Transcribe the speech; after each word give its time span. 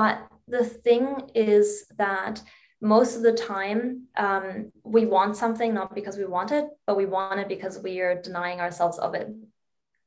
But 0.00 0.16
the 0.46 0.64
thing 0.64 1.04
is 1.34 1.86
that 1.98 2.40
most 2.80 3.16
of 3.16 3.22
the 3.22 3.32
time 3.32 4.04
um, 4.16 4.70
we 4.84 5.06
want 5.06 5.36
something 5.36 5.74
not 5.74 5.92
because 5.92 6.16
we 6.16 6.24
want 6.24 6.52
it 6.52 6.66
but 6.86 6.96
we 6.96 7.06
want 7.06 7.40
it 7.40 7.48
because 7.48 7.80
we 7.86 7.98
are 7.98 8.22
denying 8.22 8.60
ourselves 8.60 8.98
of 8.98 9.14
it. 9.20 9.28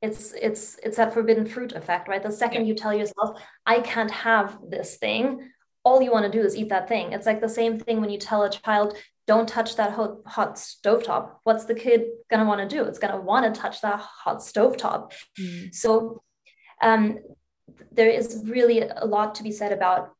It's 0.01 0.33
it's 0.47 0.79
it's 0.85 0.97
that 0.97 1.13
forbidden 1.13 1.45
fruit 1.45 1.73
effect 1.73 2.07
right? 2.07 2.23
The 2.23 2.31
second 2.31 2.61
yeah. 2.61 2.69
you 2.69 2.75
tell 2.75 2.93
yourself 2.93 3.29
i 3.65 3.77
can't 3.81 4.13
have 4.29 4.49
this 4.75 4.95
thing 5.03 5.25
all 5.83 6.01
you 6.01 6.11
want 6.11 6.25
to 6.31 6.37
do 6.37 6.45
is 6.45 6.55
eat 6.55 6.69
that 6.69 6.87
thing. 6.87 7.11
It's 7.11 7.25
like 7.25 7.41
the 7.41 7.49
same 7.49 7.79
thing 7.79 8.01
when 8.01 8.11
you 8.11 8.19
tell 8.19 8.43
a 8.43 8.49
child 8.49 8.95
don't 9.27 9.49
touch 9.57 9.75
that 9.77 9.91
hot, 9.93 10.17
hot 10.25 10.55
stovetop. 10.55 11.23
What's 11.43 11.65
the 11.65 11.73
kid 11.73 12.01
going 12.29 12.41
to 12.41 12.45
want 12.45 12.61
to 12.61 12.75
do? 12.75 12.83
It's 12.85 12.99
going 12.99 13.13
to 13.13 13.21
want 13.21 13.43
to 13.45 13.61
touch 13.61 13.81
that 13.81 13.99
hot 13.99 14.39
stovetop. 14.39 15.13
Mm. 15.39 15.73
so 15.73 16.21
um, 16.81 17.19
there 17.91 18.09
is 18.09 18.43
really 18.45 18.81
a 18.81 19.05
lot 19.05 19.35
to 19.35 19.43
be 19.43 19.51
said 19.51 19.71
about 19.71 20.13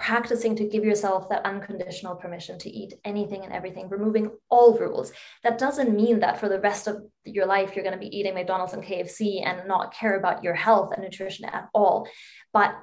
practicing 0.00 0.56
to 0.56 0.64
give 0.64 0.82
yourself 0.82 1.28
that 1.28 1.44
unconditional 1.44 2.14
permission 2.16 2.58
to 2.58 2.70
eat 2.70 2.94
anything 3.04 3.44
and 3.44 3.52
everything, 3.52 3.86
removing 3.90 4.30
all 4.48 4.76
rules. 4.78 5.12
That 5.42 5.58
doesn't 5.58 5.94
mean 5.94 6.20
that 6.20 6.40
for 6.40 6.48
the 6.48 6.58
rest 6.58 6.86
of 6.86 7.02
your 7.24 7.44
life, 7.44 7.76
you're 7.76 7.84
going 7.84 7.98
to 7.98 8.00
be 8.00 8.16
eating 8.18 8.32
McDonald's 8.32 8.72
and 8.72 8.82
KFC 8.82 9.44
and 9.46 9.68
not 9.68 9.92
care 9.92 10.18
about 10.18 10.42
your 10.42 10.54
health 10.54 10.92
and 10.94 11.02
nutrition 11.02 11.44
at 11.44 11.68
all. 11.74 12.08
But 12.54 12.74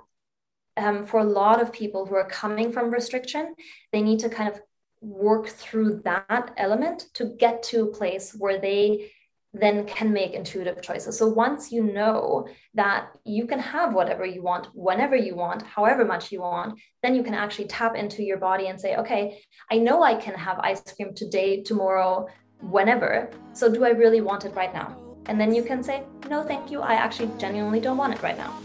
um, 0.78 1.08
for 1.08 1.20
a 1.20 1.24
lot 1.24 1.60
of 1.60 1.74
people 1.74 2.06
who 2.06 2.14
are 2.16 2.30
coming 2.30 2.72
from 2.72 2.92
restriction, 2.92 3.56
they 3.92 4.04
need 4.04 4.20
to 4.20 4.30
kind 4.30 4.50
of 4.50 4.62
work 5.02 5.48
through 5.48 6.02
that 6.04 6.52
element 6.56 7.06
to 7.16 7.26
get 7.26 7.64
to 7.64 7.84
a 7.84 7.92
place 7.92 8.36
where 8.38 8.60
they 8.60 9.12
then 9.60 9.86
can 9.86 10.12
make 10.12 10.34
intuitive 10.34 10.82
choices. 10.82 11.18
So 11.18 11.28
once 11.28 11.72
you 11.72 11.84
know 11.84 12.48
that 12.74 13.10
you 13.26 13.46
can 13.46 13.60
have 13.60 13.94
whatever 13.94 14.26
you 14.26 14.44
want, 14.44 14.68
whenever 14.74 15.16
you 15.16 15.36
want, 15.36 15.62
however 15.64 16.06
much 16.06 16.32
you 16.32 16.42
want, 16.42 16.80
then 17.04 17.16
you 17.16 17.24
can 17.24 17.34
actually 17.34 17.68
tap 17.68 17.96
into 17.96 18.24
your 18.24 18.38
body 18.38 18.68
and 18.68 18.80
say, 18.80 18.96
okay, 18.96 19.42
I 19.72 19.78
know 19.78 20.04
I 20.04 20.16
can 20.16 20.36
have 20.36 20.60
ice 20.60 20.82
cream 20.94 21.14
today, 21.14 21.64
tomorrow, 21.64 22.28
whenever. 22.62 23.30
So 23.54 23.72
do 23.72 23.86
I 23.86 23.90
really 23.90 24.22
want 24.22 24.46
it 24.46 24.56
right 24.56 24.74
now? 24.74 24.98
And 25.28 25.40
then 25.40 25.54
you 25.54 25.64
can 25.64 25.84
say, 25.84 26.04
no, 26.30 26.44
thank 26.44 26.72
you. 26.72 26.82
I 26.82 26.94
actually 26.94 27.32
genuinely 27.38 27.80
don't 27.80 27.98
want 27.98 28.14
it 28.14 28.22
right 28.24 28.38
now. 28.38 28.58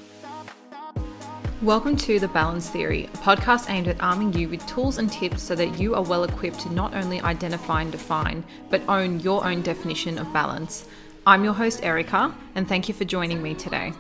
Welcome 1.63 1.97
to 1.99 2.19
The 2.19 2.27
Balance 2.27 2.69
Theory, 2.69 3.05
a 3.05 3.19
podcast 3.19 3.71
aimed 3.71 3.87
at 3.87 4.03
arming 4.03 4.33
you 4.33 4.49
with 4.49 4.67
tools 4.67 4.99
and 4.99 5.09
tips 5.09 5.45
so 5.45 5.55
that 5.55 5.79
you 5.79 5.95
are 5.95 6.03
well 6.03 6.25
equipped 6.25 6.59
to 6.63 6.73
not 6.73 6.93
only 6.93 7.21
identify 7.21 7.83
and 7.83 7.93
define, 7.93 8.43
but 8.69 8.83
own 8.89 9.21
your 9.21 9.47
own 9.47 9.63
definition 9.63 10.19
of 10.19 10.33
balance. 10.33 10.89
I'm 11.25 11.45
your 11.45 11.53
host, 11.53 11.85
Erica, 11.85 12.35
and 12.57 12.67
thank 12.67 12.89
you 12.89 12.95
for 12.95 13.05
joining 13.05 13.41
me 13.41 13.55
today. 13.55 13.93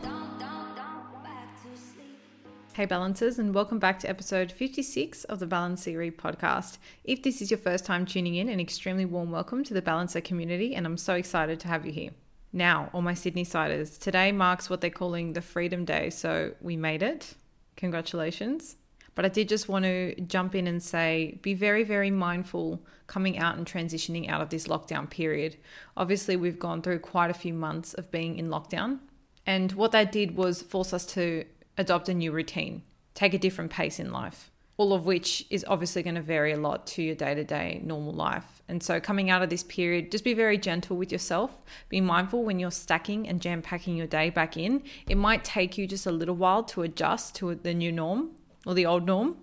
Hey, 2.73 2.85
balancers, 2.85 3.39
and 3.39 3.55
welcome 3.55 3.79
back 3.79 4.01
to 4.01 4.11
episode 4.11 4.51
56 4.51 5.23
of 5.25 5.39
the 5.39 5.47
Balance 5.47 5.85
Theory 5.85 6.11
podcast. 6.11 6.79
If 7.05 7.23
this 7.23 7.41
is 7.41 7.53
your 7.53 7.59
first 7.59 7.85
time 7.85 8.07
tuning 8.07 8.35
in, 8.35 8.49
an 8.49 8.59
extremely 8.59 9.05
warm 9.05 9.31
welcome 9.31 9.63
to 9.63 9.73
the 9.73 9.83
Balancer 9.83 10.21
community, 10.21 10.75
and 10.75 10.85
I'm 10.85 10.97
so 10.97 11.15
excited 11.15 11.61
to 11.61 11.69
have 11.69 11.87
you 11.87 11.93
here. 11.93 12.11
Now, 12.53 12.91
all 12.93 13.03
my 13.03 13.15
Sydney 13.15 13.45
siders, 13.45 13.99
today 13.99 14.33
marks 14.33 14.69
what 14.69 14.81
they're 14.81 14.91
calling 14.91 15.35
the 15.35 15.41
Freedom 15.41 15.85
Day, 15.85 16.11
so 16.11 16.55
we 16.61 16.77
made 16.77 17.05
it. 17.05 17.37
Congratulations. 17.83 18.77
But 19.17 19.25
I 19.25 19.29
did 19.29 19.49
just 19.49 19.69
want 19.69 19.85
to 19.87 20.15
jump 20.21 20.55
in 20.55 20.69
and 20.69 20.81
say 20.81 21.41
be 21.43 21.53
very, 21.53 21.83
very 21.83 22.13
mindful 22.13 22.81
coming 23.09 23.39
out 23.39 23.57
and 23.57 23.67
transitioning 23.67 24.29
out 24.29 24.41
of 24.41 24.51
this 24.51 24.69
lockdown 24.69 25.11
period. 25.11 25.57
Obviously, 25.97 26.37
we've 26.37 26.61
gone 26.61 26.81
through 26.81 27.01
quite 27.01 27.29
a 27.29 27.35
few 27.35 27.53
months 27.53 27.93
of 27.95 28.13
being 28.13 28.39
in 28.39 28.49
lockdown. 28.49 29.01
And 29.45 29.73
what 29.73 29.91
that 29.91 30.13
did 30.13 30.37
was 30.37 30.63
force 30.63 30.93
us 30.93 31.05
to 31.15 31.45
adopt 31.77 32.09
a 32.09 32.15
new 32.15 32.31
routine, 32.31 32.85
take 33.15 33.35
a 33.35 33.39
different 33.39 33.73
pace 33.73 33.99
in 33.99 34.13
life, 34.13 34.52
all 34.77 34.93
of 34.93 35.05
which 35.05 35.47
is 35.51 35.65
obviously 35.69 36.03
going 36.03 36.15
to 36.15 36.23
vary 36.23 36.53
a 36.53 36.57
lot 36.57 36.87
to 36.87 37.03
your 37.03 37.15
day 37.15 37.35
to 37.35 37.45
day 37.45 37.81
normal 37.85 38.13
life. 38.13 38.63
And 38.69 38.83
so, 38.83 39.01
coming 39.01 39.31
out 39.31 39.43
of 39.43 39.51
this 39.51 39.63
period, 39.63 40.11
just 40.11 40.25
be 40.25 40.35
very 40.35 40.59
gentle 40.59 40.97
with 40.97 41.13
yourself. 41.13 41.63
Be 41.89 42.01
mindful 42.01 42.43
when 42.43 42.59
you're 42.59 42.71
stacking 42.71 43.29
and 43.29 43.41
jam 43.41 43.63
packing 43.63 43.97
your 43.97 44.07
day 44.07 44.31
back 44.31 44.57
in. 44.57 44.83
It 45.09 45.17
might 45.17 45.45
take 45.45 45.77
you 45.77 45.87
just 45.87 46.07
a 46.07 46.13
little 46.13 46.37
while 46.37 46.63
to 46.65 46.83
adjust 46.83 47.35
to 47.37 47.55
the 47.55 47.75
new 47.75 47.93
norm 47.93 48.31
or 48.67 48.75
the 48.75 48.87
old 48.87 49.07
norm. 49.07 49.37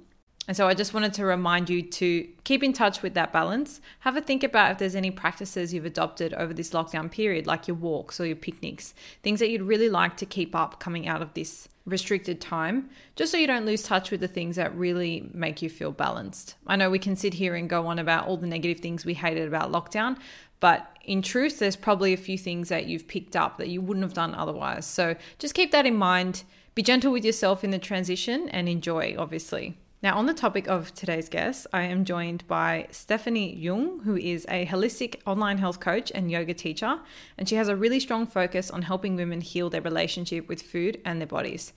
And 0.50 0.58
so 0.58 0.68
I 0.68 0.74
just 0.74 0.96
wanted 0.96 1.14
to 1.14 1.26
remind 1.26 1.70
you 1.70 1.84
to 1.84 2.28
keep 2.44 2.64
in 2.64 2.74
touch 2.74 3.04
with 3.04 3.14
that 3.14 3.32
balance. 3.32 3.82
Have 4.00 4.18
a 4.18 4.22
think 4.22 4.44
about 4.44 4.72
if 4.72 4.78
there's 4.80 4.96
any 4.96 5.12
practices 5.12 5.76
you've 5.76 5.86
adopted 5.86 6.34
over 6.34 6.56
this 6.56 6.72
lockdown 6.72 7.12
period, 7.12 7.46
like 7.46 7.68
your 7.68 7.78
walks 7.78 8.20
or 8.20 8.26
your 8.26 8.36
picnics, 8.36 8.96
things 9.22 9.40
that 9.42 9.52
you'd 9.52 9.62
really 9.62 9.90
like 9.90 10.18
to 10.18 10.26
keep 10.26 10.56
up 10.56 10.80
coming 10.80 11.08
out 11.08 11.22
of 11.22 11.36
this 11.36 11.70
restricted 11.90 12.40
time, 12.40 12.90
just 13.16 13.32
so 13.32 13.38
you 13.38 13.48
don't 13.48 13.66
lose 13.66 13.84
touch 13.84 14.12
with 14.12 14.22
the 14.22 14.28
things 14.28 14.56
that 14.56 14.76
really 14.76 15.30
make 15.34 15.62
you 15.62 15.70
feel 15.70 15.92
balanced. 15.92 16.56
I 16.68 16.76
know 16.76 16.90
we 16.90 17.00
can 17.00 17.16
sit 17.16 17.34
here 17.34 17.56
and 17.56 17.70
go 17.70 17.88
on 17.88 18.00
about 18.00 18.28
all 18.28 18.38
the 18.38 18.48
negative 18.48 18.80
things 18.80 19.06
we 19.06 19.16
hated 19.16 19.48
about 19.48 19.72
lockdown, 19.72 20.18
but 20.60 20.98
in 21.04 21.22
truth, 21.22 21.60
there's 21.60 21.76
probably 21.76 22.14
a 22.14 22.18
few 22.18 22.38
things 22.38 22.70
that 22.70 22.86
you've 22.86 23.08
picked 23.08 23.36
up 23.36 23.58
that 23.58 23.70
you 23.70 23.82
wouldn't 23.82 24.04
have 24.04 24.14
done 24.14 24.36
otherwise. 24.36 24.86
So 24.86 25.16
just 25.38 25.54
keep 25.54 25.72
that 25.72 25.86
in 25.86 25.96
mind. 25.96 26.44
Be 26.76 26.84
gentle 26.84 27.12
with 27.12 27.26
yourself 27.26 27.64
in 27.64 27.72
the 27.72 27.80
transition 27.80 28.50
and 28.50 28.70
enjoy, 28.70 29.16
obviously. 29.18 29.78
Now, 30.02 30.16
on 30.16 30.28
the 30.28 30.34
topic 30.34 30.70
of 30.70 30.94
today's 30.94 31.28
guest, 31.28 31.68
I 31.74 31.82
am 31.82 32.06
joined 32.06 32.48
by 32.48 32.88
Stefanie 32.90 33.62
Jung, 33.62 34.00
who 34.06 34.16
is 34.16 34.46
a 34.48 34.66
holistic 34.66 35.20
online 35.26 35.58
health 35.58 35.82
coach 35.82 36.10
and 36.16 36.32
yoga 36.32 36.54
teacher, 36.54 37.02
and 37.38 37.50
she 37.50 37.56
has 37.56 37.68
a 37.68 37.76
really 37.76 38.00
strong 38.00 38.26
focus 38.26 38.72
on 38.72 38.84
helping 38.84 39.18
women 39.18 39.42
heal 39.42 39.70
their 39.70 39.82
relationship 39.82 40.48
with 40.48 40.62
food 40.62 41.02
and 41.04 41.20
their 41.20 41.28
bodies. 41.28 41.74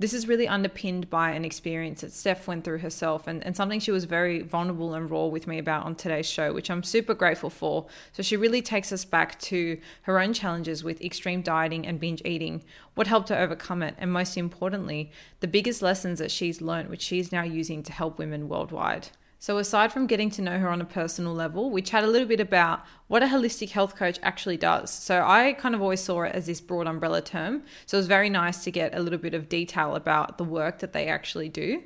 This 0.00 0.14
is 0.14 0.28
really 0.28 0.46
underpinned 0.46 1.10
by 1.10 1.30
an 1.30 1.44
experience 1.44 2.02
that 2.02 2.12
Stef 2.12 2.46
went 2.46 2.62
through 2.62 2.78
herself 2.78 3.26
and, 3.26 3.44
and 3.44 3.56
something 3.56 3.80
she 3.80 3.90
was 3.90 4.04
very 4.04 4.42
vulnerable 4.42 4.94
and 4.94 5.10
raw 5.10 5.26
with 5.26 5.48
me 5.48 5.58
about 5.58 5.84
on 5.84 5.96
today's 5.96 6.30
show, 6.30 6.52
which 6.52 6.70
I'm 6.70 6.84
super 6.84 7.14
grateful 7.14 7.50
for. 7.50 7.86
So 8.12 8.22
she 8.22 8.36
really 8.36 8.62
takes 8.62 8.92
us 8.92 9.04
back 9.04 9.40
to 9.40 9.76
her 10.02 10.20
own 10.20 10.34
challenges 10.34 10.84
with 10.84 11.00
extreme 11.00 11.42
dieting 11.42 11.84
and 11.84 11.98
binge 11.98 12.22
eating, 12.24 12.62
what 12.94 13.08
helped 13.08 13.28
her 13.30 13.36
overcome 13.36 13.82
it, 13.82 13.96
and 13.98 14.12
most 14.12 14.36
importantly, 14.36 15.10
the 15.40 15.48
biggest 15.48 15.82
lessons 15.82 16.20
that 16.20 16.30
she's 16.30 16.60
learned, 16.60 16.90
which 16.90 17.02
she's 17.02 17.32
now 17.32 17.42
using 17.42 17.82
to 17.82 17.92
help 17.92 18.18
women 18.18 18.48
worldwide. 18.48 19.08
So, 19.40 19.58
aside 19.58 19.92
from 19.92 20.08
getting 20.08 20.30
to 20.30 20.42
know 20.42 20.58
her 20.58 20.68
on 20.68 20.80
a 20.80 20.84
personal 20.84 21.32
level, 21.32 21.70
we 21.70 21.80
chat 21.80 22.02
a 22.02 22.08
little 22.08 22.26
bit 22.26 22.40
about 22.40 22.84
what 23.06 23.22
a 23.22 23.26
holistic 23.26 23.70
health 23.70 23.94
coach 23.94 24.18
actually 24.20 24.56
does. 24.56 24.90
So, 24.92 25.22
I 25.24 25.52
kind 25.52 25.76
of 25.76 25.80
always 25.80 26.00
saw 26.00 26.22
it 26.22 26.34
as 26.34 26.46
this 26.46 26.60
broad 26.60 26.88
umbrella 26.88 27.22
term. 27.22 27.62
So, 27.86 27.96
it 27.96 28.00
was 28.00 28.08
very 28.08 28.30
nice 28.30 28.64
to 28.64 28.72
get 28.72 28.96
a 28.96 29.00
little 29.00 29.18
bit 29.18 29.34
of 29.34 29.48
detail 29.48 29.94
about 29.94 30.38
the 30.38 30.44
work 30.44 30.80
that 30.80 30.92
they 30.92 31.06
actually 31.06 31.48
do. 31.48 31.84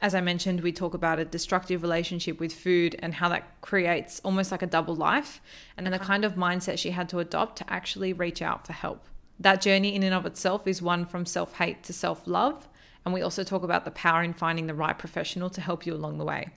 As 0.00 0.14
I 0.14 0.20
mentioned, 0.20 0.60
we 0.60 0.70
talk 0.70 0.94
about 0.94 1.18
a 1.18 1.24
destructive 1.24 1.82
relationship 1.82 2.38
with 2.38 2.52
food 2.52 2.94
and 3.00 3.14
how 3.14 3.28
that 3.30 3.60
creates 3.60 4.20
almost 4.20 4.52
like 4.52 4.62
a 4.62 4.66
double 4.66 4.94
life, 4.94 5.40
and 5.76 5.84
then 5.84 5.92
the 5.92 5.98
kind 5.98 6.24
of 6.24 6.34
mindset 6.34 6.78
she 6.78 6.90
had 6.90 7.08
to 7.08 7.18
adopt 7.18 7.58
to 7.58 7.72
actually 7.72 8.12
reach 8.12 8.40
out 8.40 8.64
for 8.64 8.72
help. 8.72 9.08
That 9.40 9.60
journey, 9.60 9.96
in 9.96 10.04
and 10.04 10.14
of 10.14 10.26
itself, 10.26 10.68
is 10.68 10.80
one 10.80 11.06
from 11.06 11.26
self 11.26 11.54
hate 11.54 11.82
to 11.84 11.92
self 11.92 12.28
love. 12.28 12.68
And 13.04 13.12
we 13.12 13.22
also 13.22 13.42
talk 13.42 13.64
about 13.64 13.84
the 13.84 13.90
power 13.90 14.22
in 14.22 14.32
finding 14.32 14.68
the 14.68 14.74
right 14.74 14.96
professional 14.96 15.50
to 15.50 15.60
help 15.60 15.84
you 15.84 15.94
along 15.94 16.18
the 16.18 16.24
way. 16.24 16.48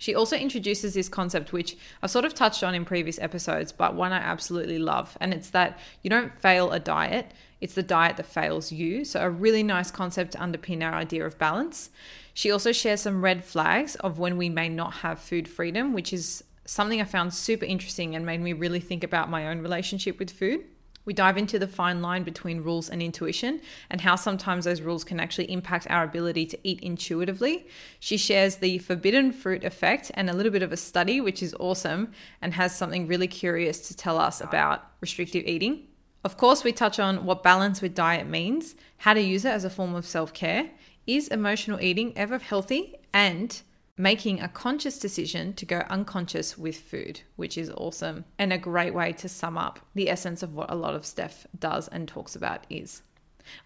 She 0.00 0.14
also 0.14 0.34
introduces 0.34 0.94
this 0.94 1.10
concept, 1.10 1.52
which 1.52 1.76
I've 2.02 2.10
sort 2.10 2.24
of 2.24 2.32
touched 2.32 2.64
on 2.64 2.74
in 2.74 2.86
previous 2.86 3.18
episodes, 3.18 3.70
but 3.70 3.94
one 3.94 4.14
I 4.14 4.16
absolutely 4.16 4.78
love. 4.78 5.18
And 5.20 5.34
it's 5.34 5.50
that 5.50 5.78
you 6.02 6.08
don't 6.08 6.32
fail 6.32 6.72
a 6.72 6.80
diet, 6.80 7.32
it's 7.60 7.74
the 7.74 7.82
diet 7.82 8.16
that 8.16 8.24
fails 8.24 8.72
you. 8.72 9.04
So, 9.04 9.20
a 9.20 9.28
really 9.28 9.62
nice 9.62 9.90
concept 9.90 10.32
to 10.32 10.38
underpin 10.38 10.82
our 10.82 10.94
idea 10.94 11.26
of 11.26 11.36
balance. 11.36 11.90
She 12.32 12.50
also 12.50 12.72
shares 12.72 13.02
some 13.02 13.22
red 13.22 13.44
flags 13.44 13.94
of 13.96 14.18
when 14.18 14.38
we 14.38 14.48
may 14.48 14.70
not 14.70 14.94
have 14.94 15.18
food 15.18 15.46
freedom, 15.46 15.92
which 15.92 16.14
is 16.14 16.42
something 16.64 16.98
I 16.98 17.04
found 17.04 17.34
super 17.34 17.66
interesting 17.66 18.16
and 18.16 18.24
made 18.24 18.40
me 18.40 18.54
really 18.54 18.80
think 18.80 19.04
about 19.04 19.28
my 19.28 19.48
own 19.48 19.60
relationship 19.60 20.18
with 20.18 20.30
food. 20.30 20.64
We 21.04 21.14
dive 21.14 21.38
into 21.38 21.58
the 21.58 21.66
fine 21.66 22.02
line 22.02 22.22
between 22.22 22.62
rules 22.62 22.90
and 22.90 23.02
intuition 23.02 23.60
and 23.88 24.02
how 24.02 24.16
sometimes 24.16 24.64
those 24.64 24.82
rules 24.82 25.02
can 25.02 25.18
actually 25.18 25.50
impact 25.50 25.86
our 25.90 26.04
ability 26.04 26.46
to 26.46 26.58
eat 26.62 26.80
intuitively. 26.80 27.66
She 27.98 28.16
shares 28.16 28.56
the 28.56 28.78
forbidden 28.78 29.32
fruit 29.32 29.64
effect 29.64 30.10
and 30.14 30.28
a 30.28 30.34
little 30.34 30.52
bit 30.52 30.62
of 30.62 30.72
a 30.72 30.76
study, 30.76 31.20
which 31.20 31.42
is 31.42 31.54
awesome 31.58 32.12
and 32.42 32.54
has 32.54 32.76
something 32.76 33.06
really 33.06 33.28
curious 33.28 33.88
to 33.88 33.96
tell 33.96 34.18
us 34.18 34.40
about 34.40 34.84
restrictive 35.00 35.46
eating. 35.46 35.86
Of 36.22 36.36
course, 36.36 36.64
we 36.64 36.72
touch 36.72 37.00
on 37.00 37.24
what 37.24 37.42
balance 37.42 37.80
with 37.80 37.94
diet 37.94 38.28
means, 38.28 38.74
how 38.98 39.14
to 39.14 39.20
use 39.20 39.46
it 39.46 39.50
as 39.50 39.64
a 39.64 39.70
form 39.70 39.94
of 39.94 40.06
self 40.06 40.34
care. 40.34 40.70
Is 41.06 41.28
emotional 41.28 41.80
eating 41.80 42.12
ever 42.16 42.38
healthy? 42.38 42.94
And 43.12 43.60
making 44.00 44.40
a 44.40 44.48
conscious 44.48 44.98
decision 44.98 45.52
to 45.52 45.66
go 45.66 45.84
unconscious 45.90 46.56
with 46.56 46.76
food, 46.76 47.20
which 47.36 47.58
is 47.58 47.70
awesome 47.76 48.24
and 48.38 48.52
a 48.52 48.58
great 48.58 48.94
way 48.94 49.12
to 49.12 49.28
sum 49.28 49.58
up 49.58 49.78
the 49.94 50.08
essence 50.08 50.42
of 50.42 50.54
what 50.54 50.70
a 50.70 50.74
lot 50.74 50.94
of 50.94 51.02
Stef 51.02 51.44
does 51.58 51.86
and 51.88 52.08
talks 52.08 52.34
about 52.34 52.64
is. 52.70 53.02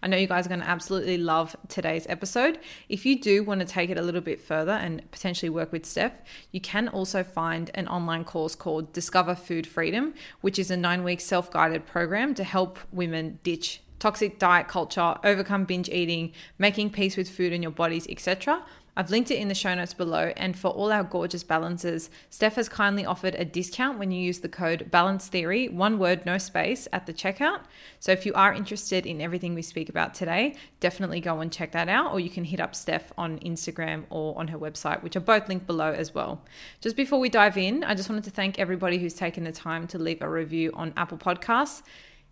I 0.01 0.07
know 0.07 0.17
you 0.17 0.27
guys 0.27 0.45
are 0.45 0.49
going 0.49 0.61
to 0.61 0.67
absolutely 0.67 1.17
love 1.17 1.55
today's 1.67 2.05
episode. 2.09 2.59
If 2.89 3.05
you 3.05 3.19
do 3.19 3.43
want 3.43 3.61
to 3.61 3.67
take 3.67 3.89
it 3.89 3.97
a 3.97 4.01
little 4.01 4.21
bit 4.21 4.41
further 4.41 4.71
and 4.71 5.09
potentially 5.11 5.49
work 5.49 5.71
with 5.71 5.83
Stef, 5.83 6.11
you 6.51 6.59
can 6.59 6.89
also 6.89 7.23
find 7.23 7.71
an 7.73 7.87
online 7.87 8.23
course 8.23 8.55
called 8.55 8.93
Discover 8.93 9.35
Food 9.35 9.65
Freedom, 9.65 10.13
which 10.41 10.59
is 10.59 10.69
a 10.71 10.77
nine 10.77 11.03
week 11.03 11.21
self 11.21 11.49
guided 11.51 11.85
program 11.85 12.33
to 12.35 12.43
help 12.43 12.79
women 12.91 13.39
ditch 13.43 13.81
toxic 13.99 14.39
diet 14.39 14.67
culture, 14.67 15.15
overcome 15.23 15.65
binge 15.65 15.89
eating, 15.89 16.31
making 16.57 16.89
peace 16.89 17.15
with 17.15 17.29
food 17.29 17.53
and 17.53 17.63
your 17.63 17.71
bodies, 17.71 18.05
etc. 18.09 18.63
I've 18.97 19.09
linked 19.09 19.31
it 19.31 19.35
in 19.35 19.47
the 19.47 19.55
show 19.55 19.73
notes 19.75 19.93
below. 19.93 20.31
And 20.37 20.57
for 20.57 20.69
all 20.69 20.91
our 20.91 21.03
gorgeous 21.03 21.43
balances, 21.43 22.09
Stef 22.31 22.53
has 22.53 22.69
kindly 22.69 23.05
offered 23.05 23.35
a 23.35 23.45
discount 23.45 23.99
when 23.99 24.11
you 24.11 24.21
use 24.21 24.39
the 24.39 24.49
code 24.49 24.89
Balance 24.89 25.27
Theory, 25.27 25.67
one 25.67 25.99
word, 25.99 26.25
no 26.25 26.37
space, 26.37 26.87
at 26.93 27.05
the 27.05 27.13
checkout. 27.13 27.61
So 27.99 28.11
if 28.11 28.25
you 28.25 28.33
are 28.33 28.53
interested 28.53 29.05
in 29.05 29.21
everything 29.21 29.53
we 29.53 29.61
speak 29.61 29.89
about 29.89 30.13
today, 30.13 30.55
definitely 30.79 31.19
go 31.19 31.39
and 31.39 31.51
check 31.51 31.71
that 31.73 31.89
out. 31.89 32.13
Or 32.13 32.19
you 32.19 32.29
can 32.29 32.45
hit 32.45 32.59
up 32.59 32.73
Stef 32.73 33.03
on 33.17 33.39
Instagram 33.39 34.05
or 34.09 34.37
on 34.37 34.47
her 34.49 34.57
website, 34.57 35.03
which 35.03 35.15
are 35.15 35.21
both 35.21 35.49
linked 35.49 35.67
below 35.67 35.91
as 35.91 36.13
well. 36.13 36.41
Just 36.81 36.95
before 36.95 37.19
we 37.19 37.29
dive 37.29 37.57
in, 37.57 37.83
I 37.83 37.95
just 37.95 38.09
wanted 38.09 38.23
to 38.25 38.31
thank 38.31 38.59
everybody 38.59 38.97
who's 38.97 39.13
taken 39.13 39.43
the 39.43 39.51
time 39.51 39.87
to 39.87 39.97
leave 39.97 40.21
a 40.21 40.29
review 40.29 40.71
on 40.73 40.93
Apple 40.95 41.17
Podcasts 41.17 41.81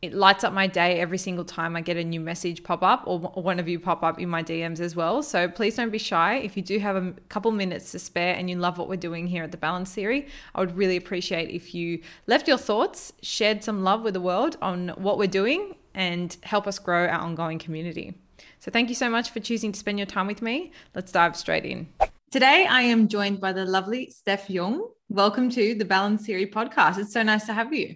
it 0.04 0.14
lights 0.14 0.44
up 0.44 0.52
my 0.52 0.68
day 0.68 1.00
every 1.00 1.18
single 1.18 1.46
time 1.46 1.78
I 1.78 1.82
get 1.82 1.96
a 1.96 2.04
new 2.04 2.20
message 2.20 2.62
pop 2.62 2.84
up 2.84 3.04
or 3.06 3.20
one 3.20 3.58
of 3.58 3.70
you 3.70 3.80
pop 3.80 4.04
up 4.04 4.20
in 4.20 4.28
my 4.28 4.44
DMs 4.44 4.82
as 4.82 4.98
well. 4.98 5.24
So 5.24 5.48
please 5.48 5.78
don't 5.78 5.92
be 5.92 5.98
shy. 5.98 6.36
If 6.36 6.58
you 6.58 6.62
do 6.62 6.78
have 6.80 6.98
a 6.98 7.14
couple 7.30 7.52
minutes 7.52 7.94
to 7.94 8.00
spare 8.00 8.36
and 8.36 8.50
you 8.50 8.58
love 8.58 8.78
what 8.78 8.90
we're 8.90 8.98
doing 8.98 9.28
here 9.28 9.46
at 9.46 9.52
the 9.52 9.58
Balance 9.58 9.94
Theory, 9.94 10.28
I 10.54 10.60
would 10.60 10.76
really 10.76 10.98
appreciate 10.98 11.52
if 11.52 11.74
you 11.74 12.02
left 12.28 12.50
your 12.50 12.58
thoughts, 12.58 13.14
shared 13.22 13.64
some 13.64 13.82
love 13.82 14.02
with 14.02 14.14
the 14.14 14.20
world 14.20 14.58
on 14.62 14.90
what 14.90 15.18
we're 15.18 15.26
doing, 15.26 15.76
and 15.94 16.36
help 16.44 16.68
us 16.68 16.80
grow 16.80 17.08
our 17.08 17.20
ongoing 17.20 17.58
community. 17.58 18.14
So 18.60 18.72
thank 18.72 18.90
you 18.90 18.96
so 18.96 19.10
much 19.10 19.30
for 19.30 19.40
choosing 19.40 19.72
to 19.72 19.80
spend 19.80 20.00
your 20.00 20.06
time 20.06 20.28
with 20.28 20.42
me. 20.42 20.74
Let's 20.94 21.14
dive 21.14 21.38
straight 21.38 21.66
in. 21.66 21.88
Today, 22.30 22.66
I 22.70 22.82
am 22.82 23.08
joined 23.08 23.40
by 23.40 23.54
the 23.54 23.64
lovely 23.64 24.12
Stef 24.12 24.50
Jung. 24.50 24.86
Welcome 25.08 25.50
to 25.52 25.76
the 25.76 25.86
Balance 25.86 26.26
Theory 26.26 26.48
podcast. 26.48 26.98
It's 26.98 27.14
so 27.14 27.24
nice 27.24 27.46
to 27.46 27.54
have 27.54 27.74
you. 27.74 27.96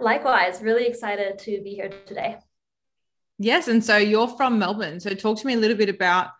Likewise, 0.00 0.60
really 0.60 0.86
excited 0.86 1.38
to 1.40 1.60
be 1.62 1.74
here 1.74 1.90
today. 2.06 2.36
Yes. 3.38 3.68
And 3.68 3.84
so 3.84 3.96
you're 3.96 4.28
from 4.28 4.58
Melbourne. 4.58 5.00
So 5.00 5.10
talk 5.10 5.38
to 5.38 5.46
me 5.46 5.54
a 5.54 5.58
little 5.58 5.76
bit 5.76 5.88
about 5.88 6.30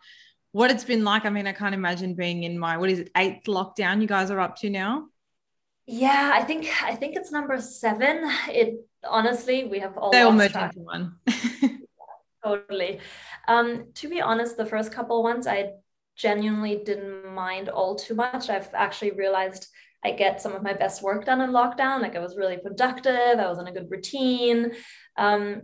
what 0.51 0.71
it's 0.71 0.83
been 0.83 1.03
like. 1.03 1.25
I 1.25 1.29
mean, 1.29 1.47
I 1.47 1.51
can't 1.51 1.75
imagine 1.75 2.15
being 2.15 2.43
in 2.43 2.57
my, 2.57 2.77
what 2.77 2.89
is 2.89 2.99
it, 2.99 3.11
eighth 3.17 3.45
lockdown 3.45 4.01
you 4.01 4.07
guys 4.07 4.31
are 4.31 4.39
up 4.39 4.55
to 4.57 4.69
now? 4.69 5.07
Yeah, 5.87 6.31
I 6.33 6.43
think 6.43 6.67
I 6.81 6.95
think 6.95 7.15
it's 7.15 7.31
number 7.31 7.59
seven. 7.61 8.23
It 8.49 8.75
honestly, 9.07 9.65
we 9.65 9.79
have 9.79 9.97
all 9.97 10.11
they 10.11 10.21
all 10.21 10.31
merged 10.31 10.55
into 10.55 10.79
one. 10.79 11.15
totally. 12.43 12.99
Um, 13.47 13.87
to 13.95 14.09
be 14.09 14.19
honest, 14.19 14.57
the 14.57 14.65
first 14.65 14.91
couple 14.91 15.21
ones 15.21 15.45
I 15.45 15.73
genuinely 16.15 16.81
didn't 16.83 17.31
mind 17.33 17.69
all 17.69 17.95
too 17.95 18.15
much. 18.15 18.49
I've 18.49 18.73
actually 18.73 19.11
realized 19.11 19.67
I 20.05 20.11
get 20.11 20.39
some 20.39 20.53
of 20.53 20.61
my 20.61 20.73
best 20.73 21.01
work 21.01 21.25
done 21.25 21.41
in 21.41 21.49
lockdown. 21.49 22.01
Like 22.01 22.15
I 22.15 22.19
was 22.19 22.37
really 22.37 22.57
productive, 22.57 23.39
I 23.39 23.49
was 23.49 23.57
in 23.57 23.67
a 23.67 23.71
good 23.71 23.89
routine. 23.89 24.71
Um, 25.17 25.63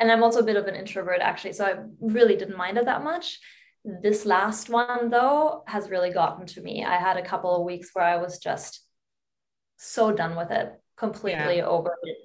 and 0.00 0.10
I'm 0.10 0.22
also 0.22 0.40
a 0.40 0.44
bit 0.44 0.56
of 0.56 0.66
an 0.66 0.74
introvert, 0.74 1.20
actually. 1.20 1.52
So 1.52 1.66
I 1.66 1.74
really 2.00 2.36
didn't 2.36 2.56
mind 2.56 2.78
it 2.78 2.86
that 2.86 3.04
much. 3.04 3.38
This 3.84 4.24
last 4.24 4.70
one, 4.70 5.10
though, 5.10 5.62
has 5.66 5.90
really 5.90 6.10
gotten 6.10 6.46
to 6.46 6.62
me. 6.62 6.84
I 6.84 6.96
had 6.96 7.18
a 7.18 7.24
couple 7.24 7.54
of 7.54 7.64
weeks 7.64 7.90
where 7.92 8.04
I 8.04 8.16
was 8.16 8.38
just 8.38 8.80
so 9.76 10.10
done 10.10 10.34
with 10.34 10.50
it, 10.50 10.72
completely 10.96 11.58
yeah. 11.58 11.66
over 11.66 11.94
it. 12.02 12.16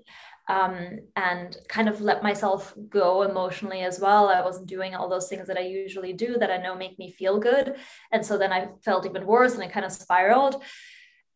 Um, 0.47 1.01
and 1.15 1.55
kind 1.67 1.87
of 1.87 2.01
let 2.01 2.23
myself 2.23 2.73
go 2.87 3.21
emotionally 3.21 3.81
as 3.81 3.99
well. 3.99 4.29
I 4.29 4.41
wasn't 4.41 4.67
doing 4.67 4.95
all 4.95 5.07
those 5.07 5.27
things 5.27 5.47
that 5.47 5.57
I 5.57 5.61
usually 5.61 6.13
do 6.13 6.37
that 6.39 6.49
I 6.49 6.57
know 6.57 6.75
make 6.75 6.97
me 6.97 7.11
feel 7.11 7.39
good. 7.39 7.75
And 8.11 8.25
so 8.25 8.35
then 8.35 8.51
I 8.51 8.69
felt 8.83 9.05
even 9.05 9.27
worse 9.27 9.53
and 9.53 9.61
it 9.61 9.71
kind 9.71 9.85
of 9.85 9.91
spiraled 9.91 10.63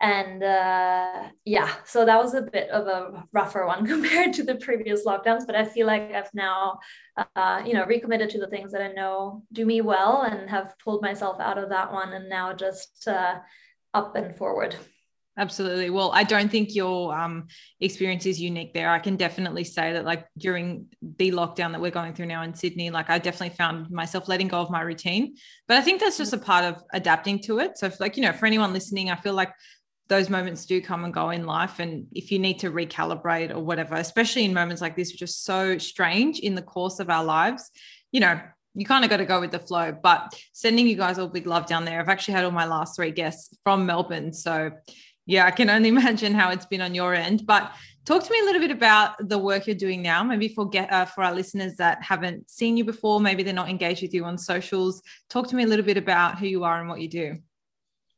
and 0.03 0.43
uh, 0.43 1.29
yeah 1.45 1.71
so 1.85 2.05
that 2.05 2.21
was 2.21 2.33
a 2.33 2.41
bit 2.41 2.69
of 2.69 2.87
a 2.87 3.23
rougher 3.31 3.65
one 3.65 3.87
compared 3.95 4.33
to 4.33 4.43
the 4.43 4.55
previous 4.55 5.05
lockdowns 5.05 5.47
but 5.47 5.55
i 5.55 5.63
feel 5.63 5.87
like 5.87 6.13
i've 6.13 6.33
now 6.33 6.77
uh, 7.35 7.63
you 7.65 7.73
know 7.73 7.85
recommitted 7.85 8.29
to 8.29 8.37
the 8.37 8.47
things 8.47 8.71
that 8.71 8.81
i 8.81 8.91
know 8.91 9.41
do 9.53 9.65
me 9.65 9.79
well 9.79 10.23
and 10.23 10.49
have 10.49 10.75
pulled 10.83 11.01
myself 11.01 11.39
out 11.39 11.57
of 11.57 11.69
that 11.69 11.91
one 11.91 12.11
and 12.13 12.27
now 12.29 12.53
just 12.53 13.07
uh, 13.07 13.35
up 13.93 14.15
and 14.15 14.35
forward. 14.35 14.75
Absolutely. 15.35 15.89
Well 15.89 16.11
i 16.13 16.23
don't 16.23 16.49
think 16.49 16.75
your 16.75 17.17
um, 17.17 17.47
experience 17.79 18.27
is 18.27 18.39
unique 18.39 18.73
there. 18.73 18.91
I 18.91 18.99
can 18.99 19.15
definitely 19.15 19.63
say 19.63 19.93
that 19.93 20.05
like 20.05 20.27
during 20.37 20.87
the 21.01 21.31
lockdown 21.31 21.71
that 21.71 21.81
we're 21.81 21.89
going 21.89 22.13
through 22.13 22.27
now 22.27 22.43
in 22.43 22.53
sydney 22.53 22.91
like 22.91 23.09
i 23.09 23.17
definitely 23.17 23.55
found 23.55 23.89
myself 23.89 24.27
letting 24.27 24.47
go 24.47 24.59
of 24.59 24.69
my 24.69 24.81
routine. 24.81 25.35
But 25.67 25.77
i 25.77 25.81
think 25.81 26.01
that's 26.01 26.17
just 26.17 26.33
a 26.33 26.37
part 26.37 26.65
of 26.65 26.83
adapting 26.93 27.39
to 27.43 27.59
it. 27.59 27.79
So 27.79 27.87
if, 27.87 27.99
like 27.99 28.15
you 28.15 28.21
know 28.21 28.33
for 28.33 28.45
anyone 28.45 28.73
listening 28.73 29.09
i 29.09 29.15
feel 29.15 29.33
like 29.33 29.53
those 30.09 30.29
moments 30.29 30.65
do 30.65 30.81
come 30.81 31.05
and 31.05 31.13
go 31.13 31.29
in 31.29 31.45
life. 31.45 31.79
And 31.79 32.07
if 32.11 32.31
you 32.31 32.39
need 32.39 32.59
to 32.59 32.71
recalibrate 32.71 33.51
or 33.51 33.59
whatever, 33.59 33.95
especially 33.95 34.45
in 34.45 34.53
moments 34.53 34.81
like 34.81 34.95
this, 34.95 35.11
which 35.11 35.21
are 35.21 35.27
so 35.27 35.77
strange 35.77 36.39
in 36.39 36.55
the 36.55 36.61
course 36.61 36.99
of 36.99 37.09
our 37.09 37.23
lives, 37.23 37.71
you 38.11 38.19
know, 38.19 38.39
you 38.75 38.85
kind 38.85 39.03
of 39.03 39.09
got 39.09 39.17
to 39.17 39.25
go 39.25 39.39
with 39.39 39.51
the 39.51 39.59
flow. 39.59 39.91
But 39.91 40.33
sending 40.51 40.87
you 40.87 40.95
guys 40.95 41.19
all 41.19 41.27
big 41.27 41.47
love 41.47 41.67
down 41.67 41.85
there. 41.85 41.99
I've 41.99 42.09
actually 42.09 42.33
had 42.33 42.43
all 42.43 42.51
my 42.51 42.65
last 42.65 42.95
three 42.95 43.11
guests 43.11 43.55
from 43.63 43.85
Melbourne. 43.85 44.33
So 44.33 44.71
yeah, 45.25 45.45
I 45.45 45.51
can 45.51 45.69
only 45.69 45.89
imagine 45.95 46.33
how 46.33 46.49
it's 46.49 46.65
been 46.65 46.81
on 46.81 46.95
your 46.95 47.13
end. 47.13 47.45
But 47.45 47.71
talk 48.05 48.23
to 48.23 48.31
me 48.31 48.39
a 48.41 48.45
little 48.45 48.61
bit 48.61 48.71
about 48.71 49.29
the 49.29 49.37
work 49.37 49.67
you're 49.67 49.75
doing 49.75 50.01
now. 50.01 50.23
Maybe 50.23 50.49
for 50.49 50.67
get 50.67 50.91
uh, 50.91 51.05
for 51.05 51.23
our 51.23 51.33
listeners 51.33 51.75
that 51.77 52.03
haven't 52.03 52.49
seen 52.49 52.75
you 52.75 52.83
before, 52.83 53.19
maybe 53.19 53.43
they're 53.43 53.53
not 53.53 53.69
engaged 53.69 54.01
with 54.01 54.13
you 54.13 54.25
on 54.25 54.37
socials. 54.37 55.01
Talk 55.29 55.47
to 55.49 55.55
me 55.55 55.63
a 55.63 55.67
little 55.67 55.85
bit 55.85 55.97
about 55.97 56.39
who 56.39 56.47
you 56.47 56.63
are 56.63 56.79
and 56.79 56.89
what 56.89 56.99
you 56.99 57.07
do. 57.07 57.37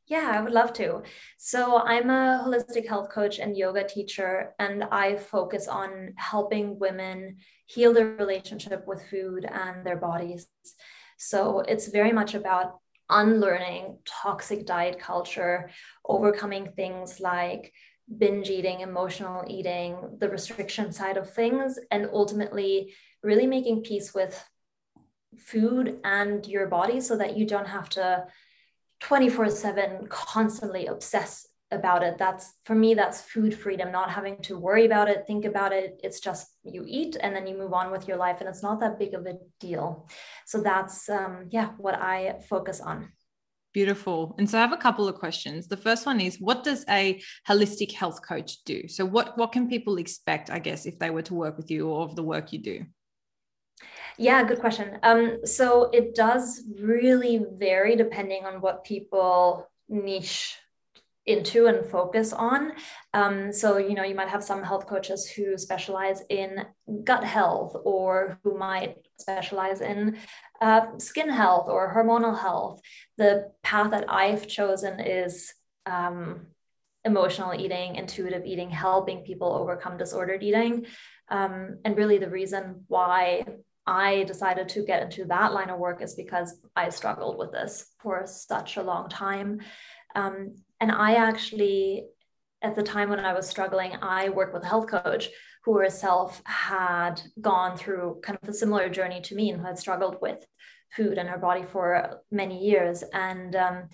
Yeah, 0.06 0.30
I 0.32 0.40
would 0.40 0.52
love 0.52 0.72
to. 0.74 1.02
So, 1.36 1.78
I'm 1.78 2.10
a 2.10 2.44
holistic 2.46 2.86
health 2.86 3.10
coach 3.10 3.40
and 3.40 3.56
yoga 3.56 3.82
teacher, 3.82 4.54
and 4.60 4.84
I 4.84 5.16
focus 5.16 5.66
on 5.66 6.14
helping 6.16 6.78
women 6.78 7.38
heal 7.66 7.92
their 7.92 8.14
relationship 8.16 8.86
with 8.86 9.04
food 9.10 9.44
and 9.44 9.84
their 9.84 9.96
bodies. 9.96 10.46
So, 11.18 11.60
it's 11.60 11.88
very 11.88 12.12
much 12.12 12.34
about 12.34 12.78
unlearning 13.10 13.98
toxic 14.04 14.64
diet 14.64 15.00
culture, 15.00 15.70
overcoming 16.04 16.70
things 16.76 17.18
like 17.18 17.72
binge 18.16 18.48
eating, 18.48 18.82
emotional 18.82 19.44
eating, 19.48 20.18
the 20.20 20.28
restriction 20.28 20.92
side 20.92 21.16
of 21.16 21.32
things, 21.32 21.80
and 21.90 22.08
ultimately 22.12 22.94
really 23.24 23.48
making 23.48 23.82
peace 23.82 24.14
with 24.14 24.40
food 25.36 25.98
and 26.04 26.46
your 26.46 26.68
body 26.68 27.00
so 27.00 27.16
that 27.16 27.36
you 27.36 27.44
don't 27.44 27.68
have 27.68 27.88
to 27.88 28.24
24 29.00 29.50
7 29.50 30.06
constantly 30.08 30.86
obsess 30.86 31.46
about 31.72 32.04
it 32.04 32.16
that's 32.16 32.54
for 32.64 32.76
me 32.76 32.94
that's 32.94 33.20
food 33.20 33.52
freedom 33.52 33.90
not 33.90 34.08
having 34.08 34.40
to 34.40 34.56
worry 34.56 34.86
about 34.86 35.08
it 35.08 35.26
think 35.26 35.44
about 35.44 35.72
it 35.72 36.00
it's 36.04 36.20
just 36.20 36.46
you 36.62 36.84
eat 36.86 37.16
and 37.20 37.34
then 37.34 37.44
you 37.46 37.58
move 37.58 37.72
on 37.72 37.90
with 37.90 38.06
your 38.06 38.16
life 38.16 38.36
and 38.40 38.48
it's 38.48 38.62
not 38.62 38.78
that 38.78 38.98
big 39.00 39.14
of 39.14 39.26
a 39.26 39.36
deal 39.58 40.08
so 40.46 40.62
that's 40.62 41.08
um, 41.08 41.46
yeah 41.50 41.70
what 41.78 41.94
i 41.94 42.36
focus 42.48 42.80
on 42.80 43.08
Beautiful. 43.76 44.34
And 44.38 44.48
so 44.48 44.56
I 44.56 44.62
have 44.62 44.72
a 44.72 44.78
couple 44.78 45.06
of 45.06 45.16
questions. 45.16 45.68
The 45.68 45.76
first 45.76 46.06
one 46.06 46.18
is 46.18 46.40
what 46.40 46.64
does 46.64 46.82
a 46.88 47.20
holistic 47.46 47.92
health 47.92 48.26
coach 48.26 48.64
do? 48.64 48.88
So 48.88 49.04
what 49.04 49.36
what 49.36 49.52
can 49.52 49.68
people 49.68 49.98
expect, 49.98 50.48
I 50.48 50.60
guess, 50.60 50.86
if 50.86 50.98
they 50.98 51.10
were 51.10 51.20
to 51.20 51.34
work 51.34 51.58
with 51.58 51.70
you 51.70 51.90
or 51.90 52.00
of 52.06 52.16
the 52.16 52.22
work 52.22 52.54
you 52.54 52.58
do? 52.58 52.86
Yeah, 54.18 54.42
good 54.44 54.60
question. 54.60 54.98
Um, 55.02 55.40
so 55.44 55.90
it 55.92 56.14
does 56.14 56.62
really 56.80 57.44
vary 57.58 57.96
depending 57.96 58.44
on 58.44 58.60
what 58.60 58.84
people 58.84 59.68
niche 59.88 60.56
into 61.26 61.66
and 61.66 61.84
focus 61.84 62.32
on. 62.32 62.72
Um, 63.12 63.52
so, 63.52 63.78
you 63.78 63.94
know, 63.94 64.04
you 64.04 64.14
might 64.14 64.28
have 64.28 64.44
some 64.44 64.62
health 64.62 64.86
coaches 64.86 65.28
who 65.28 65.58
specialize 65.58 66.22
in 66.30 66.64
gut 67.04 67.24
health 67.24 67.76
or 67.84 68.38
who 68.42 68.56
might 68.56 68.96
specialize 69.18 69.80
in 69.80 70.18
uh, 70.60 70.98
skin 70.98 71.28
health 71.28 71.68
or 71.68 71.92
hormonal 71.94 72.38
health. 72.38 72.80
The 73.18 73.50
path 73.62 73.90
that 73.90 74.06
I've 74.08 74.46
chosen 74.46 75.00
is 75.00 75.52
um, 75.84 76.46
emotional 77.04 77.54
eating, 77.54 77.96
intuitive 77.96 78.46
eating, 78.46 78.70
helping 78.70 79.22
people 79.22 79.52
overcome 79.52 79.96
disordered 79.96 80.42
eating. 80.42 80.86
Um, 81.28 81.78
and 81.84 81.96
really, 81.96 82.18
the 82.18 82.30
reason 82.30 82.84
why 82.86 83.44
I 83.86 84.24
decided 84.24 84.68
to 84.70 84.84
get 84.84 85.02
into 85.02 85.24
that 85.26 85.52
line 85.52 85.70
of 85.70 85.78
work 85.78 86.02
is 86.02 86.14
because 86.14 86.58
I 86.74 86.88
struggled 86.88 87.38
with 87.38 87.52
this 87.52 87.86
for 88.00 88.26
such 88.26 88.76
a 88.76 88.82
long 88.82 89.08
time. 89.08 89.60
Um, 90.14 90.56
and 90.80 90.90
I 90.90 91.14
actually, 91.14 92.06
at 92.62 92.74
the 92.74 92.82
time 92.82 93.10
when 93.10 93.20
I 93.20 93.32
was 93.32 93.48
struggling, 93.48 93.92
I 94.02 94.30
worked 94.30 94.54
with 94.54 94.64
a 94.64 94.68
health 94.68 94.88
coach 94.88 95.28
who 95.64 95.78
herself 95.78 96.42
had 96.44 97.20
gone 97.40 97.76
through 97.76 98.20
kind 98.22 98.38
of 98.42 98.48
a 98.48 98.54
similar 98.54 98.88
journey 98.88 99.20
to 99.20 99.34
me 99.34 99.50
and 99.50 99.60
who 99.60 99.66
had 99.66 99.78
struggled 99.78 100.16
with 100.20 100.44
food 100.90 101.18
and 101.18 101.28
her 101.28 101.38
body 101.38 101.64
for 101.64 102.22
many 102.30 102.64
years. 102.64 103.02
And, 103.12 103.54
um, 103.56 103.88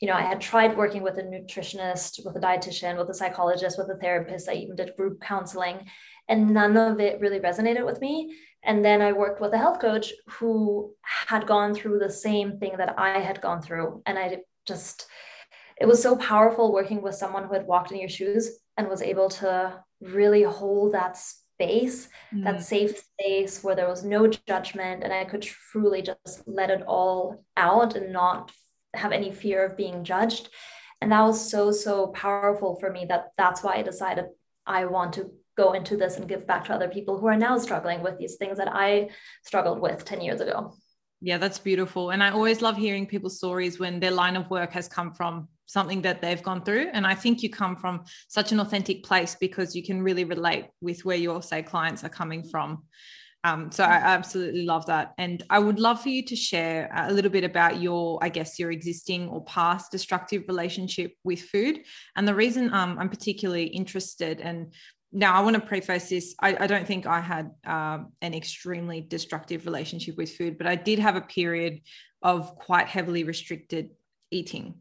you 0.00 0.08
know, 0.08 0.14
I 0.14 0.22
had 0.22 0.40
tried 0.40 0.76
working 0.76 1.02
with 1.02 1.16
a 1.16 1.22
nutritionist, 1.22 2.24
with 2.24 2.36
a 2.36 2.40
dietitian, 2.40 2.98
with 2.98 3.08
a 3.08 3.14
psychologist, 3.14 3.78
with 3.78 3.90
a 3.90 3.98
therapist. 3.98 4.48
I 4.48 4.54
even 4.54 4.76
did 4.76 4.94
group 4.96 5.20
counseling, 5.22 5.86
and 6.28 6.50
none 6.50 6.76
of 6.76 7.00
it 7.00 7.20
really 7.20 7.40
resonated 7.40 7.86
with 7.86 8.00
me. 8.00 8.36
And 8.66 8.84
then 8.84 9.00
I 9.00 9.12
worked 9.12 9.40
with 9.40 9.52
a 9.54 9.58
health 9.58 9.80
coach 9.80 10.12
who 10.28 10.92
had 11.02 11.46
gone 11.46 11.72
through 11.72 12.00
the 12.00 12.10
same 12.10 12.58
thing 12.58 12.76
that 12.78 12.98
I 12.98 13.20
had 13.20 13.40
gone 13.40 13.62
through. 13.62 14.02
And 14.04 14.18
I 14.18 14.38
just, 14.66 15.06
it 15.80 15.86
was 15.86 16.02
so 16.02 16.16
powerful 16.16 16.72
working 16.72 17.00
with 17.00 17.14
someone 17.14 17.44
who 17.44 17.54
had 17.54 17.66
walked 17.66 17.92
in 17.92 18.00
your 18.00 18.08
shoes 18.08 18.58
and 18.76 18.88
was 18.88 19.02
able 19.02 19.28
to 19.30 19.80
really 20.00 20.42
hold 20.42 20.94
that 20.94 21.16
space, 21.16 22.08
mm. 22.34 22.42
that 22.42 22.62
safe 22.62 22.98
space 22.98 23.62
where 23.62 23.76
there 23.76 23.88
was 23.88 24.04
no 24.04 24.26
judgment 24.26 25.04
and 25.04 25.12
I 25.12 25.24
could 25.24 25.42
truly 25.42 26.02
just 26.02 26.42
let 26.46 26.70
it 26.70 26.82
all 26.88 27.44
out 27.56 27.94
and 27.94 28.12
not 28.12 28.50
have 28.94 29.12
any 29.12 29.30
fear 29.30 29.64
of 29.64 29.76
being 29.76 30.02
judged. 30.02 30.48
And 31.00 31.12
that 31.12 31.22
was 31.22 31.50
so, 31.50 31.70
so 31.70 32.08
powerful 32.08 32.80
for 32.80 32.90
me 32.90 33.04
that 33.08 33.28
that's 33.38 33.62
why 33.62 33.76
I 33.76 33.82
decided 33.82 34.26
I 34.66 34.86
want 34.86 35.12
to 35.14 35.30
go 35.56 35.72
into 35.72 35.96
this 35.96 36.16
and 36.16 36.28
give 36.28 36.46
back 36.46 36.64
to 36.66 36.74
other 36.74 36.88
people 36.88 37.18
who 37.18 37.26
are 37.26 37.36
now 37.36 37.58
struggling 37.58 38.02
with 38.02 38.18
these 38.18 38.36
things 38.36 38.58
that 38.58 38.68
I 38.70 39.10
struggled 39.44 39.80
with 39.80 40.04
10 40.04 40.20
years 40.20 40.40
ago. 40.40 40.74
Yeah, 41.20 41.38
that's 41.38 41.58
beautiful. 41.58 42.10
And 42.10 42.22
I 42.22 42.30
always 42.30 42.60
love 42.60 42.76
hearing 42.76 43.06
people's 43.06 43.38
stories 43.38 43.78
when 43.78 44.00
their 44.00 44.10
line 44.10 44.36
of 44.36 44.50
work 44.50 44.72
has 44.72 44.86
come 44.86 45.14
from 45.14 45.48
something 45.64 46.02
that 46.02 46.20
they've 46.20 46.42
gone 46.42 46.62
through. 46.62 46.88
And 46.92 47.06
I 47.06 47.14
think 47.14 47.42
you 47.42 47.50
come 47.50 47.76
from 47.76 48.04
such 48.28 48.52
an 48.52 48.60
authentic 48.60 49.02
place 49.02 49.34
because 49.40 49.74
you 49.74 49.82
can 49.82 50.02
really 50.02 50.24
relate 50.24 50.66
with 50.80 51.04
where 51.04 51.16
your, 51.16 51.42
say, 51.42 51.62
clients 51.62 52.04
are 52.04 52.10
coming 52.10 52.44
from. 52.44 52.84
Um, 53.44 53.70
so 53.70 53.84
I 53.84 53.94
absolutely 53.94 54.64
love 54.64 54.86
that. 54.86 55.12
And 55.18 55.42
I 55.50 55.60
would 55.60 55.78
love 55.78 56.02
for 56.02 56.08
you 56.08 56.24
to 56.24 56.34
share 56.34 56.90
a 56.92 57.12
little 57.12 57.30
bit 57.30 57.44
about 57.44 57.80
your, 57.80 58.18
I 58.20 58.28
guess, 58.28 58.58
your 58.58 58.72
existing 58.72 59.28
or 59.28 59.44
past 59.44 59.92
destructive 59.92 60.42
relationship 60.48 61.12
with 61.22 61.42
food. 61.42 61.80
And 62.16 62.26
the 62.26 62.34
reason 62.34 62.74
um, 62.74 62.98
I'm 62.98 63.08
particularly 63.08 63.66
interested 63.66 64.40
and 64.40 64.74
now 65.16 65.32
I 65.32 65.40
want 65.40 65.54
to 65.54 65.62
preface 65.62 66.10
this. 66.10 66.34
I, 66.40 66.56
I 66.60 66.66
don't 66.66 66.86
think 66.86 67.06
I 67.06 67.20
had 67.20 67.50
um, 67.64 68.12
an 68.20 68.34
extremely 68.34 69.00
destructive 69.00 69.64
relationship 69.64 70.18
with 70.18 70.30
food, 70.30 70.58
but 70.58 70.66
I 70.66 70.74
did 70.74 70.98
have 70.98 71.16
a 71.16 71.22
period 71.22 71.80
of 72.20 72.54
quite 72.56 72.86
heavily 72.86 73.24
restricted 73.24 73.90
eating. 74.30 74.74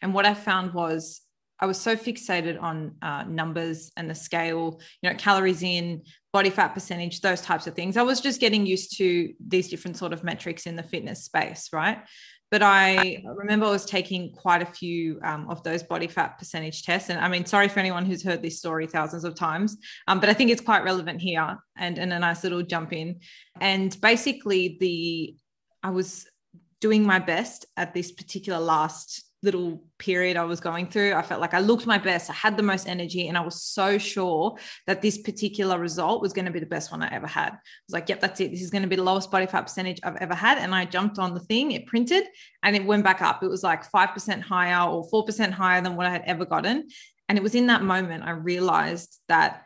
And 0.00 0.14
what 0.14 0.24
I 0.24 0.32
found 0.32 0.72
was 0.72 1.20
I 1.60 1.66
was 1.66 1.78
so 1.78 1.96
fixated 1.96 2.60
on 2.60 2.96
uh, 3.02 3.24
numbers 3.24 3.92
and 3.94 4.08
the 4.08 4.14
scale, 4.14 4.80
you 5.02 5.10
know, 5.10 5.16
calories 5.16 5.62
in, 5.62 6.02
body 6.32 6.50
fat 6.50 6.68
percentage, 6.68 7.20
those 7.20 7.42
types 7.42 7.66
of 7.66 7.74
things. 7.74 7.98
I 7.98 8.02
was 8.02 8.22
just 8.22 8.40
getting 8.40 8.64
used 8.64 8.96
to 8.96 9.34
these 9.46 9.68
different 9.68 9.98
sort 9.98 10.14
of 10.14 10.24
metrics 10.24 10.64
in 10.66 10.76
the 10.76 10.82
fitness 10.82 11.24
space, 11.24 11.68
right? 11.74 11.98
But 12.50 12.62
I 12.62 13.24
remember 13.24 13.66
I 13.66 13.70
was 13.70 13.84
taking 13.84 14.32
quite 14.32 14.62
a 14.62 14.66
few 14.66 15.18
um, 15.24 15.48
of 15.48 15.62
those 15.64 15.82
body 15.82 16.06
fat 16.06 16.38
percentage 16.38 16.84
tests. 16.84 17.10
And 17.10 17.18
I 17.18 17.28
mean, 17.28 17.44
sorry 17.46 17.68
for 17.68 17.80
anyone 17.80 18.04
who's 18.04 18.22
heard 18.22 18.42
this 18.42 18.58
story 18.58 18.86
thousands 18.86 19.24
of 19.24 19.34
times, 19.34 19.76
um, 20.06 20.20
but 20.20 20.28
I 20.28 20.34
think 20.34 20.50
it's 20.50 20.60
quite 20.60 20.84
relevant 20.84 21.20
here 21.20 21.58
and, 21.76 21.98
and 21.98 22.12
a 22.12 22.18
nice 22.18 22.44
little 22.44 22.62
jump 22.62 22.92
in. 22.92 23.20
And 23.60 23.98
basically, 24.00 24.76
the 24.80 25.36
I 25.82 25.90
was 25.90 26.26
doing 26.80 27.04
my 27.04 27.18
best 27.18 27.66
at 27.76 27.94
this 27.94 28.12
particular 28.12 28.58
last 28.58 29.23
little 29.44 29.84
period 29.98 30.36
I 30.36 30.44
was 30.44 30.58
going 30.58 30.88
through. 30.88 31.12
I 31.12 31.22
felt 31.22 31.40
like 31.40 31.54
I 31.54 31.60
looked 31.60 31.86
my 31.86 31.98
best, 31.98 32.30
I 32.30 32.32
had 32.32 32.56
the 32.56 32.62
most 32.62 32.88
energy, 32.88 33.28
and 33.28 33.38
I 33.38 33.42
was 33.42 33.62
so 33.62 33.98
sure 33.98 34.56
that 34.86 35.02
this 35.02 35.18
particular 35.18 35.78
result 35.78 36.22
was 36.22 36.32
going 36.32 36.46
to 36.46 36.50
be 36.50 36.58
the 36.58 36.66
best 36.66 36.90
one 36.90 37.02
I 37.02 37.14
ever 37.14 37.26
had. 37.26 37.52
I 37.52 37.58
was 37.86 37.92
like, 37.92 38.08
yep, 38.08 38.20
that's 38.20 38.40
it. 38.40 38.50
This 38.50 38.62
is 38.62 38.70
going 38.70 38.82
to 38.82 38.88
be 38.88 38.96
the 38.96 39.02
lowest 39.02 39.30
body 39.30 39.46
fat 39.46 39.62
percentage 39.62 40.00
I've 40.02 40.16
ever 40.16 40.34
had. 40.34 40.58
And 40.58 40.74
I 40.74 40.86
jumped 40.86 41.18
on 41.18 41.34
the 41.34 41.40
thing, 41.40 41.72
it 41.72 41.86
printed, 41.86 42.24
and 42.62 42.74
it 42.74 42.84
went 42.84 43.04
back 43.04 43.22
up. 43.22 43.42
It 43.42 43.48
was 43.48 43.62
like 43.62 43.88
5% 43.90 44.40
higher 44.40 44.88
or 44.88 45.08
4% 45.10 45.50
higher 45.52 45.82
than 45.82 45.94
what 45.94 46.06
I 46.06 46.10
had 46.10 46.24
ever 46.26 46.44
gotten. 46.44 46.88
And 47.28 47.38
it 47.38 47.44
was 47.44 47.54
in 47.54 47.68
that 47.68 47.82
moment 47.82 48.24
I 48.24 48.30
realized 48.30 49.20
that 49.28 49.64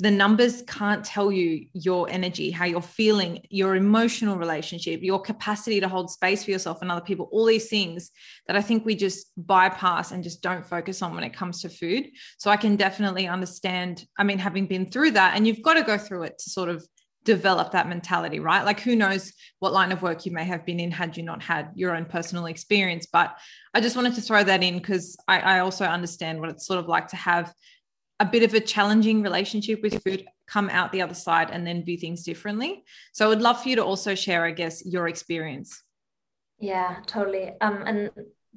the 0.00 0.10
numbers 0.10 0.62
can't 0.62 1.04
tell 1.04 1.30
you 1.30 1.66
your 1.72 2.10
energy, 2.10 2.50
how 2.50 2.64
you're 2.64 2.82
feeling, 2.82 3.46
your 3.48 3.76
emotional 3.76 4.36
relationship, 4.36 5.00
your 5.02 5.20
capacity 5.20 5.78
to 5.80 5.88
hold 5.88 6.10
space 6.10 6.44
for 6.44 6.50
yourself 6.50 6.82
and 6.82 6.90
other 6.90 7.00
people, 7.00 7.28
all 7.30 7.44
these 7.44 7.68
things 7.68 8.10
that 8.48 8.56
I 8.56 8.62
think 8.62 8.84
we 8.84 8.96
just 8.96 9.28
bypass 9.36 10.10
and 10.10 10.24
just 10.24 10.42
don't 10.42 10.66
focus 10.66 11.00
on 11.00 11.14
when 11.14 11.22
it 11.22 11.32
comes 11.32 11.62
to 11.62 11.68
food. 11.68 12.08
So 12.38 12.50
I 12.50 12.56
can 12.56 12.74
definitely 12.74 13.28
understand, 13.28 14.04
I 14.18 14.24
mean, 14.24 14.38
having 14.38 14.66
been 14.66 14.90
through 14.90 15.12
that, 15.12 15.36
and 15.36 15.46
you've 15.46 15.62
got 15.62 15.74
to 15.74 15.82
go 15.82 15.96
through 15.96 16.24
it 16.24 16.38
to 16.38 16.50
sort 16.50 16.68
of 16.68 16.84
develop 17.24 17.72
that 17.72 17.88
mentality, 17.88 18.38
right? 18.38 18.64
Like 18.64 18.80
who 18.80 18.96
knows 18.96 19.32
what 19.58 19.72
line 19.72 19.92
of 19.92 20.02
work 20.02 20.26
you 20.26 20.32
may 20.32 20.44
have 20.44 20.66
been 20.66 20.78
in 20.78 20.90
had 20.90 21.16
you 21.16 21.22
not 21.22 21.42
had 21.42 21.70
your 21.74 21.96
own 21.96 22.04
personal 22.04 22.46
experience. 22.46 23.06
But 23.10 23.34
I 23.72 23.80
just 23.80 23.96
wanted 23.96 24.14
to 24.16 24.20
throw 24.20 24.44
that 24.44 24.62
in 24.62 24.78
because 24.78 25.16
I, 25.26 25.38
I 25.40 25.58
also 25.60 25.84
understand 25.84 26.40
what 26.40 26.50
it's 26.50 26.66
sort 26.66 26.80
of 26.80 26.86
like 26.86 27.08
to 27.08 27.16
have 27.16 27.52
a 28.20 28.24
bit 28.24 28.42
of 28.42 28.54
a 28.54 28.60
challenging 28.60 29.22
relationship 29.22 29.82
with 29.82 30.02
food 30.02 30.26
come 30.46 30.70
out 30.70 30.92
the 30.92 31.02
other 31.02 31.14
side 31.14 31.50
and 31.50 31.66
then 31.66 31.84
view 31.84 31.98
things 31.98 32.22
differently. 32.22 32.84
So 33.12 33.26
i 33.26 33.28
would 33.28 33.42
love 33.42 33.62
for 33.62 33.68
you 33.68 33.76
to 33.76 33.84
also 33.84 34.14
share 34.14 34.44
i 34.44 34.50
guess 34.50 34.84
your 34.84 35.08
experience. 35.08 35.82
Yeah 36.58 36.96
totally. 37.06 37.52
Um, 37.60 37.82
and 37.86 38.10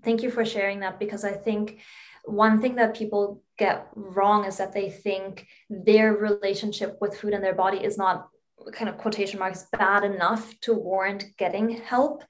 thank 0.03 0.21
you 0.21 0.29
for 0.29 0.45
sharing 0.45 0.81
that 0.81 0.99
because 0.99 1.23
i 1.23 1.31
think 1.31 1.79
one 2.27 2.61
thing 2.61 2.75
that 2.75 2.95
people 2.95 3.41
get 3.57 3.87
wrong 3.95 4.45
is 4.45 4.57
that 4.57 4.73
they 4.73 4.89
think 4.89 5.47
their 5.69 6.13
relationship 6.13 6.97
with 6.99 7.17
food 7.17 7.33
and 7.33 7.43
their 7.43 7.55
body 7.55 7.77
is 7.77 7.97
not 7.97 8.27
kind 8.73 8.89
of 8.89 8.97
quotation 8.97 9.39
marks 9.39 9.67
bad 9.71 10.03
enough 10.03 10.53
to 10.61 10.73
warrant 10.73 11.25
getting 11.37 11.69
help. 11.69 12.23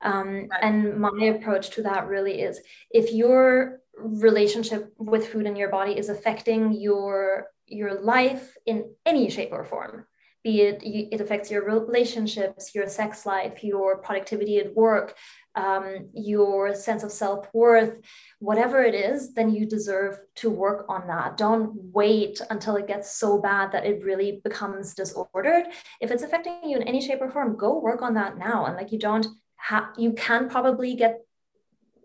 Um, 0.00 0.48
and 0.60 0.98
my 0.98 1.24
approach 1.24 1.70
to 1.70 1.82
that 1.82 2.08
really 2.08 2.40
is 2.40 2.60
if 2.90 3.12
your 3.12 3.80
relationship 3.98 4.92
with 4.98 5.28
food 5.28 5.46
in 5.46 5.56
your 5.56 5.70
body 5.70 5.92
is 5.98 6.08
affecting 6.08 6.72
your 6.72 7.46
your 7.66 8.00
life 8.00 8.56
in 8.66 8.90
any 9.06 9.30
shape 9.30 9.50
or 9.52 9.64
form. 9.64 10.06
Be 10.42 10.60
it 10.60 10.82
it 10.84 11.20
affects 11.20 11.50
your 11.50 11.64
relationships 11.64 12.74
your 12.74 12.86
sex 12.86 13.24
life 13.24 13.64
your 13.64 13.98
productivity 13.98 14.58
at 14.58 14.74
work 14.74 15.16
um, 15.54 16.10
your 16.12 16.74
sense 16.74 17.02
of 17.02 17.12
self-worth 17.12 17.94
whatever 18.40 18.82
it 18.82 18.94
is 18.94 19.32
then 19.32 19.48
you 19.54 19.64
deserve 19.64 20.18
to 20.36 20.50
work 20.50 20.84
on 20.88 21.06
that. 21.06 21.38
Don't 21.38 21.72
wait 21.74 22.42
until 22.50 22.76
it 22.76 22.86
gets 22.86 23.16
so 23.16 23.38
bad 23.38 23.72
that 23.72 23.86
it 23.86 24.04
really 24.04 24.42
becomes 24.44 24.94
disordered. 24.94 25.64
If 26.00 26.10
it's 26.10 26.22
affecting 26.22 26.58
you 26.64 26.76
in 26.76 26.82
any 26.82 27.00
shape 27.00 27.22
or 27.22 27.30
form 27.30 27.56
go 27.56 27.78
work 27.78 28.02
on 28.02 28.14
that 28.14 28.36
now. 28.36 28.66
And 28.66 28.76
like 28.76 28.92
you 28.92 28.98
don't 28.98 29.26
have 29.56 29.86
you 29.96 30.12
can 30.12 30.50
probably 30.50 30.94
get 30.94 31.20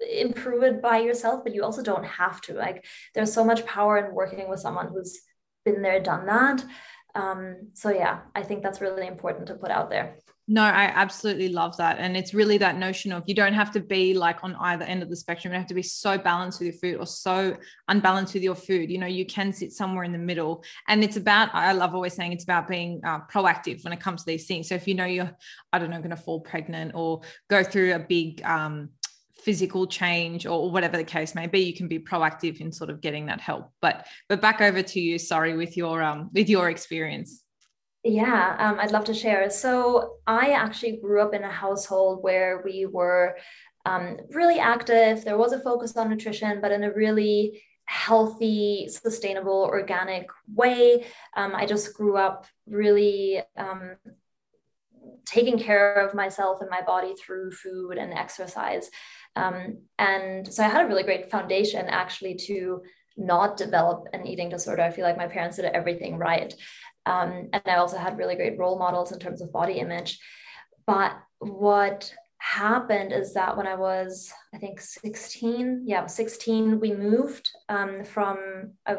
improve 0.01 0.63
it 0.63 0.81
by 0.81 0.99
yourself, 0.99 1.43
but 1.43 1.53
you 1.53 1.63
also 1.63 1.83
don't 1.83 2.05
have 2.05 2.41
to. 2.41 2.53
Like 2.53 2.85
there's 3.13 3.33
so 3.33 3.43
much 3.43 3.65
power 3.65 3.97
in 3.97 4.13
working 4.13 4.49
with 4.49 4.59
someone 4.59 4.87
who's 4.87 5.21
been 5.65 5.81
there, 5.81 5.99
done 5.99 6.25
that. 6.25 6.63
Um, 7.15 7.69
so 7.73 7.89
yeah, 7.89 8.19
I 8.35 8.43
think 8.43 8.63
that's 8.63 8.81
really 8.81 9.07
important 9.07 9.47
to 9.47 9.55
put 9.55 9.71
out 9.71 9.89
there. 9.89 10.15
No, 10.51 10.63
I 10.63 10.85
absolutely 10.85 11.49
love 11.49 11.77
that. 11.77 11.99
And 11.99 12.17
it's 12.17 12.33
really 12.33 12.57
that 12.57 12.75
notion 12.75 13.11
of 13.11 13.23
you 13.27 13.35
don't 13.35 13.53
have 13.53 13.71
to 13.73 13.79
be 13.79 14.15
like 14.15 14.43
on 14.43 14.55
either 14.55 14.83
end 14.83 15.03
of 15.03 15.09
the 15.09 15.15
spectrum. 15.15 15.53
You 15.53 15.59
have 15.59 15.67
to 15.67 15.75
be 15.75 15.83
so 15.83 16.17
balanced 16.17 16.59
with 16.59 16.69
your 16.69 16.73
food 16.73 16.99
or 16.99 17.05
so 17.05 17.55
unbalanced 17.87 18.33
with 18.33 18.41
your 18.41 18.55
food. 18.55 18.89
You 18.89 18.97
know, 18.97 19.05
you 19.05 19.27
can 19.27 19.53
sit 19.53 19.73
somewhere 19.73 20.05
in 20.05 20.11
the 20.11 20.17
middle. 20.17 20.63
And 20.87 21.03
it's 21.03 21.17
about, 21.17 21.53
I 21.53 21.73
love 21.73 21.93
always 21.93 22.15
saying 22.15 22.33
it's 22.33 22.45
about 22.45 22.67
being 22.67 22.99
uh, 23.05 23.19
proactive 23.31 23.83
when 23.83 23.93
it 23.93 23.99
comes 23.99 24.23
to 24.23 24.25
these 24.25 24.47
things. 24.47 24.69
So 24.69 24.73
if 24.73 24.87
you 24.87 24.95
know 24.95 25.05
you're, 25.05 25.29
I 25.71 25.77
don't 25.77 25.91
know, 25.91 25.99
going 25.99 26.09
to 26.09 26.15
fall 26.17 26.39
pregnant 26.39 26.93
or 26.95 27.21
go 27.47 27.63
through 27.63 27.93
a 27.93 27.99
big, 27.99 28.41
um, 28.43 28.89
physical 29.39 29.87
change 29.87 30.45
or 30.45 30.69
whatever 30.71 30.97
the 30.97 31.03
case 31.03 31.35
may 31.35 31.47
be 31.47 31.59
you 31.59 31.73
can 31.73 31.87
be 31.87 31.99
proactive 31.99 32.59
in 32.59 32.71
sort 32.71 32.89
of 32.89 33.01
getting 33.01 33.27
that 33.27 33.41
help. 33.41 33.71
But 33.81 34.05
but 34.27 34.41
back 34.41 34.61
over 34.61 34.81
to 34.81 34.99
you 34.99 35.17
sorry 35.17 35.55
with 35.55 35.77
your 35.77 36.01
um 36.03 36.29
with 36.33 36.49
your 36.49 36.69
experience. 36.69 37.43
Yeah 38.03 38.55
um, 38.59 38.79
i'd 38.79 38.91
love 38.91 39.05
to 39.05 39.13
share. 39.13 39.49
So 39.49 40.17
i 40.27 40.51
actually 40.51 40.97
grew 40.97 41.21
up 41.21 41.33
in 41.33 41.43
a 41.43 41.51
household 41.51 42.23
where 42.23 42.61
we 42.63 42.85
were 42.85 43.37
um, 43.85 44.17
really 44.31 44.59
active. 44.59 45.23
There 45.23 45.37
was 45.37 45.53
a 45.53 45.59
focus 45.59 45.95
on 45.97 46.09
nutrition 46.09 46.59
but 46.61 46.71
in 46.71 46.83
a 46.83 46.93
really 46.93 47.61
healthy 47.85 48.87
sustainable 48.87 49.63
organic 49.63 50.27
way. 50.53 51.05
Um, 51.35 51.55
i 51.55 51.65
just 51.65 51.95
grew 51.95 52.17
up 52.17 52.45
really 52.67 53.41
um, 53.57 53.95
taking 55.25 55.59
care 55.59 55.93
of 55.93 56.13
myself 56.13 56.61
and 56.61 56.69
my 56.69 56.81
body 56.81 57.13
through 57.15 57.51
food 57.51 57.97
and 57.97 58.13
exercise. 58.13 58.89
Um, 59.39 59.77
and 59.97 60.51
so 60.53 60.63
I 60.63 60.67
had 60.67 60.85
a 60.85 60.87
really 60.87 61.03
great 61.03 61.31
foundation 61.31 61.85
actually 61.87 62.35
to 62.47 62.81
not 63.17 63.57
develop 63.57 64.07
an 64.13 64.27
eating 64.27 64.49
disorder. 64.49 64.81
I 64.81 64.91
feel 64.91 65.05
like 65.05 65.17
my 65.17 65.27
parents 65.27 65.57
did 65.57 65.65
everything 65.65 66.17
right. 66.17 66.53
Um, 67.05 67.49
and 67.53 67.63
I 67.65 67.75
also 67.75 67.97
had 67.97 68.17
really 68.17 68.35
great 68.35 68.57
role 68.57 68.77
models 68.77 69.11
in 69.11 69.19
terms 69.19 69.41
of 69.41 69.51
body 69.51 69.79
image. 69.79 70.19
But 70.85 71.13
what 71.39 72.13
happened 72.39 73.11
is 73.13 73.33
that 73.33 73.55
when 73.55 73.67
I 73.67 73.75
was, 73.75 74.31
I 74.53 74.57
think 74.57 74.81
16, 74.81 75.83
yeah, 75.85 76.05
16, 76.05 76.79
we 76.79 76.93
moved 76.93 77.49
um, 77.69 78.03
from 78.03 78.73
a 78.85 78.97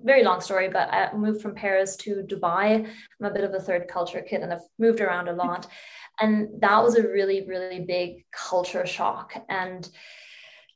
very 0.00 0.22
long 0.22 0.40
story, 0.40 0.68
but 0.68 0.92
I 0.92 1.12
moved 1.14 1.40
from 1.40 1.54
Paris 1.54 1.96
to 1.96 2.26
Dubai. 2.28 2.86
I'm 2.86 3.26
a 3.26 3.30
bit 3.30 3.44
of 3.44 3.54
a 3.54 3.60
third 3.60 3.88
culture 3.88 4.20
kid 4.20 4.42
and 4.42 4.52
I've 4.52 4.68
moved 4.78 5.00
around 5.00 5.28
a 5.28 5.32
lot. 5.32 5.66
And 6.20 6.60
that 6.60 6.82
was 6.82 6.96
a 6.96 7.02
really, 7.02 7.46
really 7.46 7.80
big 7.80 8.24
culture 8.32 8.86
shock. 8.86 9.34
And 9.48 9.88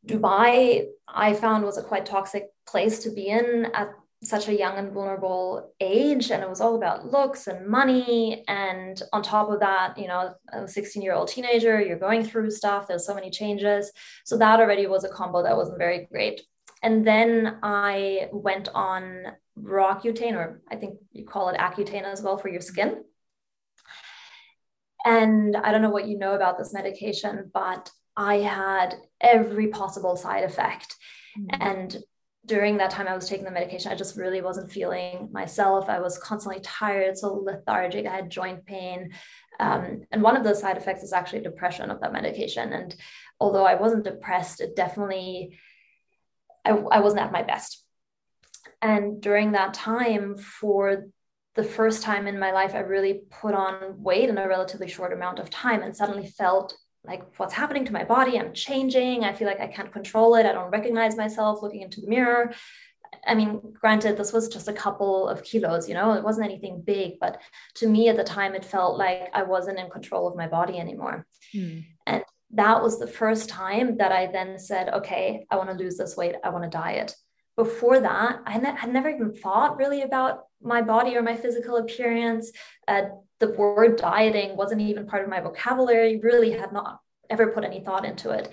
Dubai, 0.07 0.87
I 1.09 1.35
found, 1.35 1.65
was 1.65 1.79
a 1.79 1.83
quite 1.83 2.07
toxic 2.07 2.49
place 2.67 3.01
to 3.01 3.11
be 3.11 3.29
in 3.29 3.69
at 3.75 3.91
such 4.23 4.49
a 4.49 4.57
young 4.57 4.77
and 4.77 4.93
vulnerable 4.93 5.73
age. 5.81 6.31
And 6.31 6.43
it 6.43 6.49
was 6.49 6.61
all 6.61 6.77
about 6.77 7.11
looks 7.11 7.47
and 7.47 7.67
money. 7.67 8.45
And 8.49 9.01
on 9.13 9.23
top 9.23 9.51
of 9.51 9.61
that, 9.61 9.97
you 9.97 10.09
know, 10.09 10.35
a 10.53 10.69
16 10.69 11.03
year 11.03 11.15
old 11.15 11.29
teenager, 11.29 11.81
you're 11.81 11.99
going 11.99 12.25
through 12.25 12.51
stuff, 12.51 12.89
there's 12.89 13.07
so 13.07 13.15
many 13.15 13.31
changes. 13.31 13.91
So 14.25 14.37
that 14.37 14.61
already 14.61 14.87
was 14.87 15.05
a 15.05 15.09
combo 15.09 15.43
that 15.43 15.57
wasn't 15.57 15.79
very 15.79 16.07
great 16.13 16.43
and 16.83 17.07
then 17.07 17.59
I 17.63 18.29
went 18.33 18.69
on 18.75 19.27
Roaccutane, 19.59 20.35
or 20.35 20.63
I 20.71 20.77
think 20.77 20.99
you 21.13 21.27
call 21.27 21.51
it 21.51 21.59
Accutane 21.59 22.05
as 22.05 22.23
well 22.23 22.39
for 22.39 22.49
your 22.49 22.63
skin. 22.63 23.05
And 25.05 25.57
I 25.57 25.73
don't 25.73 25.83
know 25.83 25.91
what 25.91 26.09
you 26.09 26.19
know 26.19 26.35
about 26.35 26.59
this 26.59 26.73
medication, 26.73 27.51
but 27.53 27.91
I 28.17 28.37
had 28.37 28.97
every 29.21 29.69
possible 29.69 30.17
side 30.17 30.45
effect. 30.45 30.95
Mm-hmm. 31.39 31.63
And 31.63 31.97
during 32.47 32.79
that 32.79 32.91
time 32.91 33.07
I 33.07 33.15
was 33.15 33.29
taking 33.29 33.45
the 33.45 33.51
medication, 33.51 33.93
I 33.93 33.97
just 33.97 34.17
really 34.17 34.41
wasn't 34.41 34.73
feeling 34.73 35.29
myself. 35.33 35.89
I 35.89 36.01
was 36.01 36.19
constantly 36.19 36.61
tired, 36.63 37.17
so 37.17 37.35
lethargic. 37.35 38.07
I 38.07 38.17
had 38.17 38.31
joint 38.31 38.65
pain. 38.67 39.13
Um, 39.59 40.03
and 40.11 40.23
one 40.23 40.37
of 40.37 40.45
those 40.45 40.61
side 40.61 40.77
effects 40.77 41.03
is 41.03 41.13
actually 41.13 41.43
depression 41.43 41.91
of 41.91 42.01
that 42.01 42.13
medication. 42.13 42.73
And 42.73 42.95
although 43.39 43.65
I 43.65 43.75
wasn't 43.75 44.05
depressed, 44.05 44.61
it 44.61 44.75
definitely, 44.75 45.59
I, 46.65 46.71
I 46.71 47.01
wasn't 47.01 47.23
at 47.23 47.33
my 47.33 47.43
best. 47.43 47.85
And 48.83 49.21
during 49.21 49.53
that 49.53 49.75
time, 49.75 50.37
for 50.37 51.05
the 51.57 51.65
first 51.65 52.03
time 52.03 52.27
in 52.27 52.39
my 52.39 52.53
life, 52.53 52.75
I 52.75 52.81
really 52.81 53.23
put 53.31 53.55
on 53.55 54.03
weight 54.03 54.29
in 54.29 54.39
a 54.39 54.49
relatively 54.49 54.89
short 54.89 55.13
amount 55.13 55.39
of 55.39 55.51
time 55.51 55.83
and 55.83 55.97
suddenly 55.97 56.27
felt 56.27 56.75
like 57.05 57.23
what's 57.39 57.55
happening 57.55 57.85
to 57.85 57.93
my 57.93 58.05
body 58.05 58.39
i'm 58.39 58.53
changing 58.53 59.25
i 59.25 59.33
feel 59.33 59.47
like 59.47 59.61
i 59.61 59.67
can't 59.67 59.93
control 59.93 60.35
it 60.35 60.47
i 60.47 60.53
don't 60.53 60.71
recognize 60.71 61.17
myself 61.17 61.63
looking 61.63 61.83
into 61.83 62.01
the 62.01 62.07
mirror. 62.07 62.53
I 63.27 63.35
mean 63.35 63.61
granted 63.73 64.17
this 64.17 64.33
was 64.33 64.49
just 64.49 64.69
a 64.69 64.73
couple 64.73 65.29
of 65.29 65.43
kilos 65.43 65.89
you 65.89 65.95
know 65.95 66.13
it 66.13 66.23
wasn't 66.23 66.47
anything 66.47 66.83
big 66.83 67.15
but 67.21 67.41
to 67.77 67.89
me 67.89 68.09
at 68.09 68.17
the 68.17 68.25
time 68.25 68.55
it 68.55 68.65
felt 68.65 68.97
like 68.99 69.31
i 69.35 69.43
wasn't 69.43 69.79
in 69.79 69.91
control 69.91 70.29
of 70.29 70.37
my 70.37 70.47
body 70.47 70.79
anymore. 70.79 71.27
Mm. 71.55 71.85
and 72.07 72.23
that 72.53 72.83
was 72.83 72.99
the 72.99 73.07
first 73.07 73.49
time 73.49 73.97
that 73.97 74.13
i 74.13 74.27
then 74.27 74.59
said 74.59 74.91
okay 74.91 75.47
i 75.51 75.57
want 75.57 75.71
to 75.71 75.77
lose 75.77 75.97
this 75.97 76.17
weight 76.17 76.37
i 76.45 76.51
want 76.51 76.65
to 76.65 76.71
diet 76.71 77.17
before 77.65 77.99
that 78.01 78.33
i 78.47 78.57
ne- 78.59 78.81
had 78.83 78.93
never 78.93 79.11
even 79.17 79.33
thought 79.43 79.77
really 79.83 80.03
about 80.03 80.35
my 80.75 80.81
body 80.83 81.17
or 81.17 81.23
my 81.23 81.37
physical 81.45 81.77
appearance 81.83 82.53
uh, 82.89 83.05
the 83.41 83.51
word 83.51 83.97
dieting 83.97 84.57
wasn't 84.57 84.83
even 84.83 85.07
part 85.07 85.25
of 85.25 85.31
my 85.31 85.41
vocabulary, 85.41 86.21
really 86.23 86.53
had 86.53 86.73
not 86.73 87.01
ever 87.29 87.49
put 87.49 87.65
any 87.65 87.81
thought 87.81 88.05
into 88.05 88.31
it. 88.31 88.53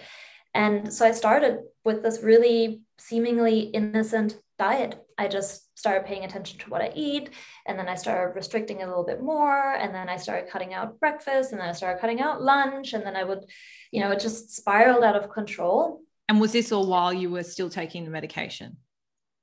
And 0.53 0.91
so 0.91 1.05
I 1.05 1.11
started 1.11 1.59
with 1.83 2.01
this 2.01 2.23
really 2.23 2.81
seemingly 2.97 3.59
innocent 3.59 4.39
diet. 4.57 5.05
I 5.17 5.27
just 5.27 5.77
started 5.77 6.05
paying 6.05 6.23
attention 6.23 6.57
to 6.59 6.69
what 6.69 6.81
I 6.81 6.91
eat. 6.95 7.31
And 7.67 7.77
then 7.77 7.87
I 7.87 7.95
started 7.95 8.33
restricting 8.33 8.81
a 8.81 8.87
little 8.87 9.03
bit 9.03 9.21
more. 9.21 9.73
And 9.75 9.93
then 9.93 10.09
I 10.09 10.17
started 10.17 10.49
cutting 10.49 10.73
out 10.73 10.99
breakfast. 10.99 11.51
And 11.51 11.61
then 11.61 11.69
I 11.69 11.73
started 11.73 11.99
cutting 11.99 12.21
out 12.21 12.41
lunch. 12.41 12.93
And 12.93 13.05
then 13.05 13.15
I 13.15 13.23
would, 13.23 13.45
you 13.91 13.99
know, 13.99 14.11
it 14.11 14.19
just 14.19 14.55
spiraled 14.55 15.03
out 15.03 15.15
of 15.15 15.29
control. 15.29 16.01
And 16.29 16.39
was 16.39 16.53
this 16.53 16.71
all 16.71 16.87
while 16.87 17.13
you 17.13 17.29
were 17.29 17.43
still 17.43 17.69
taking 17.69 18.05
the 18.05 18.11
medication? 18.11 18.77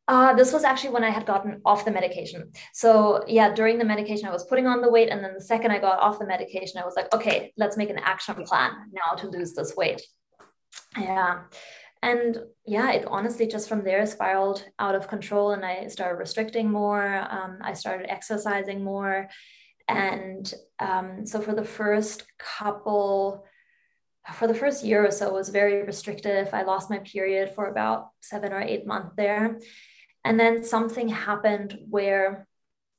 Uh, 0.06 0.34
this 0.34 0.52
was 0.52 0.64
actually 0.64 0.90
when 0.90 1.04
I 1.04 1.10
had 1.10 1.24
gotten 1.24 1.62
off 1.64 1.84
the 1.84 1.90
medication. 1.90 2.52
So, 2.74 3.24
yeah, 3.26 3.54
during 3.54 3.78
the 3.78 3.86
medication, 3.86 4.28
I 4.28 4.32
was 4.32 4.44
putting 4.44 4.66
on 4.66 4.82
the 4.82 4.90
weight. 4.90 5.08
And 5.08 5.24
then 5.24 5.32
the 5.34 5.40
second 5.40 5.70
I 5.70 5.78
got 5.78 5.98
off 6.00 6.18
the 6.18 6.26
medication, 6.26 6.80
I 6.80 6.84
was 6.84 6.94
like, 6.94 7.12
okay, 7.14 7.52
let's 7.56 7.76
make 7.76 7.90
an 7.90 7.98
action 7.98 8.34
plan 8.44 8.72
now 8.92 9.16
to 9.16 9.28
lose 9.28 9.54
this 9.54 9.74
weight. 9.76 10.02
Yeah. 10.98 11.44
And 12.02 12.38
yeah, 12.66 12.92
it 12.92 13.06
honestly 13.06 13.46
just 13.46 13.66
from 13.66 13.82
there 13.82 14.04
spiraled 14.04 14.66
out 14.78 14.94
of 14.94 15.08
control. 15.08 15.52
And 15.52 15.64
I 15.64 15.86
started 15.86 16.18
restricting 16.18 16.70
more. 16.70 17.26
Um, 17.30 17.58
I 17.62 17.72
started 17.72 18.10
exercising 18.10 18.84
more. 18.84 19.28
And 19.88 20.52
um, 20.80 21.26
so, 21.26 21.40
for 21.40 21.54
the 21.54 21.64
first 21.64 22.24
couple, 22.38 23.46
for 24.34 24.46
the 24.46 24.54
first 24.54 24.84
year 24.84 25.06
or 25.06 25.10
so, 25.10 25.32
was 25.32 25.48
very 25.50 25.82
restrictive. 25.82 26.50
I 26.52 26.62
lost 26.62 26.90
my 26.90 26.98
period 26.98 27.54
for 27.54 27.66
about 27.66 28.08
seven 28.20 28.52
or 28.52 28.60
eight 28.60 28.86
months 28.86 29.14
there 29.16 29.58
and 30.24 30.40
then 30.40 30.64
something 30.64 31.08
happened 31.08 31.78
where 31.88 32.46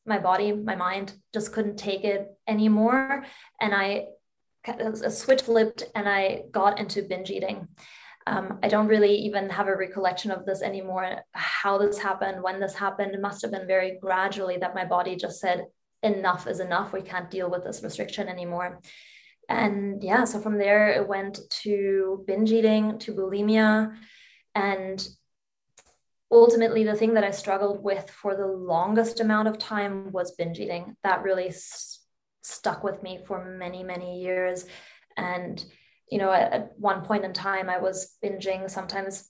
my 0.06 0.20
body, 0.20 0.52
my 0.52 0.76
mind 0.76 1.14
just 1.34 1.52
couldn't 1.52 1.78
take 1.78 2.04
it 2.04 2.28
anymore. 2.48 3.26
And 3.60 3.74
I 3.74 4.08
a 4.68 5.12
switch 5.12 5.44
flipped 5.44 5.84
and 5.94 6.10
I 6.10 6.44
got 6.52 6.80
into 6.80 7.04
binge 7.04 7.30
eating. 7.30 7.68
Um, 8.28 8.58
I 8.64 8.68
don't 8.68 8.88
really 8.88 9.16
even 9.18 9.50
have 9.52 9.68
a 9.68 9.76
recollection 9.76 10.32
of 10.32 10.46
this 10.46 10.64
anymore, 10.64 11.24
how 11.34 11.78
this 11.78 12.00
happened, 12.00 12.42
when 12.42 12.60
this 12.60 12.74
happened. 12.74 13.14
It 13.14 13.22
must 13.22 13.44
have 13.44 13.52
been 13.52 13.68
very 13.68 14.00
gradually 14.02 14.58
that 14.58 14.74
my 14.74 14.84
body 14.84 15.16
just 15.16 15.40
said, 15.40 15.68
enough 16.02 16.48
is 16.48 16.60
enough. 16.60 16.94
We 16.94 17.02
can't 17.02 17.30
deal 17.30 17.50
with 17.50 17.64
this 17.64 17.84
restriction 17.84 18.28
anymore. 18.28 18.82
And 19.50 20.04
yeah, 20.04 20.24
so 20.24 20.40
from 20.40 20.58
there, 20.58 20.90
it 20.90 21.08
went 21.08 21.40
to 21.64 22.24
binge 22.26 22.52
eating, 22.52 22.98
to 23.00 23.14
bulimia. 23.14 23.96
And 24.56 25.08
ultimately 26.36 26.84
the 26.84 26.96
thing 26.96 27.14
that 27.14 27.24
i 27.24 27.32
struggled 27.32 27.82
with 27.82 28.10
for 28.10 28.36
the 28.36 28.46
longest 28.46 29.22
amount 29.22 29.48
of 29.48 29.58
time 29.58 30.12
was 30.12 30.36
binge 30.36 30.60
eating. 30.60 30.96
That 31.04 31.24
really 31.24 31.48
s- 31.48 32.02
stuck 32.44 32.84
with 32.84 33.02
me 33.02 33.20
for 33.26 33.44
many 33.58 33.84
many 33.84 34.22
years. 34.22 34.66
And 35.18 35.64
you 36.12 36.18
know 36.20 36.32
at, 36.32 36.52
at, 36.54 36.72
one 36.78 37.02
point 37.04 37.26
in 37.26 37.34
time 37.34 37.68
i 37.68 37.80
was 37.80 38.18
binging 38.24 38.70
sometimes 38.70 39.28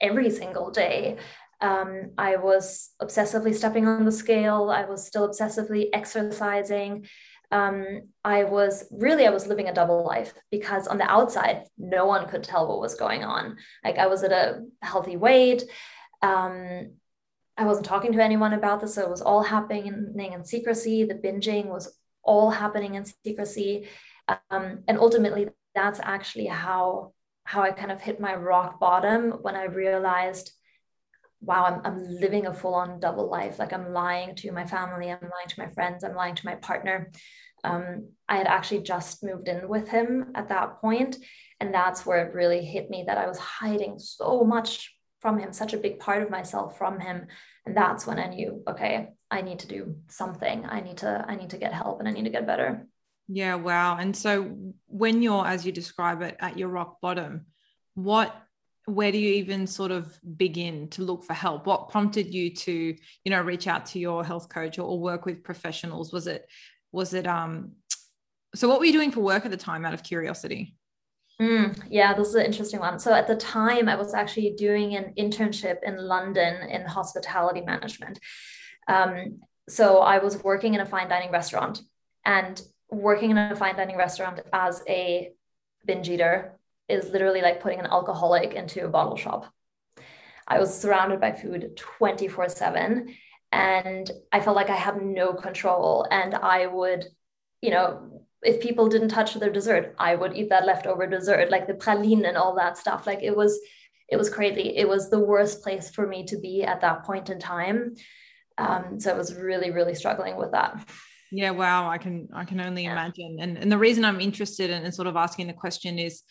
every 0.00 0.30
single 0.30 0.70
day. 0.70 1.16
Um, 1.60 2.12
i 2.16 2.36
was 2.36 2.90
obsessively 3.00 3.54
stepping 3.54 3.86
on 3.86 4.04
the 4.04 4.12
scale. 4.12 4.70
I 4.70 4.84
was 4.84 5.06
still 5.06 5.28
obsessively 5.28 5.88
exercising. 5.92 7.06
Um, 7.50 8.08
I 8.24 8.44
was 8.44 8.86
really 8.90 9.26
I 9.26 9.30
was 9.30 9.46
living 9.46 9.68
a 9.68 9.74
double 9.74 10.04
life 10.04 10.32
because 10.50 10.88
on 10.88 10.96
the 10.96 11.10
outside 11.10 11.64
no 11.76 12.06
one 12.06 12.26
could 12.26 12.42
tell 12.42 12.66
what 12.66 12.80
was 12.80 12.94
going 12.94 13.24
on. 13.24 13.58
Like 13.84 13.98
I 13.98 14.06
was 14.06 14.22
at 14.22 14.32
a 14.32 14.62
healthy 14.80 15.16
weight, 15.16 15.64
um, 16.22 16.92
I 17.56 17.64
wasn't 17.64 17.86
talking 17.86 18.12
to 18.12 18.22
anyone 18.22 18.54
about 18.54 18.80
this, 18.80 18.94
so 18.94 19.02
it 19.02 19.10
was 19.10 19.22
all 19.22 19.42
happening 19.42 19.86
in 20.16 20.44
secrecy. 20.44 21.04
The 21.04 21.14
binging 21.14 21.66
was 21.66 21.98
all 22.22 22.50
happening 22.50 22.94
in 22.94 23.04
secrecy, 23.04 23.88
um, 24.28 24.84
and 24.88 24.98
ultimately, 24.98 25.48
that's 25.74 26.00
actually 26.02 26.46
how 26.46 27.12
how 27.44 27.62
I 27.62 27.72
kind 27.72 27.90
of 27.90 28.00
hit 28.00 28.20
my 28.20 28.34
rock 28.34 28.78
bottom 28.78 29.32
when 29.42 29.56
I 29.56 29.64
realized, 29.64 30.52
wow, 31.40 31.64
I'm 31.64 31.80
I'm 31.84 32.20
living 32.20 32.46
a 32.46 32.54
full 32.54 32.74
on 32.74 33.00
double 33.00 33.28
life. 33.28 33.58
Like 33.58 33.72
I'm 33.72 33.92
lying 33.92 34.34
to 34.36 34.52
my 34.52 34.64
family, 34.64 35.10
I'm 35.10 35.20
lying 35.20 35.48
to 35.48 35.60
my 35.60 35.68
friends, 35.68 36.04
I'm 36.04 36.14
lying 36.14 36.36
to 36.36 36.46
my 36.46 36.54
partner. 36.56 37.10
Um, 37.64 38.08
I 38.28 38.36
had 38.38 38.46
actually 38.46 38.82
just 38.82 39.22
moved 39.22 39.48
in 39.48 39.68
with 39.68 39.88
him 39.88 40.32
at 40.34 40.48
that 40.48 40.80
point, 40.80 41.16
and 41.60 41.72
that's 41.74 42.06
where 42.06 42.26
it 42.26 42.34
really 42.34 42.64
hit 42.64 42.90
me 42.90 43.04
that 43.06 43.18
I 43.18 43.26
was 43.26 43.38
hiding 43.38 43.98
so 43.98 44.42
much 44.42 44.92
from 45.22 45.38
him, 45.38 45.52
such 45.52 45.72
a 45.72 45.78
big 45.78 46.00
part 46.00 46.22
of 46.22 46.30
myself 46.30 46.76
from 46.76 47.00
him. 47.00 47.28
And 47.64 47.76
that's 47.76 48.06
when 48.06 48.18
I 48.18 48.26
knew, 48.26 48.62
okay, 48.68 49.10
I 49.30 49.40
need 49.40 49.60
to 49.60 49.68
do 49.68 49.96
something. 50.08 50.66
I 50.66 50.80
need 50.80 50.98
to, 50.98 51.24
I 51.26 51.36
need 51.36 51.50
to 51.50 51.58
get 51.58 51.72
help 51.72 52.00
and 52.00 52.08
I 52.08 52.12
need 52.12 52.24
to 52.24 52.30
get 52.30 52.46
better. 52.46 52.86
Yeah, 53.28 53.54
wow. 53.54 53.96
And 53.96 54.14
so 54.14 54.74
when 54.86 55.22
you're, 55.22 55.46
as 55.46 55.64
you 55.64 55.70
describe 55.70 56.20
it, 56.22 56.36
at 56.40 56.58
your 56.58 56.68
rock 56.68 57.00
bottom, 57.00 57.46
what 57.94 58.34
where 58.86 59.12
do 59.12 59.18
you 59.18 59.34
even 59.34 59.66
sort 59.68 59.92
of 59.92 60.18
begin 60.36 60.88
to 60.88 61.02
look 61.02 61.22
for 61.22 61.34
help 61.34 61.66
what 61.66 61.88
prompted 61.88 62.34
you 62.34 62.52
to 62.52 62.72
you 63.24 63.30
know 63.30 63.40
reach 63.40 63.68
out 63.68 63.86
to 63.86 64.00
your 64.00 64.24
health 64.24 64.48
coach 64.48 64.76
or, 64.76 64.82
or 64.82 64.98
work 64.98 65.24
with 65.24 65.44
professionals 65.44 66.12
was 66.12 66.26
it 66.26 66.46
was 66.90 67.14
it 67.14 67.26
um 67.26 67.72
so 68.56 68.68
what 68.68 68.80
were 68.80 68.84
you 68.84 68.92
doing 68.92 69.12
for 69.12 69.20
work 69.20 69.44
at 69.44 69.52
the 69.52 69.56
time 69.56 69.84
out 69.84 69.94
of 69.94 70.02
curiosity 70.02 70.74
Mm, 71.40 71.86
yeah, 71.90 72.14
this 72.14 72.28
is 72.28 72.34
an 72.34 72.46
interesting 72.46 72.80
one. 72.80 72.98
So 72.98 73.12
at 73.12 73.26
the 73.26 73.36
time, 73.36 73.88
I 73.88 73.96
was 73.96 74.14
actually 74.14 74.54
doing 74.56 74.94
an 74.94 75.14
internship 75.18 75.78
in 75.82 75.96
London 75.96 76.68
in 76.68 76.82
hospitality 76.82 77.62
management. 77.62 78.20
Um, 78.86 79.40
so 79.68 79.98
I 79.98 80.18
was 80.18 80.42
working 80.44 80.74
in 80.74 80.80
a 80.80 80.86
fine 80.86 81.08
dining 81.08 81.32
restaurant, 81.32 81.80
and 82.24 82.60
working 82.90 83.30
in 83.30 83.38
a 83.38 83.56
fine 83.56 83.76
dining 83.76 83.96
restaurant 83.96 84.40
as 84.52 84.82
a 84.88 85.32
binge 85.84 86.08
eater 86.08 86.58
is 86.88 87.08
literally 87.10 87.40
like 87.40 87.60
putting 87.60 87.80
an 87.80 87.86
alcoholic 87.86 88.52
into 88.54 88.84
a 88.84 88.88
bottle 88.88 89.16
shop. 89.16 89.52
I 90.46 90.58
was 90.58 90.78
surrounded 90.78 91.20
by 91.20 91.32
food 91.32 91.76
24 91.76 92.50
7, 92.50 93.14
and 93.50 94.10
I 94.30 94.40
felt 94.40 94.56
like 94.56 94.70
I 94.70 94.76
had 94.76 95.02
no 95.02 95.32
control. 95.32 96.06
And 96.10 96.34
I 96.34 96.66
would, 96.66 97.04
you 97.60 97.70
know, 97.70 98.21
if 98.42 98.60
people 98.60 98.88
didn't 98.88 99.08
touch 99.08 99.34
their 99.34 99.52
dessert, 99.52 99.94
I 99.98 100.14
would 100.14 100.36
eat 100.36 100.48
that 100.50 100.66
leftover 100.66 101.06
dessert, 101.06 101.50
like 101.50 101.66
the 101.66 101.74
praline 101.74 102.26
and 102.26 102.36
all 102.36 102.56
that 102.56 102.76
stuff. 102.76 103.06
Like 103.06 103.22
it 103.22 103.36
was, 103.36 103.58
it 104.08 104.16
was 104.16 104.28
crazy. 104.28 104.76
It 104.76 104.88
was 104.88 105.10
the 105.10 105.20
worst 105.20 105.62
place 105.62 105.90
for 105.90 106.06
me 106.06 106.24
to 106.26 106.38
be 106.38 106.64
at 106.64 106.80
that 106.80 107.04
point 107.04 107.30
in 107.30 107.38
time. 107.38 107.94
Um, 108.58 109.00
so 109.00 109.12
I 109.12 109.16
was 109.16 109.34
really, 109.34 109.70
really 109.70 109.94
struggling 109.94 110.36
with 110.36 110.52
that. 110.52 110.86
Yeah, 111.30 111.52
wow. 111.52 111.88
I 111.88 111.96
can 111.96 112.28
I 112.34 112.44
can 112.44 112.60
only 112.60 112.84
yeah. 112.84 112.92
imagine. 112.92 113.38
And 113.40 113.56
and 113.56 113.72
the 113.72 113.78
reason 113.78 114.04
I'm 114.04 114.20
interested 114.20 114.68
in, 114.68 114.84
in 114.84 114.92
sort 114.92 115.08
of 115.08 115.16
asking 115.16 115.46
the 115.46 115.54
question 115.54 115.98
is 115.98 116.22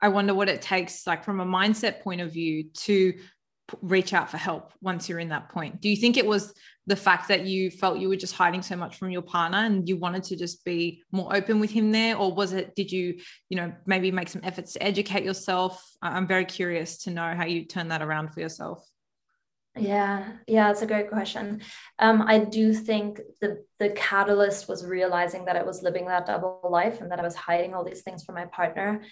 I 0.00 0.08
wonder 0.08 0.34
what 0.34 0.48
it 0.48 0.60
takes, 0.60 1.06
like 1.06 1.24
from 1.24 1.40
a 1.40 1.46
mindset 1.46 2.02
point 2.02 2.20
of 2.20 2.32
view, 2.32 2.64
to 2.64 3.14
reach 3.82 4.12
out 4.12 4.30
for 4.30 4.36
help 4.36 4.72
once 4.80 5.08
you're 5.08 5.18
in 5.18 5.28
that 5.28 5.50
point. 5.50 5.80
Do 5.80 5.88
you 5.88 5.96
think 5.96 6.16
it 6.16 6.26
was 6.26 6.54
the 6.88 6.96
fact 6.96 7.28
that 7.28 7.44
you 7.46 7.70
felt 7.70 7.98
you 7.98 8.08
were 8.08 8.16
just 8.16 8.34
hiding 8.34 8.62
so 8.62 8.74
much 8.74 8.96
from 8.96 9.10
your 9.10 9.22
partner 9.22 9.58
and 9.58 9.88
you 9.88 9.96
wanted 9.96 10.24
to 10.24 10.36
just 10.36 10.64
be 10.64 11.02
more 11.12 11.36
open 11.36 11.60
with 11.60 11.70
him 11.70 11.92
there 11.92 12.16
or 12.16 12.32
was 12.32 12.54
it 12.54 12.74
did 12.74 12.90
you 12.90 13.20
you 13.50 13.56
know 13.56 13.72
maybe 13.84 14.10
make 14.10 14.28
some 14.28 14.40
efforts 14.42 14.72
to 14.72 14.82
educate 14.82 15.22
yourself 15.22 15.84
i'm 16.02 16.26
very 16.26 16.46
curious 16.46 16.96
to 16.96 17.10
know 17.10 17.34
how 17.36 17.44
you 17.44 17.64
turn 17.64 17.88
that 17.88 18.02
around 18.02 18.32
for 18.32 18.40
yourself 18.40 18.82
Yeah, 19.76 20.32
yeah, 20.48 20.70
it's 20.70 20.82
a 20.82 20.86
great 20.86 21.08
question. 21.08 21.60
Um, 21.98 22.22
I 22.22 22.38
do 22.38 22.74
think 22.74 23.20
the 23.40 23.64
the 23.78 23.90
catalyst 23.90 24.68
was 24.68 24.84
realizing 24.84 25.44
that 25.44 25.56
I 25.56 25.62
was 25.62 25.82
living 25.82 26.06
that 26.06 26.26
double 26.26 26.68
life 26.80 27.00
and 27.00 27.10
that 27.10 27.20
I 27.20 27.22
was 27.22 27.36
hiding 27.36 27.74
all 27.74 27.84
these 27.84 28.02
things 28.02 28.24
from 28.24 28.34
my 28.34 28.46
partner. 28.46 29.02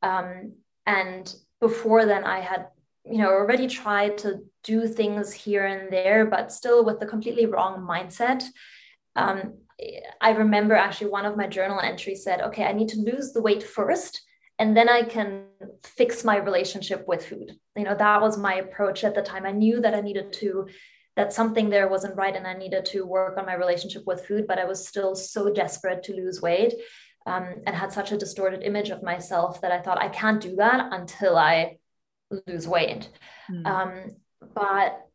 Um, 0.00 0.52
and 0.86 1.34
before 1.60 2.06
then, 2.06 2.24
I 2.24 2.40
had, 2.40 2.68
you 3.04 3.18
know, 3.18 3.28
already 3.28 3.66
tried 3.66 4.18
to 4.18 4.40
do 4.62 4.86
things 4.86 5.32
here 5.32 5.66
and 5.66 5.92
there, 5.92 6.26
but 6.26 6.52
still 6.52 6.84
with 6.84 7.00
the 7.00 7.06
completely 7.06 7.46
wrong 7.46 7.80
mindset. 7.80 8.44
Um, 9.16 9.54
I 10.20 10.30
remember 10.30 10.74
actually 10.74 11.10
one 11.10 11.26
of 11.26 11.36
my 11.36 11.48
journal 11.48 11.80
entries 11.80 12.22
said, 12.22 12.40
"Okay, 12.40 12.64
I 12.64 12.72
need 12.72 12.88
to 12.90 13.00
lose 13.00 13.32
the 13.32 13.42
weight 13.42 13.62
first, 13.62 14.22
and 14.58 14.76
then 14.76 14.88
I 14.88 15.02
can 15.02 15.46
fix 15.82 16.24
my 16.24 16.36
relationship 16.36 17.06
with 17.08 17.26
food. 17.26 17.58
You 17.76 17.84
know, 17.84 17.94
that 17.96 18.20
was 18.20 18.38
my 18.38 18.54
approach 18.54 19.04
at 19.04 19.14
the 19.14 19.22
time. 19.22 19.46
I 19.46 19.52
knew 19.52 19.80
that 19.80 19.94
I 19.94 20.00
needed 20.00 20.32
to, 20.34 20.68
that 21.16 21.32
something 21.32 21.68
there 21.68 21.88
wasn't 21.88 22.16
right 22.16 22.36
and 22.36 22.46
I 22.46 22.54
needed 22.54 22.84
to 22.86 23.04
work 23.04 23.38
on 23.38 23.46
my 23.46 23.54
relationship 23.54 24.04
with 24.06 24.24
food, 24.26 24.46
but 24.46 24.58
I 24.58 24.64
was 24.64 24.86
still 24.86 25.14
so 25.14 25.52
desperate 25.52 26.02
to 26.04 26.14
lose 26.14 26.40
weight 26.40 26.74
um, 27.26 27.62
and 27.66 27.74
had 27.74 27.92
such 27.92 28.12
a 28.12 28.16
distorted 28.16 28.62
image 28.62 28.90
of 28.90 29.02
myself 29.02 29.60
that 29.60 29.72
I 29.72 29.80
thought 29.80 30.00
I 30.00 30.08
can't 30.08 30.40
do 30.40 30.56
that 30.56 30.92
until 30.92 31.36
I 31.36 31.78
lose 32.46 32.66
weight. 32.68 33.08
Mm. 33.50 33.66
Um, 33.66 34.16
but 34.54 35.06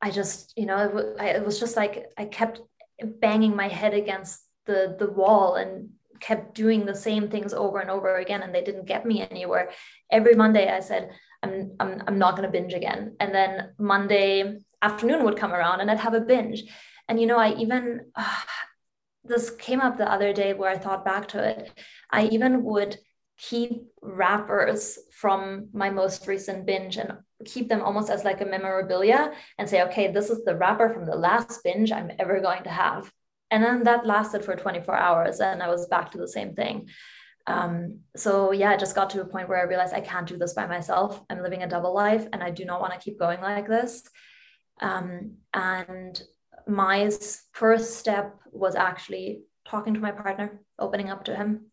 I 0.00 0.10
just, 0.10 0.52
you 0.56 0.66
know, 0.66 0.78
it, 0.78 0.88
w- 0.88 1.16
I, 1.18 1.26
it 1.28 1.44
was 1.44 1.58
just 1.58 1.76
like 1.76 2.06
I 2.18 2.26
kept 2.26 2.60
banging 3.02 3.56
my 3.56 3.68
head 3.68 3.94
against 3.94 4.42
the 4.66 4.96
the 4.98 5.10
wall 5.10 5.56
and 5.56 5.90
kept 6.20 6.54
doing 6.54 6.86
the 6.86 6.94
same 6.94 7.28
things 7.28 7.52
over 7.52 7.80
and 7.80 7.90
over 7.90 8.16
again 8.16 8.42
and 8.42 8.54
they 8.54 8.62
didn't 8.62 8.86
get 8.86 9.04
me 9.04 9.20
anywhere 9.30 9.70
every 10.10 10.34
monday 10.34 10.70
i 10.70 10.80
said 10.80 11.10
i'm 11.42 11.72
i'm, 11.80 12.02
I'm 12.06 12.18
not 12.18 12.36
going 12.36 12.46
to 12.46 12.52
binge 12.52 12.72
again 12.72 13.16
and 13.20 13.34
then 13.34 13.72
monday 13.78 14.58
afternoon 14.80 15.24
would 15.24 15.36
come 15.36 15.52
around 15.52 15.80
and 15.80 15.90
i'd 15.90 15.98
have 15.98 16.14
a 16.14 16.20
binge 16.20 16.62
and 17.08 17.20
you 17.20 17.26
know 17.26 17.38
i 17.38 17.54
even 17.54 18.06
uh, 18.14 18.36
this 19.24 19.50
came 19.50 19.80
up 19.80 19.96
the 19.96 20.10
other 20.10 20.32
day 20.32 20.52
where 20.52 20.70
i 20.70 20.78
thought 20.78 21.04
back 21.04 21.28
to 21.28 21.42
it 21.42 21.70
i 22.10 22.26
even 22.26 22.62
would 22.62 22.96
keep 23.38 23.82
wrappers 24.00 24.98
from 25.12 25.68
my 25.72 25.90
most 25.90 26.26
recent 26.26 26.66
binge 26.66 26.96
and 26.96 27.12
keep 27.44 27.68
them 27.68 27.82
almost 27.82 28.10
as 28.10 28.24
like 28.24 28.40
a 28.40 28.46
memorabilia 28.46 29.32
and 29.58 29.68
say 29.68 29.82
okay 29.82 30.12
this 30.12 30.30
is 30.30 30.44
the 30.44 30.56
wrapper 30.56 30.92
from 30.92 31.04
the 31.04 31.16
last 31.16 31.62
binge 31.64 31.90
i'm 31.92 32.10
ever 32.18 32.40
going 32.40 32.62
to 32.62 32.70
have. 32.70 33.10
And 33.50 33.62
then 33.62 33.84
that 33.84 34.06
lasted 34.06 34.44
for 34.44 34.56
24 34.56 34.96
hours 34.96 35.40
and 35.40 35.62
i 35.62 35.68
was 35.68 35.88
back 35.88 36.12
to 36.12 36.18
the 36.18 36.28
same 36.28 36.54
thing. 36.54 36.88
Um, 37.46 38.00
so 38.16 38.52
yeah 38.52 38.70
i 38.70 38.76
just 38.76 38.94
got 38.94 39.10
to 39.10 39.20
a 39.20 39.26
point 39.26 39.48
where 39.48 39.58
i 39.58 39.68
realized 39.68 39.94
i 39.94 40.00
can't 40.00 40.26
do 40.26 40.38
this 40.38 40.54
by 40.54 40.66
myself. 40.66 41.22
I'm 41.28 41.42
living 41.42 41.62
a 41.62 41.68
double 41.68 41.94
life 41.94 42.26
and 42.32 42.42
i 42.42 42.50
do 42.50 42.64
not 42.64 42.80
want 42.80 42.92
to 42.92 43.00
keep 43.00 43.18
going 43.18 43.40
like 43.40 43.68
this. 43.68 44.02
Um, 44.80 45.36
and 45.52 46.20
my 46.66 47.10
first 47.52 47.96
step 47.96 48.36
was 48.52 48.74
actually 48.74 49.42
talking 49.66 49.94
to 49.94 50.00
my 50.00 50.12
partner 50.12 50.62
opening 50.78 51.10
up 51.10 51.24
to 51.24 51.34
him 51.34 51.66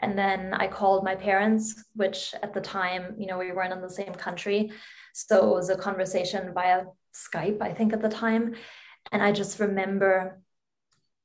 and 0.00 0.18
then 0.18 0.54
i 0.54 0.66
called 0.66 1.04
my 1.04 1.14
parents 1.14 1.84
which 1.94 2.34
at 2.42 2.52
the 2.52 2.60
time 2.60 3.14
you 3.18 3.26
know 3.26 3.38
we 3.38 3.52
weren't 3.52 3.72
in 3.72 3.80
the 3.80 3.90
same 3.90 4.14
country. 4.14 4.70
So 5.14 5.50
it 5.50 5.54
was 5.54 5.70
a 5.70 5.76
conversation 5.76 6.52
via 6.52 6.84
skype 7.14 7.62
i 7.62 7.72
think 7.72 7.92
at 7.92 8.02
the 8.02 8.08
time. 8.08 8.54
And 9.12 9.22
i 9.22 9.32
just 9.32 9.60
remember 9.60 10.40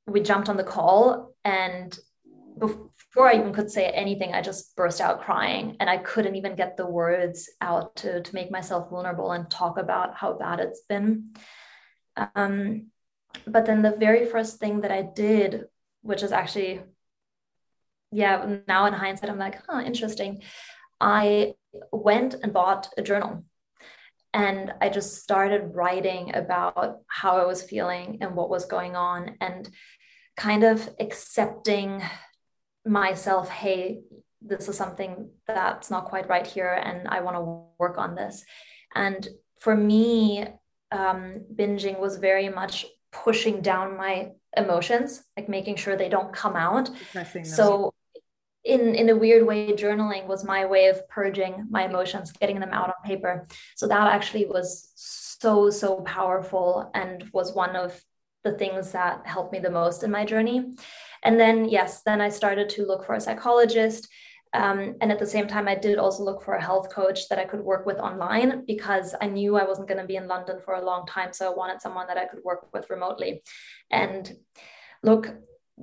we 0.07 0.21
jumped 0.21 0.49
on 0.49 0.57
the 0.57 0.63
call 0.63 1.33
and 1.43 1.97
before 2.57 3.29
I 3.29 3.35
even 3.35 3.53
could 3.53 3.71
say 3.71 3.87
anything, 3.87 4.33
I 4.33 4.41
just 4.41 4.75
burst 4.75 5.01
out 5.01 5.21
crying. 5.21 5.75
And 5.79 5.89
I 5.89 5.97
couldn't 5.97 6.35
even 6.35 6.55
get 6.55 6.77
the 6.77 6.85
words 6.85 7.49
out 7.59 7.95
to, 7.97 8.21
to 8.21 8.35
make 8.35 8.51
myself 8.51 8.89
vulnerable 8.89 9.31
and 9.31 9.49
talk 9.49 9.77
about 9.77 10.15
how 10.15 10.33
bad 10.33 10.59
it's 10.59 10.81
been. 10.81 11.33
Um, 12.35 12.87
but 13.45 13.65
then 13.65 13.81
the 13.81 13.95
very 13.97 14.25
first 14.25 14.59
thing 14.59 14.81
that 14.81 14.91
I 14.91 15.01
did, 15.01 15.65
which 16.01 16.23
is 16.23 16.31
actually, 16.31 16.81
yeah, 18.11 18.57
now 18.67 18.85
in 18.85 18.93
hindsight, 18.93 19.29
I'm 19.29 19.39
like, 19.39 19.59
huh, 19.67 19.81
interesting. 19.85 20.41
I 20.99 21.53
went 21.91 22.35
and 22.35 22.53
bought 22.53 22.89
a 22.97 23.01
journal 23.01 23.45
and 24.33 24.73
I 24.81 24.89
just 24.89 25.17
started 25.21 25.71
writing 25.73 26.35
about 26.35 26.99
how 27.07 27.37
I 27.37 27.45
was 27.45 27.63
feeling 27.63 28.19
and 28.21 28.35
what 28.35 28.49
was 28.49 28.65
going 28.65 28.95
on. 28.95 29.35
And 29.41 29.69
kind 30.37 30.63
of 30.63 30.89
accepting 30.99 32.01
myself 32.85 33.49
hey 33.49 34.01
this 34.41 34.67
is 34.67 34.75
something 34.75 35.29
that's 35.45 35.91
not 35.91 36.05
quite 36.05 36.27
right 36.27 36.47
here 36.47 36.81
and 36.83 37.07
i 37.07 37.19
want 37.21 37.35
to 37.37 37.63
work 37.77 37.97
on 37.97 38.15
this 38.15 38.43
and 38.95 39.27
for 39.59 39.75
me 39.75 40.45
um, 40.91 41.45
binging 41.55 41.99
was 41.99 42.17
very 42.17 42.49
much 42.49 42.85
pushing 43.11 43.61
down 43.61 43.95
my 43.95 44.29
emotions 44.57 45.23
like 45.37 45.47
making 45.47 45.75
sure 45.75 45.95
they 45.95 46.09
don't 46.09 46.33
come 46.33 46.55
out 46.55 46.89
so 47.43 47.93
in 48.63 48.95
in 48.95 49.09
a 49.09 49.15
weird 49.15 49.45
way 49.45 49.71
journaling 49.73 50.27
was 50.27 50.43
my 50.43 50.65
way 50.65 50.87
of 50.87 51.07
purging 51.09 51.65
my 51.69 51.85
emotions 51.85 52.31
getting 52.31 52.59
them 52.59 52.71
out 52.71 52.89
on 52.89 52.95
paper 53.03 53.47
so 53.75 53.87
that 53.87 54.07
actually 54.07 54.45
was 54.45 54.91
so 54.95 55.69
so 55.69 56.01
powerful 56.01 56.91
and 56.93 57.27
was 57.33 57.53
one 57.53 57.75
of 57.75 57.99
the 58.43 58.53
things 58.53 58.91
that 58.91 59.25
helped 59.25 59.51
me 59.51 59.59
the 59.59 59.69
most 59.69 60.03
in 60.03 60.11
my 60.11 60.25
journey. 60.25 60.73
And 61.23 61.39
then, 61.39 61.69
yes, 61.69 62.01
then 62.03 62.21
I 62.21 62.29
started 62.29 62.69
to 62.69 62.85
look 62.85 63.05
for 63.05 63.13
a 63.13 63.21
psychologist. 63.21 64.07
Um, 64.53 64.95
and 64.99 65.11
at 65.11 65.19
the 65.19 65.25
same 65.25 65.47
time, 65.47 65.67
I 65.67 65.75
did 65.75 65.97
also 65.97 66.23
look 66.23 66.43
for 66.43 66.55
a 66.55 66.61
health 66.61 66.93
coach 66.93 67.29
that 67.29 67.39
I 67.39 67.45
could 67.45 67.61
work 67.61 67.85
with 67.85 67.99
online 67.99 68.65
because 68.65 69.15
I 69.21 69.27
knew 69.27 69.55
I 69.55 69.63
wasn't 69.63 69.87
going 69.87 70.01
to 70.01 70.07
be 70.07 70.17
in 70.17 70.27
London 70.27 70.59
for 70.63 70.73
a 70.73 70.83
long 70.83 71.05
time. 71.05 71.31
So 71.31 71.49
I 71.49 71.55
wanted 71.55 71.81
someone 71.81 72.07
that 72.07 72.17
I 72.17 72.25
could 72.25 72.43
work 72.43 72.67
with 72.73 72.89
remotely. 72.89 73.43
And 73.91 74.29
look, 75.03 75.29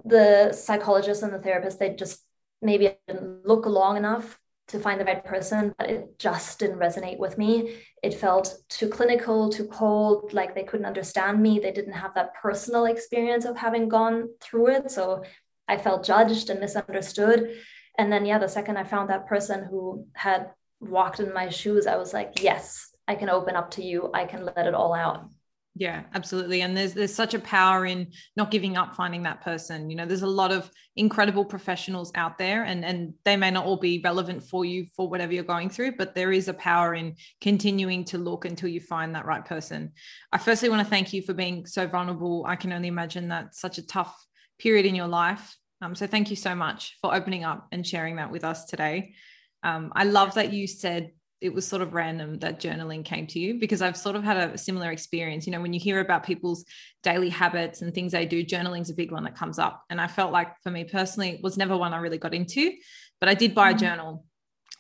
the 0.05 0.53
psychologist 0.53 1.23
and 1.23 1.33
the 1.33 1.39
therapist, 1.39 1.79
they 1.79 1.95
just 1.95 2.21
maybe 2.63 2.89
I 2.89 2.97
didn't 3.07 3.47
look 3.47 3.67
long 3.67 3.97
enough 3.97 4.39
to 4.69 4.79
find 4.79 5.01
the 5.01 5.05
right 5.05 5.25
person, 5.25 5.75
but 5.79 5.91
it 5.91 6.19
just 6.19 6.59
didn't 6.59 6.79
resonate 6.79 7.19
with 7.19 7.39
me. 7.39 7.77
It 8.03 8.15
felt 8.15 8.55
too 8.69 8.89
clinical, 8.89 9.49
too 9.49 9.67
cold, 9.67 10.35
like 10.35 10.55
they 10.55 10.65
couldn't 10.65 10.87
understand 10.87 11.41
me. 11.43 11.59
They 11.59 11.73
didn't 11.73 11.95
have 11.95 12.15
that 12.15 12.35
personal 12.35 12.85
experience 12.85 13.47
of 13.47 13.57
having 13.57 13.89
gone 13.89 14.29
through 14.41 14.69
it. 14.69 14.91
So 14.91 15.25
I 15.67 15.79
felt 15.79 16.05
judged 16.05 16.51
and 16.51 16.61
misunderstood. 16.61 17.57
And 17.97 18.13
then, 18.13 18.27
yeah, 18.27 18.39
the 18.39 18.49
second 18.49 18.77
I 18.77 18.85
found 18.85 19.09
that 19.09 19.27
person 19.27 19.65
who 19.65 20.07
had 20.13 20.51
walked 20.81 21.21
in 21.21 21.33
my 21.33 21.49
shoes, 21.49 21.87
I 21.87 21.97
was 21.97 22.13
like, 22.13 22.43
yes, 22.43 22.91
I 23.09 23.15
can 23.15 23.31
open 23.31 23.57
up 23.57 23.71
to 23.73 23.83
you. 23.83 24.11
I 24.13 24.27
can 24.27 24.45
let 24.45 24.67
it 24.67 24.75
all 24.75 24.93
out. 24.93 25.31
Yeah, 25.79 26.03
absolutely. 26.13 26.63
And 26.63 26.77
there's 26.77 26.93
there's 26.93 27.15
such 27.15 27.35
a 27.35 27.39
power 27.39 27.87
in 27.87 28.09
not 28.35 28.51
giving 28.51 28.77
up 28.77 28.97
finding 28.97 29.23
that 29.23 29.43
person. 29.43 29.89
You 29.91 29.97
know, 29.97 30.07
there's 30.07 30.23
a 30.23 30.27
lot 30.27 30.51
of 30.51 30.69
incredible 30.97 31.45
professionals 31.45 32.11
out 32.17 32.37
there 32.37 32.65
and 32.65 32.85
and 32.85 33.15
they 33.25 33.37
may 33.37 33.53
not 33.53 33.65
all 33.65 33.77
be 33.77 34.01
relevant 34.03 34.43
for 34.43 34.65
you 34.65 34.87
for 34.97 35.09
whatever 35.09 35.33
you're 35.33 35.45
going 35.45 35.71
through, 35.71 35.93
but 35.97 36.17
there 36.17 36.33
is 36.33 36.49
a 36.49 36.55
power 36.55 36.95
in 36.95 37.15
continuing 37.41 38.05
to 38.07 38.19
look 38.19 38.45
until 38.45 38.69
you 38.69 38.81
find 38.81 39.15
that 39.15 39.25
right 39.25 39.45
person. 39.45 39.93
I 40.33 40.39
firstly 40.39 40.69
want 40.69 40.83
to 40.83 40.91
thank 40.91 41.13
you 41.13 41.23
for 41.23 41.33
being 41.33 41.65
so 41.65 41.87
vulnerable. 41.87 42.45
I 42.49 42.57
can 42.57 42.73
only 42.73 42.89
imagine 42.89 43.29
that 43.29 43.55
such 43.55 43.79
a 43.79 43.87
tough 43.87 44.17
period 44.59 44.85
in 44.85 44.97
your 44.97 45.07
life. 45.07 45.57
Um, 45.81 45.95
so 45.95 46.09
thank 46.09 46.29
you 46.29 46.35
so 46.37 46.57
much 46.57 46.97
for 47.01 47.15
opening 47.15 47.45
up 47.45 47.69
and 47.71 47.87
sharing 47.87 48.17
that 48.17 48.33
with 48.33 48.43
us 48.43 48.65
today. 48.65 49.15
Um, 49.63 49.93
I 49.95 50.05
love 50.05 50.35
that 50.35 50.53
you 50.53 50.67
said 50.67 51.13
it 51.41 51.55
was 51.55 51.67
sort 51.67 51.83
of 51.83 51.95
random 51.95 52.39
that 52.41 52.61
journaling 52.61 53.05
came 53.05 53.27
to 53.29 53.39
you 53.39 53.55
because 53.55 53.81
I've 53.81 53.97
sort 53.97 54.17
of 54.17 54.25
had 54.25 54.37
a 54.37 54.59
similar 54.59 54.91
experience. 54.91 55.47
You 55.47 55.53
know, 55.53 55.61
when 55.61 55.73
you 55.73 55.79
hear 55.79 56.01
about 56.01 56.25
people's 56.25 56.65
daily 57.03 57.29
habits 57.29 57.81
and 57.81 57.95
things 57.95 58.13
they 58.13 58.27
do, 58.27 58.43
journaling's 58.43 58.91
a 58.91 58.95
big 58.95 59.13
one 59.13 59.25
that 59.25 59.37
comes 59.37 59.59
up. 59.59 59.85
And 59.89 60.01
I 60.01 60.09
felt 60.09 60.33
like 60.33 60.61
for 60.63 60.71
me 60.71 60.85
personally, 60.85 61.31
it 61.31 61.43
was 61.43 61.57
never 61.57 61.77
one 61.77 61.95
I 61.95 61.99
really 61.99 62.19
got 62.19 62.35
into, 62.35 62.73
but 63.21 63.29
I 63.29 63.35
did 63.35 63.55
buy 63.55 63.71
a 63.71 63.75
mm. 63.75 63.79
journal. 63.79 64.25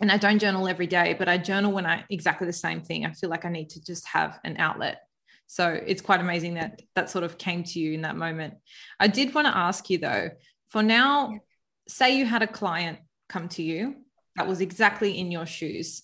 And 0.01 0.12
I 0.12 0.16
don't 0.16 0.38
journal 0.38 0.68
every 0.68 0.87
day, 0.87 1.14
but 1.18 1.29
I 1.29 1.38
journal 1.38 1.73
when 1.73 1.87
I 1.87 2.05
exactly 2.09 2.47
the 2.47 2.53
same 2.53 2.83
thing. 2.83 3.05
I 3.05 3.12
feel 3.12 3.31
like 3.31 3.44
I 3.44 3.51
need 3.51 3.71
to 3.71 3.83
just 3.83 4.07
have 4.09 4.38
an 4.44 4.57
outlet. 4.59 5.03
So 5.49 5.68
it's 5.68 6.03
quite 6.03 6.21
amazing 6.21 6.55
that 6.55 6.83
that 6.94 7.11
sort 7.11 7.25
of 7.25 7.38
came 7.38 7.64
to 7.64 7.81
you 7.81 7.94
in 7.94 8.03
that 8.03 8.16
moment. 8.16 8.55
I 9.01 9.09
did 9.09 9.35
want 9.35 9.47
to 9.47 9.57
ask 9.57 9.90
you 9.90 9.99
though, 9.99 10.31
for 10.68 10.83
now, 10.83 11.40
say 11.88 12.16
you 12.16 12.27
had 12.27 12.42
a 12.42 12.47
client 12.47 12.99
come 13.29 13.49
to 13.49 13.62
you 13.62 13.97
that 14.37 14.47
was 14.47 14.61
exactly 14.61 15.18
in 15.18 15.33
your 15.33 15.47
shoes 15.47 16.03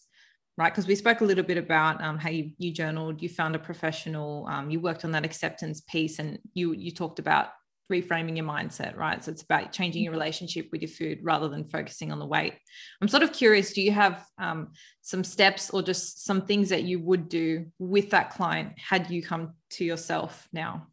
right? 0.57 0.73
Because 0.73 0.87
we 0.87 0.95
spoke 0.95 1.21
a 1.21 1.25
little 1.25 1.45
bit 1.45 1.59
about 1.59 2.03
um, 2.03 2.19
how 2.19 2.31
you, 2.31 2.53
you 2.59 2.73
journaled, 2.73 3.23
you 3.23 3.29
found 3.29 3.55
a 3.55 3.59
professional, 3.59 4.47
um, 4.49 4.71
you 4.71 4.81
worked 4.81 5.05
on 5.05 5.13
that 5.13 5.25
acceptance 5.25 5.81
piece, 5.81 6.19
and 6.19 6.39
you 6.55 6.73
you 6.73 6.91
talked 6.91 7.19
about 7.19 7.49
reframing 7.93 8.37
your 8.37 8.47
mindset, 8.47 8.97
right? 8.97 9.23
So 9.23 9.31
it's 9.31 9.43
about 9.43 9.73
changing 9.73 10.03
your 10.03 10.13
relationship 10.13 10.69
with 10.73 10.81
your 10.81 10.89
food 10.89 11.19
rather 11.23 11.49
than 11.49 11.65
focusing 11.65 12.13
on 12.13 12.19
the 12.19 12.27
weight. 12.27 12.55
I'm 13.01 13.09
sort 13.09 13.23
of 13.23 13.33
curious, 13.33 13.73
do 13.73 13.83
you 13.83 13.93
have 13.93 14.25
um, 14.39 14.73
some 15.03 15.23
steps 15.23 15.71
or 15.71 15.83
just 15.83 16.25
some 16.25 16.47
things 16.47 16.71
that 16.71 16.85
you 16.85 16.99
would 17.01 17.29
do 17.29 17.67
with 17.79 18.11
that 18.11 18.31
client 18.31 18.73
had 18.79 19.11
you 19.11 19.23
come 19.23 19.55
to 19.71 19.85
yourself 19.85 20.49
now? 20.53 20.87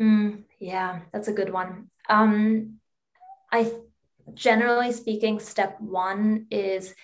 Mm, 0.00 0.44
yeah, 0.58 1.00
that's 1.12 1.28
a 1.28 1.32
good 1.32 1.50
one. 1.50 1.90
Um, 2.08 2.74
I 3.50 3.72
generally 4.34 4.92
speaking, 4.92 5.40
step 5.40 5.80
one 5.80 6.46
is 6.50 6.94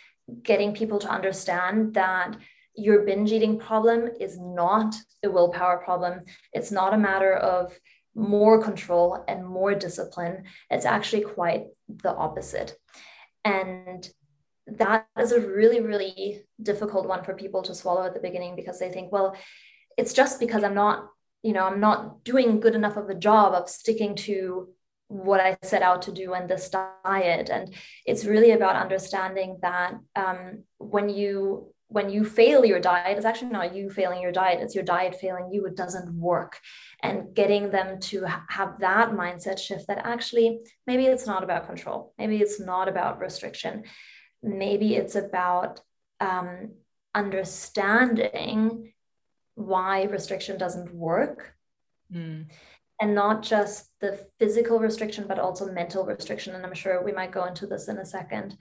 getting 0.43 0.75
people 0.75 0.99
to 1.01 1.09
understand 1.09 1.95
that 1.95 2.37
your 2.75 3.03
binge 3.03 3.33
eating 3.33 3.59
problem 3.59 4.09
is 4.21 4.39
not 4.39 4.95
a 5.23 5.31
willpower 5.31 5.79
problem. 5.79 6.23
It's 6.53 6.71
not 6.71 6.95
a 6.95 6.99
matter 6.99 7.35
of 7.35 7.79
more 8.15 8.63
control 8.63 9.25
and 9.29 9.47
more 9.47 9.75
discipline. 9.75 10.45
It's 10.71 10.87
actually 10.87 11.23
quite 11.23 11.65
the 11.89 12.15
opposite. 12.15 12.77
And 13.45 14.09
that 14.67 15.07
is 15.19 15.33
a 15.33 15.41
really, 15.41 15.81
really 15.81 16.43
difficult 16.63 17.07
one 17.07 17.25
for 17.25 17.35
people 17.35 17.63
to 17.63 17.75
swallow 17.75 18.05
at 18.05 18.15
the 18.15 18.21
beginning 18.21 18.57
because 18.57 18.79
they 18.79 18.91
think, 18.91 19.13
well, 19.13 19.37
it's 19.99 20.13
just 20.13 20.41
because 20.41 20.63
I'm 20.65 20.75
not, 20.75 21.09
you 21.43 21.53
know, 21.53 21.65
I'm 21.65 21.81
not 21.81 22.25
doing 22.25 22.61
good 22.61 22.75
enough 22.75 22.97
of 22.97 23.09
a 23.09 23.15
job 23.15 23.55
of 23.55 23.69
sticking 23.69 24.15
to 24.17 24.69
what 25.13 25.41
I 25.41 25.59
set 25.63 25.83
out 25.83 26.01
to 26.03 26.13
do 26.13 26.33
in 26.35 26.47
this 26.47 26.71
diet. 26.71 27.51
And 27.51 27.75
it's 28.07 28.25
really 28.25 28.53
about 28.53 28.77
understanding 28.77 29.59
that 29.61 29.95
um, 30.17 30.65
when 30.79 31.11
you 31.11 31.69
when 31.89 32.09
you 32.09 32.25
fail 32.25 32.65
your 32.65 32.81
diet, 32.81 33.19
it's 33.19 33.27
actually 33.27 33.51
not 33.51 33.77
you 33.77 33.91
failing 33.91 34.23
your 34.23 34.33
diet, 34.33 34.63
it's 34.63 34.75
your 34.75 34.83
diet 34.83 35.15
failing 35.21 35.51
you. 35.53 35.67
It 35.67 35.77
doesn't 35.77 36.11
work. 36.19 36.59
And 37.03 37.35
getting 37.35 37.71
them 37.71 38.01
to 38.01 38.25
have 38.49 38.81
that 38.81 39.11
mindset 39.11 39.59
shift 39.59 39.89
that 39.89 40.07
actually 40.07 40.61
maybe 40.87 41.05
it's 41.05 41.27
not 41.27 41.45
about 41.45 41.67
control, 41.67 42.15
maybe 42.17 42.39
it's 42.39 42.59
not 42.59 42.89
about 42.89 43.19
restriction, 43.19 43.83
maybe 44.43 44.97
it's 44.97 45.17
about 45.17 45.83
um, 46.19 46.71
understanding 47.15 48.95
why 49.55 50.05
restriction 50.05 50.57
doesn't 50.57 50.95
work. 50.95 51.53
Mm 52.11 52.47
and 53.03 53.17
not 53.17 53.43
just 53.43 53.91
the 54.01 54.17
physical 54.39 54.79
restriction, 54.79 55.25
but 55.27 55.41
also 55.41 55.73
mental 55.73 56.07
restriction. 56.07 56.55
And 56.55 56.65
I'm 56.65 56.73
sure 56.73 57.03
we 57.03 57.11
might 57.11 57.33
go 57.33 57.47
into 57.47 57.67
this 57.67 57.89
in 57.89 57.99
a 57.99 58.07
second. 58.07 58.57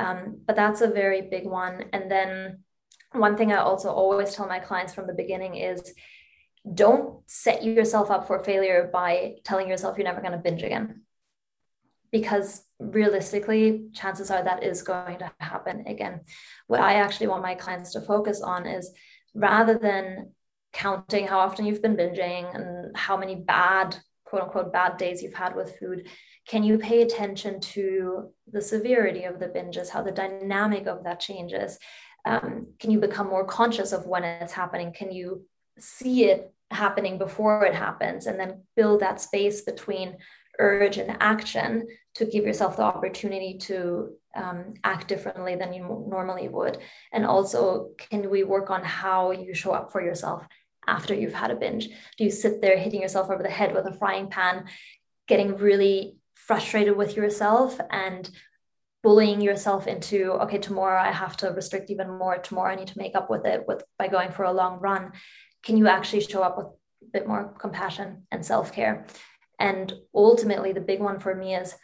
Um, 0.00 0.40
but 0.44 0.56
that's 0.56 0.80
a 0.80 0.88
very 0.88 1.22
big 1.22 1.46
one. 1.46 1.84
And 1.92 2.10
then 2.10 2.64
one 3.12 3.36
thing 3.36 3.52
I 3.52 3.58
also 3.58 3.90
always 3.90 4.34
tell 4.34 4.48
my 4.48 4.58
clients 4.58 4.92
from 4.92 5.06
the 5.06 5.14
beginning 5.14 5.54
is 5.54 5.94
don't 6.74 7.20
set 7.30 7.62
yourself 7.62 8.10
up 8.10 8.26
for 8.26 8.42
failure 8.42 8.90
by 8.92 9.36
telling 9.44 9.68
yourself 9.68 9.96
you're 9.96 10.08
never 10.08 10.20
going 10.20 10.32
to 10.32 10.38
binge 10.38 10.64
again. 10.64 11.02
Because 12.10 12.64
realistically, 12.80 13.90
chances 13.92 14.28
are 14.28 14.42
that 14.42 14.64
is 14.64 14.82
going 14.82 15.18
to 15.18 15.30
happen 15.38 15.84
again. 15.86 16.22
What 16.66 16.80
I 16.80 16.94
actually 16.94 17.28
want 17.28 17.42
my 17.42 17.54
clients 17.54 17.92
to 17.92 18.00
focus 18.00 18.42
on 18.42 18.66
is 18.66 18.90
rather 19.34 19.78
than 19.78 20.32
counting 20.74 21.26
how 21.26 21.38
often 21.38 21.64
you've 21.64 21.82
been 21.82 21.96
binging 21.96 22.54
and 22.54 22.94
how 22.96 23.16
many 23.16 23.36
bad 23.36 23.96
quote 24.24 24.42
unquote 24.42 24.72
bad 24.72 24.98
days 24.98 25.22
you've 25.22 25.34
had 25.34 25.56
with 25.56 25.78
food 25.78 26.06
can 26.46 26.62
you 26.62 26.78
pay 26.78 27.02
attention 27.02 27.60
to 27.60 28.30
the 28.50 28.60
severity 28.60 29.24
of 29.24 29.38
the 29.40 29.46
binges 29.46 29.88
how 29.88 30.02
the 30.02 30.12
dynamic 30.12 30.86
of 30.86 31.04
that 31.04 31.20
changes? 31.20 31.78
Um, 32.26 32.68
can 32.78 32.90
you 32.90 33.00
become 33.00 33.28
more 33.28 33.46
conscious 33.46 33.92
of 33.92 34.06
when 34.06 34.24
it's 34.24 34.52
happening? 34.52 34.92
Can 34.92 35.12
you 35.12 35.46
see 35.78 36.24
it 36.24 36.52
happening 36.70 37.18
before 37.18 37.64
it 37.64 37.74
happens? 37.74 38.26
And 38.26 38.38
then 38.38 38.62
build 38.76 39.00
that 39.00 39.20
space 39.20 39.62
between 39.62 40.18
urge 40.58 40.98
and 40.98 41.16
action 41.20 41.86
to 42.14 42.24
give 42.24 42.44
yourself 42.44 42.76
the 42.76 42.82
opportunity 42.82 43.58
to 43.58 44.10
um, 44.36 44.74
act 44.84 45.08
differently 45.08 45.56
than 45.56 45.72
you 45.72 46.06
normally 46.08 46.48
would. 46.48 46.78
And 47.12 47.26
also 47.26 47.90
can 47.98 48.30
we 48.30 48.44
work 48.44 48.70
on 48.70 48.84
how 48.84 49.32
you 49.32 49.54
show 49.54 49.72
up 49.72 49.92
for 49.92 50.02
yourself 50.02 50.46
after 50.86 51.14
you've 51.14 51.34
had 51.34 51.50
a 51.50 51.56
binge? 51.56 51.88
Do 52.16 52.24
you 52.24 52.30
sit 52.30 52.60
there 52.60 52.78
hitting 52.78 53.02
yourself 53.02 53.30
over 53.30 53.42
the 53.42 53.50
head 53.50 53.74
with 53.74 53.86
a 53.86 53.98
frying 53.98 54.28
pan, 54.28 54.66
getting 55.26 55.56
really 55.56 56.16
frustrated 56.34 56.96
with 56.96 57.16
yourself 57.16 57.80
and 57.90 58.30
bullying 59.02 59.40
yourself 59.40 59.86
into 59.86 60.32
okay 60.32 60.58
tomorrow 60.58 61.00
i 61.00 61.12
have 61.12 61.36
to 61.36 61.48
restrict 61.48 61.90
even 61.90 62.18
more. 62.18 62.38
Tomorrow 62.38 62.72
i 62.72 62.74
need 62.74 62.88
to 62.88 62.98
make 62.98 63.14
up 63.14 63.28
with 63.28 63.44
it 63.44 63.62
with 63.68 63.82
by 63.98 64.08
going 64.08 64.32
for 64.32 64.44
a 64.44 64.52
long 64.52 64.80
run. 64.80 65.12
Can 65.62 65.76
you 65.76 65.86
actually 65.86 66.22
show 66.22 66.42
up 66.42 66.56
with 66.56 66.66
a 66.66 67.10
bit 67.12 67.26
more 67.28 67.54
compassion 67.58 68.26
and 68.30 68.44
self-care? 68.44 69.06
And 69.58 69.92
ultimately 70.14 70.72
the 70.72 70.80
big 70.80 71.00
one 71.00 71.20
for 71.20 71.34
me 71.34 71.54
is 71.54 71.74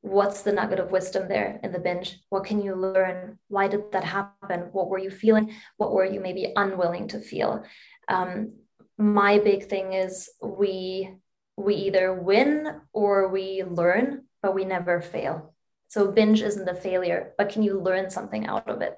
what's 0.00 0.42
the 0.42 0.52
nugget 0.52 0.78
of 0.78 0.92
wisdom 0.92 1.28
there 1.28 1.58
in 1.62 1.72
the 1.72 1.78
binge? 1.78 2.18
What 2.30 2.44
can 2.44 2.60
you 2.62 2.74
learn? 2.74 3.38
Why 3.48 3.66
did 3.68 3.92
that 3.92 4.04
happen? 4.04 4.68
What 4.72 4.88
were 4.88 4.98
you 4.98 5.10
feeling? 5.10 5.52
What 5.76 5.92
were 5.92 6.04
you 6.04 6.20
maybe 6.20 6.52
unwilling 6.54 7.08
to 7.08 7.20
feel 7.20 7.64
um, 8.08 8.52
my 8.98 9.38
big 9.38 9.66
thing 9.66 9.92
is 9.92 10.30
we 10.42 11.14
we 11.56 11.74
either 11.74 12.12
win 12.12 12.80
or 12.92 13.28
we 13.28 13.62
learn 13.64 14.24
but 14.42 14.54
we 14.54 14.64
never 14.64 15.00
fail. 15.00 15.54
So 15.88 16.10
binge 16.10 16.42
isn't 16.42 16.68
a 16.68 16.74
failure 16.74 17.32
but 17.38 17.50
can 17.50 17.62
you 17.62 17.80
learn 17.80 18.10
something 18.10 18.46
out 18.46 18.68
of 18.68 18.82
it? 18.82 18.96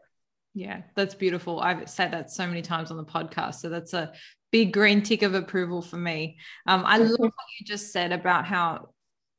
Yeah 0.54 0.82
that's 0.94 1.14
beautiful. 1.14 1.60
I've 1.60 1.88
said 1.88 2.12
that 2.12 2.30
so 2.30 2.46
many 2.46 2.62
times 2.62 2.90
on 2.90 2.96
the 2.96 3.04
podcast 3.04 3.56
so 3.56 3.68
that's 3.68 3.94
a 3.94 4.12
big 4.50 4.72
green 4.72 5.02
tick 5.02 5.22
of 5.22 5.34
approval 5.34 5.82
for 5.82 5.96
me. 5.96 6.38
Um, 6.66 6.84
i 6.86 6.98
love 6.98 7.18
what 7.18 7.32
you 7.58 7.66
just 7.66 7.92
said 7.92 8.12
about 8.12 8.46
how 8.46 8.90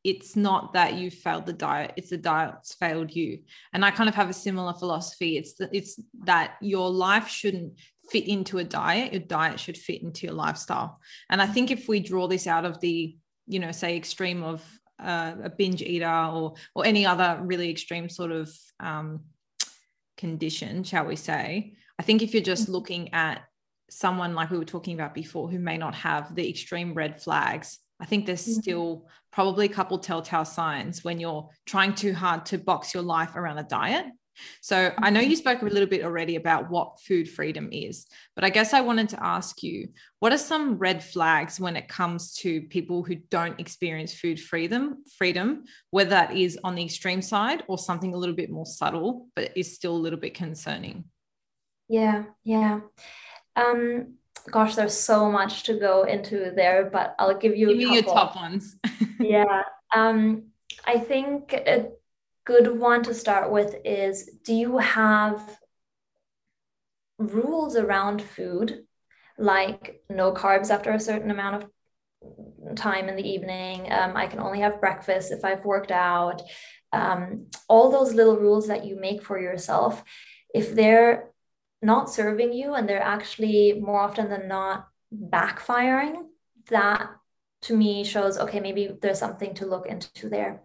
it's 0.06 0.38
not 0.38 0.74
that 0.74 0.94
you 0.94 1.12
failed 1.12 1.46
the 1.46 1.52
diet 1.52 1.92
it's 1.98 2.10
the 2.10 2.18
diet's 2.18 2.74
failed 2.76 3.14
you. 3.16 3.40
And 3.74 3.86
i 3.86 3.92
kind 3.92 4.10
of 4.10 4.16
have 4.16 4.30
a 4.30 4.34
similar 4.34 4.74
philosophy. 4.74 5.38
It's 5.38 5.54
that 5.56 5.70
it's 5.74 6.00
that 6.26 6.56
your 6.62 6.90
life 6.90 7.28
shouldn't 7.28 7.74
fit 8.12 8.28
into 8.28 8.58
a 8.58 8.64
diet 8.64 9.14
your 9.14 9.22
diet 9.22 9.60
should 9.60 9.78
fit 9.78 10.02
into 10.02 10.26
your 10.26 10.36
lifestyle 10.36 11.00
and 11.30 11.42
i 11.42 11.46
think 11.46 11.72
if 11.72 11.88
we 11.88 12.00
draw 12.00 12.28
this 12.28 12.48
out 12.48 12.66
of 12.66 12.80
the 12.82 13.16
you 13.48 13.60
know 13.60 13.72
say 13.72 13.96
extreme 13.96 14.44
of 14.44 14.64
uh, 15.02 15.34
a 15.44 15.50
binge 15.50 15.82
eater 15.82 16.30
or 16.34 16.56
or 16.76 16.86
any 16.86 17.06
other 17.06 17.40
really 17.42 17.70
extreme 17.70 18.10
sort 18.10 18.32
of 18.32 18.52
um, 18.82 19.22
condition 20.18 20.84
shall 20.84 21.06
we 21.06 21.16
say 21.16 21.74
i 21.98 22.04
think 22.04 22.22
if 22.22 22.34
you're 22.34 22.44
just 22.44 22.64
mm-hmm. 22.64 22.74
looking 22.74 23.14
at 23.14 23.44
someone 23.90 24.36
like 24.36 24.52
we 24.52 24.58
were 24.58 24.66
talking 24.66 24.94
about 24.94 25.14
before 25.14 25.50
who 25.50 25.60
may 25.60 25.78
not 25.78 25.96
have 25.96 26.36
the 26.36 26.48
extreme 26.48 26.94
red 26.94 27.22
flags 27.22 27.80
I 28.00 28.06
think 28.06 28.26
there's 28.26 28.44
mm-hmm. 28.44 28.62
still 28.62 29.08
probably 29.32 29.66
a 29.66 29.70
couple 29.70 30.00
telltale 30.00 30.46
signs 30.46 31.04
when 31.04 31.20
you're 31.20 31.50
trying 31.66 31.94
too 31.94 32.14
hard 32.14 32.46
to 32.48 32.58
box 32.58 32.94
your 32.94 33.04
life 33.04 33.36
around 33.36 33.58
a 33.58 33.64
diet. 33.64 34.06
So 34.62 34.94
I 34.98 35.10
know 35.10 35.20
you 35.20 35.36
spoke 35.36 35.62
a 35.62 35.66
little 35.66 35.88
bit 35.88 36.04
already 36.04 36.36
about 36.36 36.70
what 36.70 37.00
food 37.02 37.30
freedom 37.30 37.70
is, 37.72 38.08
but 38.36 38.44
I 38.44 38.50
guess 38.50 38.74
I 38.74 38.82
wanted 38.82 39.10
to 39.10 39.24
ask 39.24 39.62
you 39.64 39.90
what 40.20 40.34
are 40.34 40.38
some 40.38 40.78
red 40.78 41.04
flags 41.04 41.60
when 41.60 41.76
it 41.76 41.88
comes 41.88 42.34
to 42.36 42.62
people 42.62 43.04
who 43.04 43.16
don't 43.16 43.60
experience 43.60 44.14
food 44.14 44.40
freedom, 44.40 45.04
freedom, 45.18 45.64
whether 45.92 46.12
that 46.12 46.36
is 46.36 46.58
on 46.64 46.76
the 46.76 46.84
extreme 46.84 47.22
side 47.22 47.64
or 47.68 47.78
something 47.78 48.14
a 48.14 48.18
little 48.18 48.36
bit 48.36 48.50
more 48.50 48.66
subtle, 48.66 49.28
but 49.36 49.52
is 49.56 49.76
still 49.76 49.96
a 49.96 49.98
little 49.98 50.20
bit 50.20 50.34
concerning? 50.34 51.06
Yeah, 51.88 52.26
yeah. 52.44 52.82
Um, 53.56 54.16
gosh, 54.52 54.76
there's 54.76 54.94
so 54.94 55.32
much 55.32 55.64
to 55.64 55.74
go 55.74 56.04
into 56.04 56.52
there, 56.56 56.90
but 56.92 57.16
I'll 57.20 57.38
give 57.38 57.56
you 57.56 57.68
give 57.68 57.78
me 57.78 57.94
your 57.94 58.04
top 58.04 58.36
ones. 58.36 58.78
yeah. 59.20 59.64
Um, 59.94 60.50
I 60.86 61.00
think 61.00 61.54
a 61.54 61.90
good 62.46 62.80
one 62.80 63.04
to 63.04 63.14
start 63.14 63.52
with 63.52 63.76
is 63.86 64.30
do 64.44 64.54
you 64.54 64.78
have 64.78 65.60
rules 67.18 67.76
around 67.76 68.22
food? 68.22 68.86
Like 69.38 70.02
no 70.10 70.34
carbs 70.34 70.70
after 70.70 70.92
a 70.92 71.00
certain 71.00 71.32
amount 71.32 71.64
of 71.64 72.76
time 72.76 73.10
in 73.10 73.16
the 73.16 73.28
evening. 73.28 73.92
Um, 73.92 74.16
i 74.16 74.28
can 74.28 74.40
only 74.40 74.60
have 74.60 74.82
breakfast 74.82 75.32
if 75.32 75.46
i've 75.46 75.66
worked 75.66 75.92
out. 75.92 76.42
Um, 76.92 77.48
all 77.68 77.92
those 77.92 78.14
little 78.14 78.38
rules 78.38 78.68
that 78.68 78.86
you 78.86 79.00
make 79.00 79.24
for 79.24 79.40
yourself 79.40 80.04
if 80.54 80.74
they're 80.74 81.30
not 81.82 82.10
serving 82.10 82.54
you 82.54 82.74
and 82.74 82.88
they're 82.88 83.02
actually 83.02 83.80
more 83.80 84.00
often 84.02 84.30
than 84.30 84.48
not 84.48 84.88
backfiring, 85.14 86.26
that 86.70 87.10
to 87.64 87.76
me 87.76 88.04
shows 88.04 88.38
okay, 88.38 88.60
maybe 88.60 88.98
there's 89.02 89.20
something 89.20 89.54
to 89.56 89.66
look 89.66 89.86
into 89.86 90.30
there. 90.30 90.64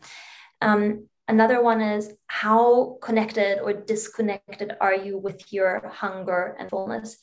Um, 0.60 1.08
another 1.28 1.62
one 1.62 1.80
is 1.80 2.12
how 2.26 2.98
connected 3.02 3.60
or 3.60 3.72
disconnected 3.72 4.76
are 4.80 4.94
you 4.94 5.18
with 5.18 5.52
your 5.52 5.88
hunger 5.88 6.56
and 6.58 6.70
fullness? 6.70 7.18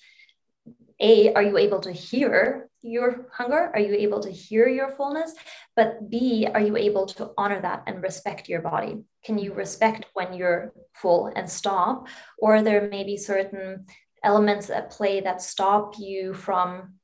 A, 0.99 1.33
are 1.33 1.43
you 1.43 1.57
able 1.57 1.79
to 1.81 1.91
hear 1.91 2.69
your 2.83 3.27
hunger? 3.33 3.71
Are 3.73 3.79
you 3.79 3.95
able 3.95 4.21
to 4.21 4.29
hear 4.29 4.67
your 4.67 4.91
fullness? 4.91 5.33
But 5.75 6.09
B, 6.09 6.47
are 6.53 6.61
you 6.61 6.77
able 6.77 7.07
to 7.07 7.31
honor 7.37 7.61
that 7.61 7.83
and 7.87 8.03
respect 8.03 8.49
your 8.49 8.61
body? 8.61 9.03
Can 9.23 9.37
you 9.37 9.53
respect 9.53 10.05
when 10.13 10.33
you're 10.33 10.73
full 10.93 11.31
and 11.35 11.49
stop? 11.49 12.07
Or 12.37 12.61
there 12.61 12.87
may 12.87 13.03
be 13.03 13.17
certain 13.17 13.85
elements 14.23 14.69
at 14.69 14.91
play 14.91 15.21
that 15.21 15.41
stop 15.41 15.95
you 15.97 16.33
from 16.33 16.95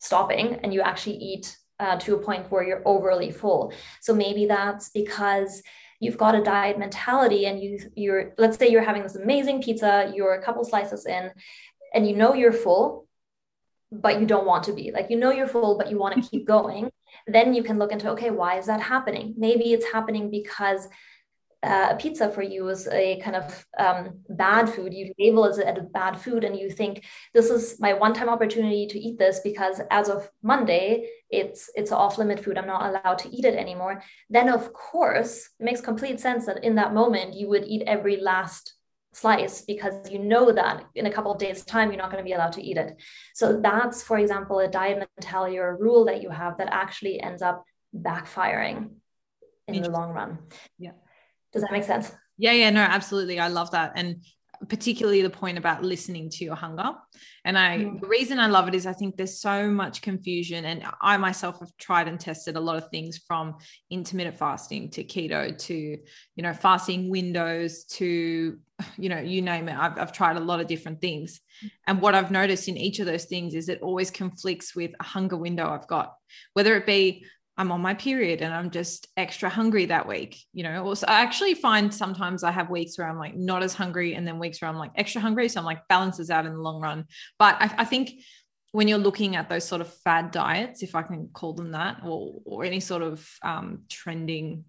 stopping 0.00 0.60
and 0.62 0.72
you 0.72 0.80
actually 0.80 1.16
eat 1.16 1.56
uh, 1.78 1.98
to 1.98 2.14
a 2.14 2.18
point 2.18 2.50
where 2.50 2.62
you're 2.62 2.82
overly 2.86 3.30
full. 3.30 3.72
So 4.00 4.14
maybe 4.14 4.46
that's 4.46 4.90
because 4.90 5.62
you've 6.02 6.18
got 6.18 6.34
a 6.34 6.42
diet 6.42 6.78
mentality 6.78 7.46
and 7.46 7.62
you 7.62 7.78
you're 7.94 8.34
let's 8.36 8.58
say 8.58 8.68
you're 8.68 8.82
having 8.82 9.04
this 9.04 9.14
amazing 9.14 9.62
pizza, 9.62 10.12
you're 10.14 10.34
a 10.34 10.42
couple 10.42 10.64
slices 10.64 11.06
in 11.06 11.30
and 11.94 12.08
you 12.08 12.16
know 12.16 12.34
you're 12.34 12.52
full 12.52 13.06
but 13.92 14.18
you 14.20 14.26
don't 14.26 14.46
want 14.46 14.64
to 14.64 14.72
be. 14.72 14.90
Like 14.90 15.10
you 15.10 15.16
know 15.16 15.30
you're 15.30 15.46
full 15.46 15.78
but 15.78 15.90
you 15.90 15.98
want 15.98 16.14
to 16.16 16.28
keep 16.30 16.46
going 16.46 16.90
then 17.26 17.54
you 17.54 17.62
can 17.62 17.78
look 17.78 17.92
into 17.92 18.10
okay 18.10 18.30
why 18.30 18.58
is 18.58 18.66
that 18.66 18.80
happening? 18.80 19.34
Maybe 19.36 19.72
it's 19.72 19.92
happening 19.92 20.30
because 20.30 20.88
uh, 21.62 21.88
a 21.90 21.96
pizza 21.96 22.28
for 22.28 22.42
you 22.42 22.68
is 22.68 22.88
a 22.88 23.20
kind 23.20 23.36
of 23.36 23.66
um, 23.78 24.18
bad 24.28 24.68
food, 24.68 24.92
you 24.92 25.12
label 25.18 25.44
it 25.44 25.50
as 25.50 25.58
a 25.58 25.82
bad 25.82 26.18
food, 26.20 26.42
and 26.42 26.58
you 26.58 26.68
think 26.68 27.04
this 27.34 27.50
is 27.50 27.78
my 27.78 27.92
one-time 27.92 28.28
opportunity 28.28 28.86
to 28.88 28.98
eat 28.98 29.16
this 29.16 29.40
because 29.44 29.80
as 29.90 30.08
of 30.08 30.28
Monday, 30.42 31.08
it's 31.30 31.70
it's 31.76 31.92
off-limit 31.92 32.42
food. 32.42 32.58
I'm 32.58 32.66
not 32.66 32.86
allowed 32.86 33.18
to 33.18 33.34
eat 33.34 33.44
it 33.44 33.54
anymore. 33.54 34.02
Then 34.28 34.48
of 34.48 34.72
course, 34.72 35.50
it 35.60 35.64
makes 35.64 35.80
complete 35.80 36.18
sense 36.18 36.46
that 36.46 36.64
in 36.64 36.74
that 36.74 36.94
moment 36.94 37.34
you 37.34 37.48
would 37.48 37.64
eat 37.64 37.84
every 37.86 38.16
last 38.16 38.74
slice 39.14 39.60
because 39.60 40.10
you 40.10 40.18
know 40.18 40.50
that 40.50 40.84
in 40.94 41.06
a 41.06 41.12
couple 41.12 41.30
of 41.30 41.38
days 41.38 41.64
time 41.64 41.90
you're 41.90 42.00
not 42.00 42.10
going 42.10 42.22
to 42.22 42.28
be 42.28 42.32
allowed 42.32 42.54
to 42.54 42.62
eat 42.62 42.76
it. 42.76 43.00
So 43.34 43.60
that's 43.60 44.02
for 44.02 44.18
example 44.18 44.58
a 44.58 44.68
diet 44.68 45.06
mentality 45.16 45.58
or 45.58 45.68
a 45.68 45.76
rule 45.76 46.06
that 46.06 46.22
you 46.22 46.30
have 46.30 46.58
that 46.58 46.70
actually 46.72 47.20
ends 47.20 47.42
up 47.42 47.64
backfiring 47.94 48.90
in 49.68 49.82
the 49.82 49.90
long 49.90 50.10
run. 50.12 50.38
Yeah 50.78 50.92
does 51.52 51.62
that 51.62 51.72
make 51.72 51.84
sense 51.84 52.12
yeah 52.38 52.52
yeah 52.52 52.70
no 52.70 52.80
absolutely 52.80 53.38
i 53.38 53.48
love 53.48 53.70
that 53.70 53.92
and 53.96 54.22
particularly 54.68 55.22
the 55.22 55.30
point 55.30 55.58
about 55.58 55.82
listening 55.82 56.30
to 56.30 56.44
your 56.44 56.54
hunger. 56.54 56.92
And 57.44 57.58
I, 57.58 57.78
mm. 57.78 58.00
the 58.00 58.06
reason 58.06 58.38
I 58.38 58.46
love 58.46 58.68
it 58.68 58.74
is 58.74 58.86
I 58.86 58.92
think 58.92 59.16
there's 59.16 59.40
so 59.40 59.68
much 59.68 60.02
confusion. 60.02 60.64
And 60.64 60.84
I 61.00 61.16
myself 61.16 61.58
have 61.60 61.76
tried 61.78 62.08
and 62.08 62.18
tested 62.18 62.56
a 62.56 62.60
lot 62.60 62.76
of 62.76 62.88
things 62.88 63.18
from 63.26 63.56
intermittent 63.90 64.38
fasting 64.38 64.90
to 64.90 65.04
keto 65.04 65.56
to, 65.56 65.74
you 65.74 66.42
know, 66.42 66.52
fasting 66.52 67.10
windows 67.10 67.84
to, 67.84 68.58
you 68.96 69.08
know, 69.08 69.18
you 69.18 69.42
name 69.42 69.68
it. 69.68 69.76
I've, 69.76 69.98
I've 69.98 70.12
tried 70.12 70.36
a 70.36 70.40
lot 70.40 70.60
of 70.60 70.66
different 70.66 71.00
things. 71.00 71.40
And 71.86 72.00
what 72.00 72.14
I've 72.14 72.30
noticed 72.30 72.68
in 72.68 72.76
each 72.76 73.00
of 73.00 73.06
those 73.06 73.24
things 73.24 73.54
is 73.54 73.68
it 73.68 73.82
always 73.82 74.10
conflicts 74.10 74.74
with 74.74 74.92
a 75.00 75.04
hunger 75.04 75.36
window 75.36 75.68
I've 75.68 75.88
got, 75.88 76.14
whether 76.54 76.76
it 76.76 76.86
be 76.86 77.24
I'm 77.58 77.70
on 77.70 77.82
my 77.82 77.94
period 77.94 78.40
and 78.40 78.52
I'm 78.52 78.70
just 78.70 79.08
extra 79.16 79.50
hungry 79.50 79.86
that 79.86 80.08
week, 80.08 80.42
you 80.54 80.62
know. 80.62 80.84
Also, 80.86 81.06
I 81.06 81.20
actually 81.20 81.54
find 81.54 81.92
sometimes 81.92 82.44
I 82.44 82.50
have 82.50 82.70
weeks 82.70 82.96
where 82.96 83.08
I'm 83.08 83.18
like 83.18 83.36
not 83.36 83.62
as 83.62 83.74
hungry, 83.74 84.14
and 84.14 84.26
then 84.26 84.38
weeks 84.38 84.60
where 84.60 84.70
I'm 84.70 84.78
like 84.78 84.92
extra 84.94 85.20
hungry. 85.20 85.48
So 85.48 85.60
I'm 85.60 85.66
like 85.66 85.86
balances 85.88 86.30
out 86.30 86.46
in 86.46 86.54
the 86.54 86.60
long 86.60 86.80
run. 86.80 87.04
But 87.38 87.56
I, 87.60 87.74
I 87.78 87.84
think 87.84 88.12
when 88.72 88.88
you're 88.88 88.98
looking 88.98 89.36
at 89.36 89.50
those 89.50 89.64
sort 89.64 89.82
of 89.82 89.92
fad 89.98 90.30
diets, 90.30 90.82
if 90.82 90.94
I 90.94 91.02
can 91.02 91.28
call 91.32 91.52
them 91.52 91.72
that, 91.72 92.00
or 92.04 92.40
or 92.44 92.64
any 92.64 92.80
sort 92.80 93.02
of 93.02 93.28
um, 93.42 93.82
trending 93.90 94.64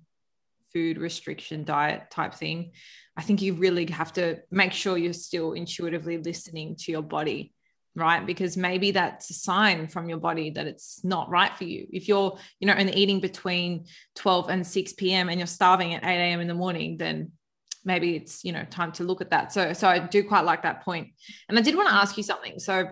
food 0.73 0.97
restriction 0.97 1.63
diet 1.63 2.11
type 2.11 2.33
thing, 2.33 2.71
I 3.15 3.21
think 3.21 3.41
you 3.41 3.53
really 3.53 3.85
have 3.91 4.11
to 4.13 4.39
make 4.51 4.73
sure 4.73 4.97
you're 4.97 5.13
still 5.13 5.53
intuitively 5.53 6.17
listening 6.17 6.75
to 6.79 6.91
your 6.91 7.03
body 7.03 7.52
right? 7.95 8.25
Because 8.25 8.57
maybe 8.57 8.91
that's 8.91 9.29
a 9.29 9.33
sign 9.33 9.87
from 9.87 10.09
your 10.09 10.17
body 10.17 10.49
that 10.51 10.67
it's 10.67 11.03
not 11.03 11.29
right 11.29 11.55
for 11.55 11.63
you. 11.63 11.87
If 11.91 12.07
you're 12.07 12.37
you 12.59 12.67
know 12.67 12.73
only 12.73 12.93
eating 12.93 13.19
between 13.19 13.85
12 14.15 14.49
and 14.49 14.65
6 14.65 14.93
p.m 14.93 15.29
and 15.29 15.39
you're 15.39 15.47
starving 15.47 15.93
at 15.93 16.03
8 16.03 16.07
a.m 16.07 16.41
in 16.41 16.47
the 16.47 16.53
morning 16.53 16.97
then 16.97 17.31
maybe 17.85 18.15
it's 18.15 18.43
you 18.43 18.51
know 18.51 18.65
time 18.69 18.91
to 18.93 19.03
look 19.03 19.21
at 19.21 19.29
that. 19.31 19.51
So 19.51 19.73
so 19.73 19.87
i 19.87 19.99
do 19.99 20.23
quite 20.23 20.45
like 20.45 20.63
that 20.63 20.83
point. 20.83 21.09
And 21.49 21.57
i 21.57 21.61
did 21.61 21.75
want 21.75 21.89
to 21.89 21.95
ask 21.95 22.17
you 22.17 22.23
something. 22.23 22.59
So 22.59 22.89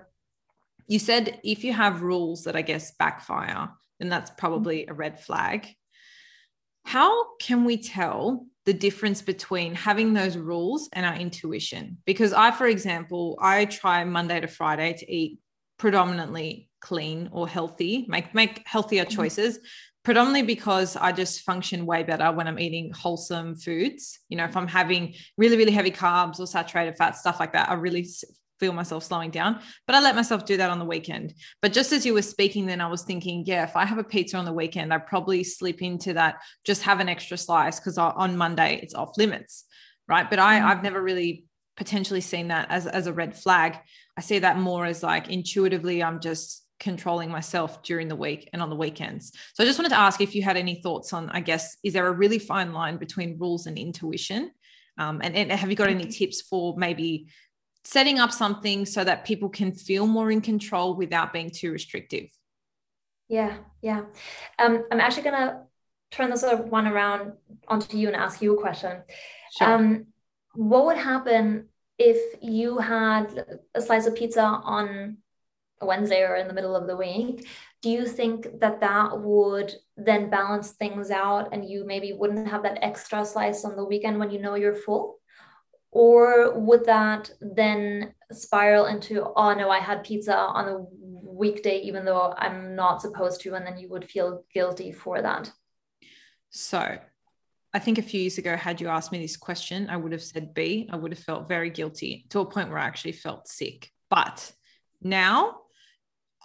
you 0.87 0.99
said 0.99 1.39
if 1.43 1.63
you 1.63 1.73
have 1.73 2.01
rules 2.01 2.43
that 2.43 2.55
i 2.55 2.61
guess 2.61 2.91
backfire 2.91 3.69
then 3.99 4.09
that's 4.09 4.31
probably 4.31 4.87
a 4.87 4.93
red 4.93 5.19
flag. 5.19 5.67
How 6.83 7.35
can 7.37 7.65
we 7.65 7.77
tell 7.77 8.47
the 8.65 8.73
difference 8.73 9.21
between 9.21 9.73
having 9.73 10.13
those 10.13 10.37
rules 10.37 10.89
and 10.93 11.05
our 11.05 11.15
intuition. 11.15 11.97
Because 12.05 12.31
I, 12.33 12.51
for 12.51 12.67
example, 12.67 13.37
I 13.41 13.65
try 13.65 14.03
Monday 14.03 14.39
to 14.39 14.47
Friday 14.47 14.93
to 14.93 15.11
eat 15.11 15.39
predominantly 15.77 16.69
clean 16.79 17.29
or 17.31 17.47
healthy, 17.47 18.05
make 18.07 18.35
make 18.35 18.63
healthier 18.67 19.05
mm-hmm. 19.05 19.15
choices. 19.15 19.59
Predominantly 20.03 20.41
because 20.41 20.95
I 20.95 21.11
just 21.11 21.41
function 21.41 21.85
way 21.85 22.01
better 22.01 22.31
when 22.31 22.47
I'm 22.47 22.57
eating 22.57 22.91
wholesome 22.91 23.55
foods. 23.55 24.19
You 24.29 24.37
know, 24.37 24.45
if 24.45 24.57
I'm 24.57 24.67
having 24.67 25.13
really, 25.37 25.57
really 25.57 25.71
heavy 25.71 25.91
carbs 25.91 26.39
or 26.39 26.47
saturated 26.47 26.97
fat, 26.97 27.15
stuff 27.15 27.39
like 27.39 27.53
that, 27.53 27.69
I 27.69 27.75
really 27.75 28.07
feel 28.61 28.71
myself 28.71 29.03
slowing 29.03 29.31
down. 29.31 29.59
But 29.87 29.95
I 29.95 30.01
let 30.01 30.15
myself 30.15 30.45
do 30.45 30.55
that 30.57 30.69
on 30.69 30.79
the 30.79 30.85
weekend. 30.85 31.33
But 31.61 31.73
just 31.73 31.91
as 31.91 32.05
you 32.05 32.13
were 32.13 32.21
speaking, 32.21 32.67
then 32.67 32.79
I 32.79 32.87
was 32.87 33.01
thinking, 33.01 33.43
yeah, 33.45 33.63
if 33.63 33.75
I 33.75 33.85
have 33.85 33.97
a 33.97 34.03
pizza 34.03 34.37
on 34.37 34.45
the 34.45 34.53
weekend, 34.53 34.93
I 34.93 34.99
probably 34.99 35.43
slip 35.43 35.81
into 35.81 36.13
that, 36.13 36.35
just 36.63 36.83
have 36.83 36.99
an 36.99 37.09
extra 37.09 37.37
slice 37.37 37.79
because 37.79 37.97
on 37.97 38.37
Monday 38.37 38.79
it's 38.83 38.93
off 38.93 39.17
limits. 39.17 39.65
Right. 40.07 40.29
But 40.29 40.39
I, 40.39 40.59
mm. 40.59 40.63
I've 40.63 40.83
never 40.83 41.01
really 41.01 41.45
potentially 41.75 42.21
seen 42.21 42.49
that 42.49 42.69
as, 42.69 42.85
as 42.85 43.07
a 43.07 43.13
red 43.13 43.35
flag. 43.35 43.79
I 44.15 44.21
see 44.21 44.39
that 44.39 44.59
more 44.59 44.85
as 44.85 45.01
like 45.01 45.29
intuitively, 45.29 46.03
I'm 46.03 46.19
just 46.19 46.63
controlling 46.79 47.31
myself 47.31 47.81
during 47.81 48.07
the 48.07 48.15
week 48.15 48.49
and 48.53 48.61
on 48.61 48.69
the 48.69 48.75
weekends. 48.75 49.31
So 49.53 49.63
I 49.63 49.67
just 49.67 49.79
wanted 49.79 49.89
to 49.89 49.99
ask 49.99 50.21
if 50.21 50.35
you 50.35 50.43
had 50.43 50.57
any 50.57 50.81
thoughts 50.81 51.13
on, 51.13 51.29
I 51.29 51.39
guess, 51.39 51.77
is 51.83 51.93
there 51.93 52.07
a 52.07 52.11
really 52.11 52.39
fine 52.39 52.73
line 52.73 52.97
between 52.97 53.39
rules 53.39 53.65
and 53.67 53.77
intuition? 53.77 54.51
Um, 54.97 55.21
and, 55.23 55.35
and 55.35 55.51
have 55.51 55.69
you 55.69 55.75
got 55.75 55.89
any 55.89 56.05
tips 56.05 56.41
for 56.41 56.75
maybe 56.77 57.27
setting 57.83 58.19
up 58.19 58.31
something 58.31 58.85
so 58.85 59.03
that 59.03 59.25
people 59.25 59.49
can 59.49 59.71
feel 59.71 60.05
more 60.05 60.31
in 60.31 60.41
control 60.41 60.95
without 60.95 61.33
being 61.33 61.49
too 61.49 61.71
restrictive. 61.71 62.29
Yeah, 63.27 63.57
yeah. 63.81 64.03
Um, 64.59 64.83
I'm 64.91 64.99
actually 64.99 65.23
going 65.23 65.35
to 65.35 65.61
turn 66.11 66.29
this 66.29 66.43
one 66.43 66.87
around 66.87 67.33
onto 67.67 67.97
you 67.97 68.07
and 68.07 68.15
ask 68.15 68.41
you 68.41 68.57
a 68.57 68.61
question. 68.61 69.01
Sure. 69.57 69.73
Um, 69.73 70.07
what 70.53 70.85
would 70.85 70.97
happen 70.97 71.69
if 71.97 72.41
you 72.41 72.77
had 72.77 73.45
a 73.73 73.81
slice 73.81 74.05
of 74.05 74.15
pizza 74.15 74.41
on 74.41 75.17
a 75.79 75.85
Wednesday 75.85 76.23
or 76.23 76.35
in 76.35 76.47
the 76.47 76.53
middle 76.53 76.75
of 76.75 76.87
the 76.87 76.97
week? 76.97 77.47
Do 77.81 77.89
you 77.89 78.05
think 78.05 78.59
that 78.59 78.81
that 78.81 79.19
would 79.19 79.73
then 79.97 80.29
balance 80.29 80.71
things 80.71 81.09
out 81.09 81.49
and 81.51 81.67
you 81.67 81.85
maybe 81.85 82.13
wouldn't 82.13 82.47
have 82.49 82.63
that 82.63 82.83
extra 82.83 83.25
slice 83.25 83.63
on 83.65 83.75
the 83.75 83.85
weekend 83.85 84.19
when 84.19 84.29
you 84.29 84.39
know 84.39 84.55
you're 84.55 84.75
full? 84.75 85.20
Or 85.91 86.57
would 86.57 86.85
that 86.85 87.29
then 87.41 88.13
spiral 88.31 88.85
into 88.85 89.23
oh 89.35 89.53
no 89.53 89.69
i 89.69 89.79
had 89.79 90.03
pizza 90.03 90.35
on 90.35 90.67
a 90.67 90.85
weekday 91.01 91.79
even 91.81 92.05
though 92.05 92.33
i'm 92.37 92.75
not 92.75 93.01
supposed 93.01 93.41
to 93.41 93.53
and 93.55 93.65
then 93.65 93.77
you 93.77 93.89
would 93.89 94.09
feel 94.09 94.43
guilty 94.53 94.91
for 94.91 95.21
that? 95.21 95.51
So 96.49 96.97
i 97.73 97.79
think 97.79 97.97
a 97.97 98.01
few 98.01 98.21
years 98.21 98.37
ago 98.37 98.55
had 98.55 98.81
you 98.81 98.87
asked 98.87 99.11
me 99.11 99.19
this 99.19 99.37
question 99.37 99.89
i 99.89 99.97
would 99.97 100.11
have 100.11 100.23
said 100.23 100.53
b. 100.53 100.89
I 100.91 100.95
would 100.95 101.11
have 101.11 101.23
felt 101.23 101.47
very 101.47 101.69
guilty 101.69 102.25
to 102.29 102.39
a 102.39 102.45
point 102.45 102.69
where 102.69 102.79
i 102.79 102.85
actually 102.85 103.13
felt 103.13 103.47
sick. 103.47 103.91
But 104.09 104.51
now 105.01 105.61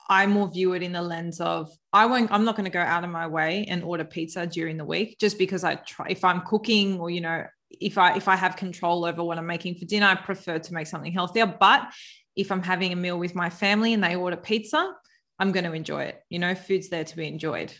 I 0.08 0.26
more 0.26 0.48
view 0.48 0.74
it 0.74 0.82
in 0.82 0.92
the 0.92 1.02
lens 1.02 1.40
of 1.40 1.70
I 1.92 2.06
won't 2.06 2.30
I'm 2.30 2.44
not 2.44 2.56
going 2.56 2.64
to 2.64 2.70
go 2.70 2.80
out 2.80 3.04
of 3.04 3.10
my 3.10 3.26
way 3.26 3.66
and 3.68 3.82
order 3.82 4.04
pizza 4.04 4.46
during 4.46 4.76
the 4.76 4.84
week 4.84 5.18
just 5.18 5.38
because 5.38 5.64
I 5.64 5.74
try 5.76 6.06
if 6.10 6.24
I'm 6.24 6.42
cooking 6.42 7.00
or 7.00 7.10
you 7.10 7.20
know 7.20 7.44
if 7.70 7.98
I 7.98 8.16
if 8.16 8.28
I 8.28 8.36
have 8.36 8.56
control 8.56 9.04
over 9.04 9.22
what 9.22 9.38
I'm 9.38 9.46
making 9.46 9.76
for 9.76 9.84
dinner, 9.84 10.06
I 10.06 10.14
prefer 10.14 10.58
to 10.58 10.74
make 10.74 10.86
something 10.86 11.12
healthier. 11.12 11.46
But 11.46 11.92
if 12.34 12.52
I'm 12.52 12.62
having 12.62 12.92
a 12.92 12.96
meal 12.96 13.18
with 13.18 13.34
my 13.34 13.50
family 13.50 13.94
and 13.94 14.02
they 14.02 14.16
order 14.16 14.36
pizza, 14.36 14.94
I'm 15.38 15.52
going 15.52 15.64
to 15.64 15.72
enjoy 15.72 16.04
it. 16.04 16.22
You 16.28 16.38
know, 16.38 16.54
food's 16.54 16.88
there 16.88 17.04
to 17.04 17.16
be 17.16 17.26
enjoyed. 17.26 17.72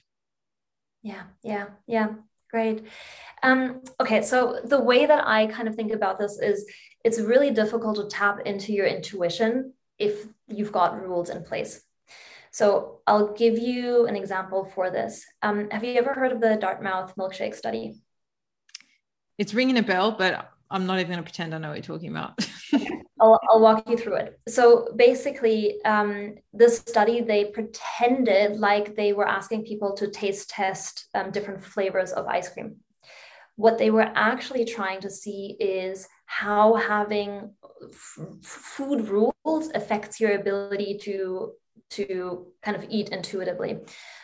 Yeah, 1.02 1.22
yeah, 1.42 1.66
yeah. 1.86 2.08
Great. 2.50 2.84
Um, 3.42 3.82
okay, 4.00 4.22
so 4.22 4.60
the 4.64 4.80
way 4.80 5.06
that 5.06 5.26
I 5.26 5.46
kind 5.46 5.68
of 5.68 5.74
think 5.74 5.92
about 5.92 6.18
this 6.18 6.38
is 6.40 6.66
it's 7.04 7.20
really 7.20 7.50
difficult 7.50 7.96
to 7.96 8.06
tap 8.06 8.40
into 8.46 8.72
your 8.72 8.86
intuition 8.86 9.74
if 9.98 10.26
you've 10.48 10.72
got 10.72 11.00
rules 11.00 11.30
in 11.30 11.44
place. 11.44 11.82
So 12.50 13.00
I'll 13.06 13.34
give 13.34 13.58
you 13.58 14.06
an 14.06 14.16
example 14.16 14.64
for 14.74 14.90
this. 14.90 15.26
Um, 15.42 15.68
have 15.70 15.84
you 15.84 15.94
ever 15.94 16.14
heard 16.14 16.32
of 16.32 16.40
the 16.40 16.56
Dartmouth 16.56 17.14
milkshake 17.16 17.54
study? 17.54 18.00
It's 19.38 19.54
ringing 19.54 19.78
a 19.78 19.82
bell, 19.82 20.12
but 20.12 20.52
I'm 20.70 20.86
not 20.86 20.98
even 20.98 21.12
going 21.12 21.18
to 21.18 21.22
pretend 21.22 21.54
I 21.54 21.58
know 21.58 21.68
what 21.68 21.76
you're 21.76 21.96
talking 21.96 22.10
about. 22.10 22.46
I'll, 23.20 23.40
I'll 23.50 23.60
walk 23.60 23.88
you 23.88 23.96
through 23.96 24.16
it. 24.16 24.38
So 24.48 24.92
basically, 24.96 25.82
um, 25.84 26.34
this 26.52 26.78
study, 26.78 27.22
they 27.22 27.46
pretended 27.46 28.58
like 28.58 28.94
they 28.94 29.12
were 29.12 29.26
asking 29.26 29.64
people 29.64 29.94
to 29.94 30.10
taste 30.10 30.50
test 30.50 31.08
um, 31.14 31.30
different 31.30 31.64
flavors 31.64 32.12
of 32.12 32.26
ice 32.26 32.48
cream. 32.48 32.76
What 33.56 33.78
they 33.78 33.90
were 33.90 34.10
actually 34.14 34.66
trying 34.66 35.00
to 35.00 35.10
see 35.10 35.56
is 35.58 36.06
how 36.26 36.74
having 36.74 37.52
f- 37.90 38.18
food 38.42 39.08
rules 39.08 39.70
affects 39.74 40.20
your 40.20 40.32
ability 40.32 40.98
to 41.04 41.52
to 41.90 42.46
kind 42.62 42.76
of 42.76 42.84
eat 42.88 43.10
intuitively. 43.10 43.78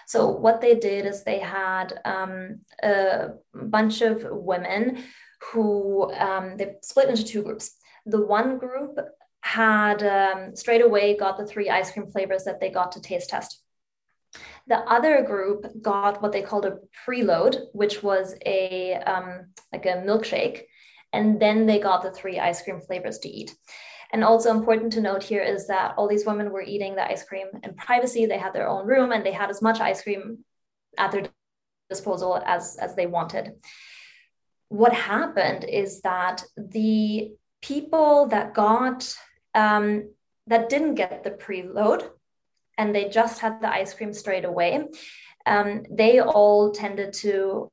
So 0.07 0.29
what 0.29 0.61
they 0.61 0.75
did 0.75 1.07
is 1.07 1.22
they 1.22 1.38
had 1.38 2.01
um, 2.05 2.61
a 2.82 3.30
bunch 3.55 4.03
of 4.03 4.26
women 4.30 5.05
who 5.53 6.12
um, 6.12 6.57
they 6.57 6.74
split 6.82 7.09
into 7.09 7.24
two 7.24 7.43
groups. 7.43 7.76
The 8.07 8.24
one 8.24 8.59
group 8.59 8.99
had 9.41 10.03
um, 10.03 10.57
straight 10.57 10.82
away 10.82 11.16
got 11.16 11.37
the 11.37 11.47
three 11.47 11.68
ice 11.68 11.91
cream 11.91 12.07
flavors 12.07 12.45
that 12.45 12.61
they 12.61 12.70
got 12.70 12.93
to 12.93 13.01
taste 13.01 13.30
test. 13.30 13.61
The 14.66 14.78
other 14.78 15.22
group 15.22 15.66
got 15.82 16.22
what 16.22 16.32
they 16.32 16.43
called 16.43 16.64
a 16.64 16.78
preload, 17.07 17.59
which 17.72 18.03
was 18.03 18.34
a 18.47 18.95
um, 18.95 19.47
like 19.72 19.84
a 19.87 20.03
milkshake, 20.07 20.62
and 21.12 21.41
then 21.41 21.66
they 21.66 21.78
got 21.78 22.03
the 22.03 22.12
three 22.12 22.39
ice 22.39 22.62
cream 22.62 22.80
flavors 22.80 23.18
to 23.20 23.28
eat. 23.28 23.55
And 24.13 24.23
also 24.23 24.51
important 24.51 24.93
to 24.93 25.01
note 25.01 25.23
here 25.23 25.43
is 25.43 25.67
that 25.69 25.95
all 25.97 26.07
these 26.07 26.27
women 26.27 26.51
were 26.51 26.63
eating 26.63 26.95
the 26.95 27.11
ice 27.11 27.25
cream 27.25 27.47
in 27.63 27.75
privacy. 27.75 28.27
They 28.27 28.39
had 28.39 28.53
their 28.53 28.69
own 28.69 28.87
room 28.87 29.11
and 29.11 29.25
they 29.25 29.33
had 29.33 29.49
as 29.51 29.63
much 29.63 29.81
ice 29.81 30.03
cream 30.03 30.45
at 30.99 31.13
their 31.13 31.29
disposal 31.89 32.43
as, 32.45 32.77
as 32.77 32.95
they 32.95 33.07
wanted. 33.07 33.55
what 34.73 34.95
happened 34.95 35.65
is 35.65 36.01
that 36.01 36.43
the 36.57 37.31
people 37.61 38.27
that 38.29 38.55
got 38.55 39.15
um, 39.55 40.09
that 40.47 40.71
didn't 40.71 40.95
get 40.95 41.23
the 41.23 41.31
preload 41.31 42.09
and 42.79 42.95
they 42.95 43.11
just 43.11 43.41
had 43.41 43.61
the 43.61 43.71
ice 43.71 43.93
cream 43.93 44.15
straight 44.15 44.47
away 44.47 44.89
um, 45.45 45.83
they 45.91 46.21
all 46.21 46.73
tended 46.73 47.13
to 47.13 47.71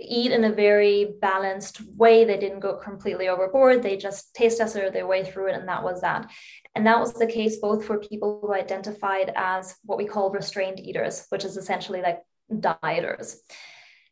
eat 0.00 0.32
in 0.32 0.44
a 0.44 0.52
very 0.52 1.14
balanced 1.20 1.80
way 1.96 2.24
they 2.24 2.38
didn't 2.38 2.60
go 2.60 2.76
completely 2.76 3.28
overboard 3.28 3.82
they 3.82 3.96
just 3.96 4.34
taste 4.34 4.58
tested 4.58 4.92
their 4.92 5.06
way 5.06 5.24
through 5.24 5.48
it 5.48 5.54
and 5.54 5.68
that 5.68 5.82
was 5.82 6.00
that 6.00 6.30
and 6.74 6.86
that 6.86 7.00
was 7.00 7.12
the 7.14 7.26
case 7.26 7.58
both 7.58 7.84
for 7.84 7.98
people 7.98 8.40
who 8.42 8.54
identified 8.54 9.32
as 9.36 9.76
what 9.84 9.98
we 9.98 10.04
call 10.04 10.30
restrained 10.30 10.80
eaters 10.80 11.26
which 11.30 11.44
is 11.44 11.56
essentially 11.56 12.00
like 12.00 12.20
dieters 12.52 13.36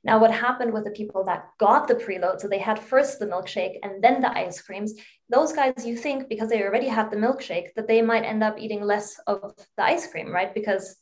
now, 0.05 0.21
what 0.21 0.31
happened 0.31 0.73
with 0.73 0.85
the 0.85 0.91
people 0.93 1.25
that 1.25 1.49
got 1.59 1.89
the 1.89 1.95
preload, 1.95 2.41
so 2.41 2.49
they 2.49 2.59
had 2.59 2.79
first 2.79 3.19
the 3.19 3.27
milkshake 3.27 3.79
and 3.83 4.03
then 4.03 4.21
the 4.21 4.31
ice 4.31 4.61
creams, 4.61 4.95
those 5.29 5.53
guys, 5.53 5.85
you 5.85 5.97
think 5.97 6.29
because 6.29 6.49
they 6.49 6.63
already 6.63 6.87
had 6.87 7.11
the 7.11 7.17
milkshake, 7.17 7.75
that 7.75 7.89
they 7.89 8.01
might 8.01 8.23
end 8.23 8.43
up 8.45 8.59
eating 8.59 8.81
less 8.81 9.19
of 9.27 9.55
the 9.77 9.85
ice 9.85 10.11
cream, 10.11 10.33
right? 10.33 10.55
Because 10.55 10.97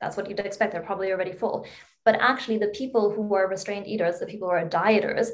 that's 0.00 0.16
what 0.16 0.28
you'd 0.28 0.40
expect. 0.40 0.72
They're 0.72 0.82
probably 0.82 1.12
already 1.12 1.32
full. 1.32 1.66
But 2.04 2.16
actually, 2.20 2.58
the 2.58 2.68
people 2.68 3.12
who 3.12 3.22
were 3.22 3.48
restrained 3.48 3.86
eaters, 3.86 4.18
the 4.18 4.26
people 4.26 4.48
who 4.48 4.54
are 4.54 4.68
dieters, 4.68 5.28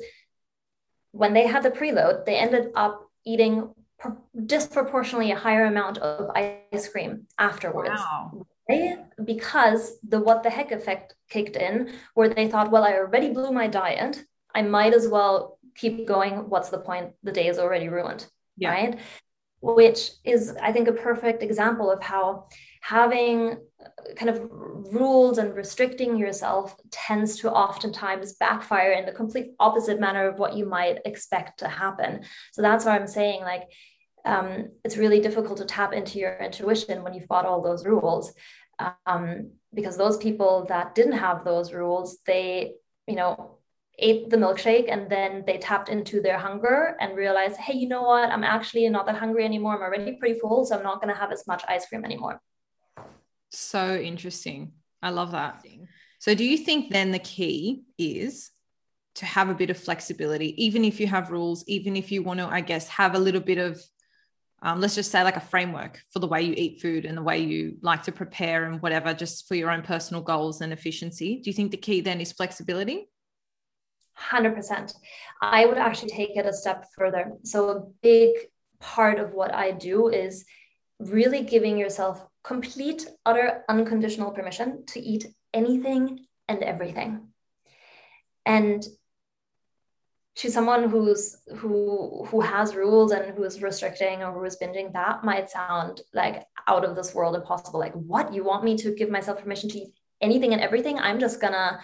when 1.13 1.33
they 1.33 1.47
had 1.47 1.63
the 1.63 1.71
preload, 1.71 2.27
they 2.27 2.37
ended 2.37 2.71
up 2.75 3.11
eating 3.25 3.73
disproportionately 4.47 5.33
a 5.33 5.37
higher 5.37 5.65
amount 5.65 5.99
of 5.99 6.31
ice 6.35 6.89
cream 6.89 7.27
afterwards. 7.39 7.91
Wow 7.91 8.47
because 9.25 9.99
the 10.07 10.21
what 10.21 10.43
the 10.43 10.51
heck 10.51 10.73
effect 10.73 11.15
kicked 11.31 11.57
in, 11.57 11.93
where 12.15 12.29
they 12.29 12.49
thought, 12.49 12.71
well, 12.71 12.85
I 12.85 12.95
already 12.95 13.31
blew 13.31 13.51
my 13.51 13.67
diet. 13.67 14.25
I 14.55 14.63
might 14.63 14.95
as 14.95 15.09
well 15.09 15.59
keep 15.75 16.07
going. 16.07 16.49
What's 16.49 16.69
the 16.69 16.79
point? 16.79 17.13
The 17.23 17.33
day 17.33 17.49
is 17.49 17.59
already 17.59 17.89
ruined. 17.89 18.27
Yeah. 18.57 18.71
Right. 18.71 18.99
Which 19.61 20.11
is, 20.25 20.55
I 20.63 20.73
think, 20.73 20.87
a 20.89 20.93
perfect 20.93 21.43
example 21.43 21.91
of 21.91 22.03
how 22.03 22.49
having 22.81 23.59
kind 24.17 24.31
of 24.31 24.49
rules 24.51 25.39
and 25.39 25.55
restricting 25.55 26.17
yourself 26.17 26.77
tends 26.91 27.37
to 27.39 27.51
oftentimes 27.51 28.35
backfire 28.35 28.93
in 28.93 29.07
the 29.07 29.13
complete 29.13 29.53
opposite 29.59 30.01
manner 30.01 30.29
of 30.29 30.39
what 30.39 30.57
you 30.57 30.67
might 30.67 30.99
expect 31.05 31.59
to 31.61 31.69
happen. 31.69 32.25
So 32.53 32.63
that's 32.63 32.85
why 32.85 32.97
I'm 32.97 33.07
saying, 33.07 33.43
like, 33.43 33.65
um, 34.25 34.71
it's 34.85 34.97
really 34.97 35.21
difficult 35.21 35.59
to 35.59 35.65
tap 35.65 35.93
into 35.93 36.19
your 36.19 36.37
intuition 36.39 37.03
when 37.03 37.15
you've 37.15 37.29
got 37.29 37.47
all 37.47 37.63
those 37.63 37.85
rules. 37.85 38.33
Um, 39.07 39.53
because 39.75 39.97
those 39.97 40.17
people 40.17 40.67
that 40.69 40.95
didn't 40.95 41.13
have 41.13 41.45
those 41.45 41.73
rules 41.73 42.19
they 42.27 42.75
you 43.07 43.17
know 43.17 43.59
ate 43.99 44.31
the 44.31 44.37
milkshake 44.37 44.87
and 44.89 45.11
then 45.11 45.43
they 45.47 45.59
tapped 45.59 45.89
into 45.89 46.21
their 46.21 46.39
hunger 46.39 46.97
and 47.01 47.17
realized 47.17 47.57
hey 47.57 47.75
you 47.75 47.89
know 47.89 48.03
what? 48.03 48.31
I'm 48.31 48.45
actually 48.45 48.89
not 48.89 49.07
that 49.07 49.17
hungry 49.17 49.45
anymore. 49.45 49.75
I'm 49.75 49.83
already 49.83 50.13
pretty 50.13 50.39
full 50.39 50.65
so 50.65 50.77
i'm 50.77 50.85
not 50.85 51.01
going 51.01 51.13
to 51.13 51.21
have 51.21 51.33
as 51.33 51.47
much 51.47 51.65
ice 51.69 51.87
cream 51.89 52.05
anymore 52.05 52.41
so 53.51 53.97
interesting. 53.97 54.73
I 55.03 55.11
love 55.11 55.33
that. 55.33 55.65
So 56.19 56.35
do 56.35 56.45
you 56.45 56.59
think 56.59 56.93
then 56.93 57.13
the 57.13 57.19
key 57.19 57.85
is 57.97 58.51
to 59.19 59.27
have 59.27 59.49
a 59.49 59.55
bit 59.55 59.71
of 59.71 59.77
flexibility 59.77 60.55
even 60.65 60.85
if 60.85 61.01
you 61.01 61.07
have 61.09 61.31
rules 61.33 61.65
even 61.67 61.97
if 61.97 62.13
you 62.13 62.23
want 62.23 62.39
to 62.39 62.47
i 62.47 62.61
guess 62.61 62.87
have 62.87 63.17
a 63.17 63.19
little 63.19 63.41
bit 63.41 63.59
of 63.59 63.83
um, 64.63 64.81
let's 64.81 64.95
just 64.95 65.11
say 65.11 65.23
like 65.23 65.37
a 65.37 65.41
framework 65.41 66.01
for 66.13 66.19
the 66.19 66.27
way 66.27 66.43
you 66.43 66.55
eat 66.57 66.81
food 66.81 67.05
and 67.05 67.17
the 67.17 67.23
way 67.23 67.39
you 67.39 67.77
like 67.81 68.03
to 68.05 68.13
prepare 68.13 68.65
and 68.65 68.83
whatever 68.83 69.15
just 69.15 69.47
for 69.47 69.55
your 69.55 69.71
own 69.71 69.83
personal 69.83 70.21
goals 70.21 70.61
and 70.61 70.73
efficiency? 70.73 71.41
Do 71.43 71.49
you 71.49 71.55
think 71.55 71.71
the 71.71 71.77
key 71.77 72.01
then 72.01 72.21
is 72.21 72.33
flexibility? 72.33 73.09
100% 74.19 74.95
i 75.41 75.65
would 75.65 75.79
actually 75.79 76.09
take 76.09 76.37
it 76.37 76.45
a 76.45 76.53
step 76.53 76.87
further. 76.97 77.35
So 77.45 77.69
a 77.69 77.81
big 78.03 78.31
part 78.81 79.21
of 79.21 79.33
what 79.33 79.55
i 79.55 79.71
do 79.71 80.09
is 80.09 80.45
really 80.99 81.43
giving 81.43 81.79
yourself 81.79 82.27
complete 82.45 83.07
utter 83.27 83.65
unconditional 83.69 84.31
permission 84.31 84.85
to 84.87 85.01
eat 85.01 85.27
anything 85.53 86.27
and 86.49 86.63
everything. 86.63 87.29
And 88.47 88.87
to 90.37 90.51
someone 90.51 90.89
who's 90.89 91.37
who 91.57 92.25
who 92.29 92.41
has 92.41 92.75
rules 92.75 93.11
and 93.11 93.35
who 93.35 93.43
is 93.43 93.61
restricting 93.61 94.23
or 94.23 94.33
who 94.33 94.45
is 94.45 94.57
binging 94.63 94.93
that 94.93 95.25
might 95.25 95.51
sound 95.51 96.01
like 96.15 96.47
out 96.69 96.85
of 96.85 96.95
this 96.95 97.13
world 97.15 97.35
impossible. 97.35 97.81
Like 97.81 97.95
what? 97.95 98.33
You 98.33 98.45
want 98.45 98.65
me 98.65 98.77
to 98.79 98.95
give 98.95 99.11
myself 99.11 99.43
permission 99.43 99.69
to 99.71 99.79
eat 99.79 99.93
anything 100.21 100.53
and 100.53 100.63
everything? 100.63 100.99
I'm 100.99 101.19
just 101.19 101.41
gonna 101.41 101.81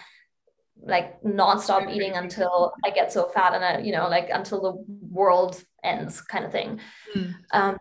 like 0.81 1.23
non-stop 1.23 1.89
eating 1.89 2.13
until 2.15 2.73
i 2.83 2.89
get 2.89 3.09
so 3.09 3.27
fat 3.29 3.53
and 3.53 3.63
I, 3.63 3.79
you 3.79 3.93
know 3.93 4.09
like 4.09 4.29
until 4.29 4.61
the 4.61 4.73
world 5.09 5.63
ends 5.83 6.21
kind 6.21 6.43
of 6.45 6.51
thing. 6.51 6.79
Mm. 7.15 7.35
um, 7.51 7.77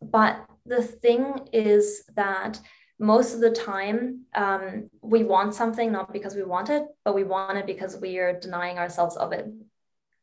but 0.00 0.44
the 0.66 0.82
thing 0.82 1.48
is 1.52 2.04
that 2.14 2.60
most 2.98 3.32
of 3.32 3.40
the 3.40 3.50
time 3.50 4.24
um, 4.34 4.90
we 5.02 5.22
want 5.22 5.54
something 5.54 5.92
not 5.92 6.12
because 6.12 6.34
we 6.34 6.42
want 6.42 6.68
it 6.68 6.84
but 7.04 7.14
we 7.14 7.24
want 7.24 7.56
it 7.56 7.66
because 7.66 7.96
we 7.96 8.18
are 8.18 8.38
denying 8.38 8.78
ourselves 8.78 9.16
of 9.16 9.32
it. 9.32 9.46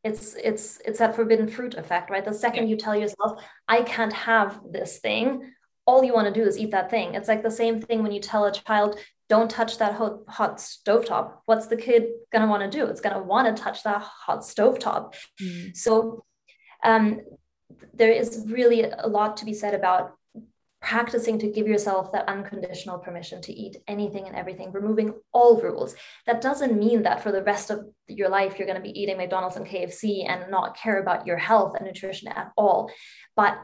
It's 0.04 0.36
it's 0.36 0.80
it's 0.86 1.00
that 1.00 1.16
forbidden 1.16 1.48
fruit 1.48 1.76
effect 1.76 2.10
right? 2.10 2.24
The 2.24 2.34
second 2.34 2.68
you 2.68 2.78
tell 2.78 2.96
yourself 2.96 3.42
i 3.68 3.82
can't 3.82 4.14
have 4.14 4.60
this 4.72 5.00
thing 5.00 5.52
all 5.88 6.04
you 6.04 6.14
want 6.14 6.34
to 6.34 6.40
do 6.40 6.48
is 6.48 6.58
eat 6.58 6.72
that 6.72 6.90
thing. 6.90 7.14
It's 7.14 7.28
like 7.28 7.44
the 7.44 7.52
same 7.52 7.80
thing 7.82 8.02
when 8.02 8.12
you 8.12 8.20
tell 8.20 8.46
a 8.46 8.52
child 8.52 9.00
don't 9.28 9.50
touch 9.50 9.80
that 9.80 9.94
hot, 9.94 10.20
hot 10.28 10.58
stovetop. 10.58 11.38
What's 11.46 11.68
the 11.68 11.78
kid 11.78 12.08
going 12.32 12.44
to 12.44 12.48
want 12.48 12.70
to 12.70 12.78
do? 12.78 12.86
It's 12.86 13.02
going 13.02 13.16
to 13.16 13.24
want 13.24 13.56
to 13.56 13.64
touch 13.64 13.84
that 13.84 14.02
hot 14.02 14.42
stovetop. 14.42 15.16
Mm. 15.42 15.76
so 15.76 16.26
um, 16.84 17.22
there 17.94 18.12
is 18.12 18.46
really 18.48 18.84
a 18.84 19.08
lot 19.08 19.38
to 19.38 19.46
be 19.46 19.54
said 19.54 19.74
about 19.74 20.16
practicing 20.82 21.40
to 21.40 21.48
give 21.48 21.68
yourself 21.68 22.12
that 22.12 22.30
unconditional 22.30 23.00
permission 23.00 23.42
to 23.42 23.52
eat 23.52 23.78
anything 23.88 24.28
and 24.28 24.36
everything, 24.36 24.72
removing 24.72 25.16
all 25.32 25.60
rules. 25.60 25.96
That 26.28 26.42
doesn't 26.42 26.78
mean 26.78 27.04
that 27.04 27.24
for 27.24 27.32
the 27.32 27.42
rest 27.42 27.72
of 27.72 27.88
your 28.08 28.30
life, 28.30 28.60
you're 28.60 28.68
going 28.68 28.82
to 28.82 28.90
be 28.90 29.00
eating 29.02 29.18
McDonald's 29.18 29.56
and 29.56 29.66
KFC 29.66 30.30
and 30.30 30.52
not 30.52 30.78
care 30.78 31.02
about 31.02 31.26
your 31.26 31.38
health 31.38 31.76
and 31.76 31.88
nutrition 31.88 32.28
at 32.28 32.52
all. 32.56 32.92
But 33.36 33.60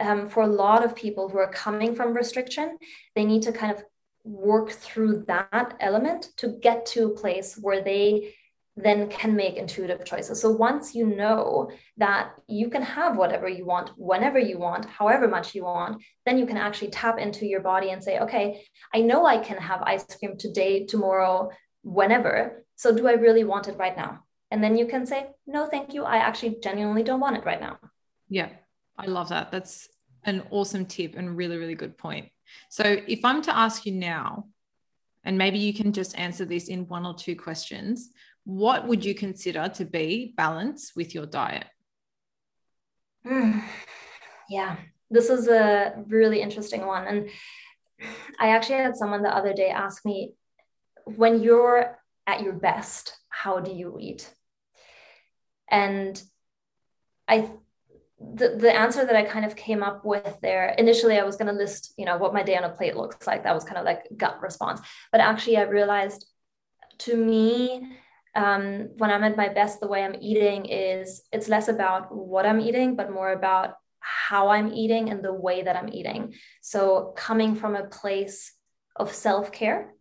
um, 0.00 0.28
for 0.28 0.42
a 0.42 0.48
lot 0.48 0.84
of 0.84 0.96
people 0.96 1.28
who 1.28 1.38
are 1.38 1.52
coming 1.52 1.94
from 1.94 2.12
restriction, 2.12 2.76
they 3.14 3.24
need 3.24 3.42
to 3.42 3.52
kind 3.52 3.70
of 3.70 3.84
work 4.24 4.70
through 4.70 5.24
that 5.28 5.74
element 5.78 6.28
to 6.38 6.48
get 6.48 6.86
to 6.86 7.06
a 7.06 7.16
place 7.16 7.56
where 7.56 7.82
they 7.82 8.34
then 8.76 9.08
can 9.08 9.36
make 9.36 9.56
intuitive 9.56 10.04
choices. 10.04 10.40
So 10.40 10.50
once 10.50 10.94
you 10.94 11.06
know 11.06 11.70
that 11.98 12.30
you 12.48 12.70
can 12.70 12.82
have 12.82 13.16
whatever 13.16 13.46
you 13.48 13.66
want, 13.66 13.90
whenever 13.96 14.38
you 14.38 14.58
want, 14.58 14.86
however 14.86 15.28
much 15.28 15.54
you 15.54 15.64
want, 15.64 16.02
then 16.24 16.38
you 16.38 16.46
can 16.46 16.56
actually 16.56 16.90
tap 16.90 17.18
into 17.18 17.46
your 17.46 17.60
body 17.60 17.90
and 17.90 18.02
say, 18.02 18.18
okay, 18.20 18.64
I 18.94 19.02
know 19.02 19.26
I 19.26 19.38
can 19.38 19.58
have 19.58 19.82
ice 19.82 20.04
cream 20.16 20.38
today, 20.38 20.86
tomorrow, 20.86 21.50
whenever. 21.82 22.64
So 22.76 22.96
do 22.96 23.06
I 23.06 23.12
really 23.12 23.44
want 23.44 23.68
it 23.68 23.76
right 23.78 23.96
now? 23.96 24.20
And 24.50 24.64
then 24.64 24.76
you 24.76 24.86
can 24.86 25.06
say, 25.06 25.28
no, 25.46 25.66
thank 25.66 25.92
you. 25.92 26.04
I 26.04 26.16
actually 26.16 26.56
genuinely 26.62 27.02
don't 27.02 27.20
want 27.20 27.36
it 27.36 27.44
right 27.44 27.60
now. 27.60 27.78
Yeah, 28.28 28.48
I 28.96 29.06
love 29.06 29.28
that. 29.28 29.50
That's 29.50 29.88
an 30.24 30.44
awesome 30.50 30.86
tip 30.86 31.14
and 31.16 31.36
really, 31.36 31.58
really 31.58 31.74
good 31.74 31.98
point. 31.98 32.28
So 32.70 32.84
if 32.84 33.24
I'm 33.24 33.42
to 33.42 33.56
ask 33.56 33.84
you 33.84 33.92
now, 33.92 34.46
and 35.24 35.38
maybe 35.38 35.58
you 35.58 35.72
can 35.72 35.92
just 35.92 36.18
answer 36.18 36.44
this 36.44 36.68
in 36.68 36.88
one 36.88 37.06
or 37.06 37.14
two 37.14 37.36
questions 37.36 38.10
what 38.44 38.86
would 38.86 39.04
you 39.04 39.14
consider 39.14 39.68
to 39.74 39.84
be 39.84 40.34
balance 40.36 40.92
with 40.96 41.14
your 41.14 41.26
diet? 41.26 41.66
Mm, 43.26 43.62
yeah, 44.48 44.76
this 45.10 45.30
is 45.30 45.48
a 45.48 45.94
really 46.06 46.40
interesting 46.40 46.86
one. 46.86 47.06
And 47.06 47.28
I 48.40 48.48
actually 48.48 48.78
had 48.78 48.96
someone 48.96 49.22
the 49.22 49.34
other 49.34 49.52
day 49.52 49.68
ask 49.68 50.04
me, 50.04 50.34
when 51.04 51.42
you're 51.42 51.98
at 52.26 52.42
your 52.42 52.52
best, 52.52 53.16
how 53.28 53.60
do 53.60 53.72
you 53.72 53.98
eat? 54.00 54.32
And 55.70 56.20
I 57.28 57.50
the, 58.34 58.56
the 58.56 58.72
answer 58.72 59.04
that 59.04 59.16
I 59.16 59.24
kind 59.24 59.44
of 59.44 59.56
came 59.56 59.82
up 59.82 60.04
with 60.04 60.38
there 60.42 60.74
initially 60.78 61.18
I 61.18 61.24
was 61.24 61.36
going 61.36 61.48
to 61.48 61.58
list 61.58 61.92
you 61.96 62.04
know 62.04 62.18
what 62.18 62.32
my 62.32 62.42
day 62.42 62.56
on 62.56 62.62
a 62.62 62.68
plate 62.68 62.96
looks 62.96 63.26
like 63.26 63.42
that 63.42 63.54
was 63.54 63.64
kind 63.64 63.78
of 63.78 63.84
like 63.84 64.06
gut 64.16 64.40
response 64.40 64.80
but 65.10 65.20
actually 65.20 65.56
I 65.56 65.62
realized 65.62 66.26
to 66.98 67.16
me 67.16 67.96
um, 68.34 68.90
when 68.96 69.10
I'm 69.10 69.24
at 69.24 69.36
my 69.36 69.48
best, 69.48 69.80
the 69.80 69.88
way 69.88 70.02
I'm 70.02 70.16
eating 70.20 70.66
is 70.66 71.22
it's 71.32 71.48
less 71.48 71.68
about 71.68 72.14
what 72.14 72.46
I'm 72.46 72.60
eating, 72.60 72.96
but 72.96 73.12
more 73.12 73.32
about 73.32 73.74
how 74.00 74.48
I'm 74.48 74.72
eating 74.72 75.10
and 75.10 75.22
the 75.24 75.32
way 75.32 75.62
that 75.62 75.76
I'm 75.76 75.92
eating. 75.92 76.34
So 76.60 77.12
coming 77.16 77.54
from 77.54 77.76
a 77.76 77.84
place 77.84 78.52
of 78.96 79.12
self-care 79.12 79.92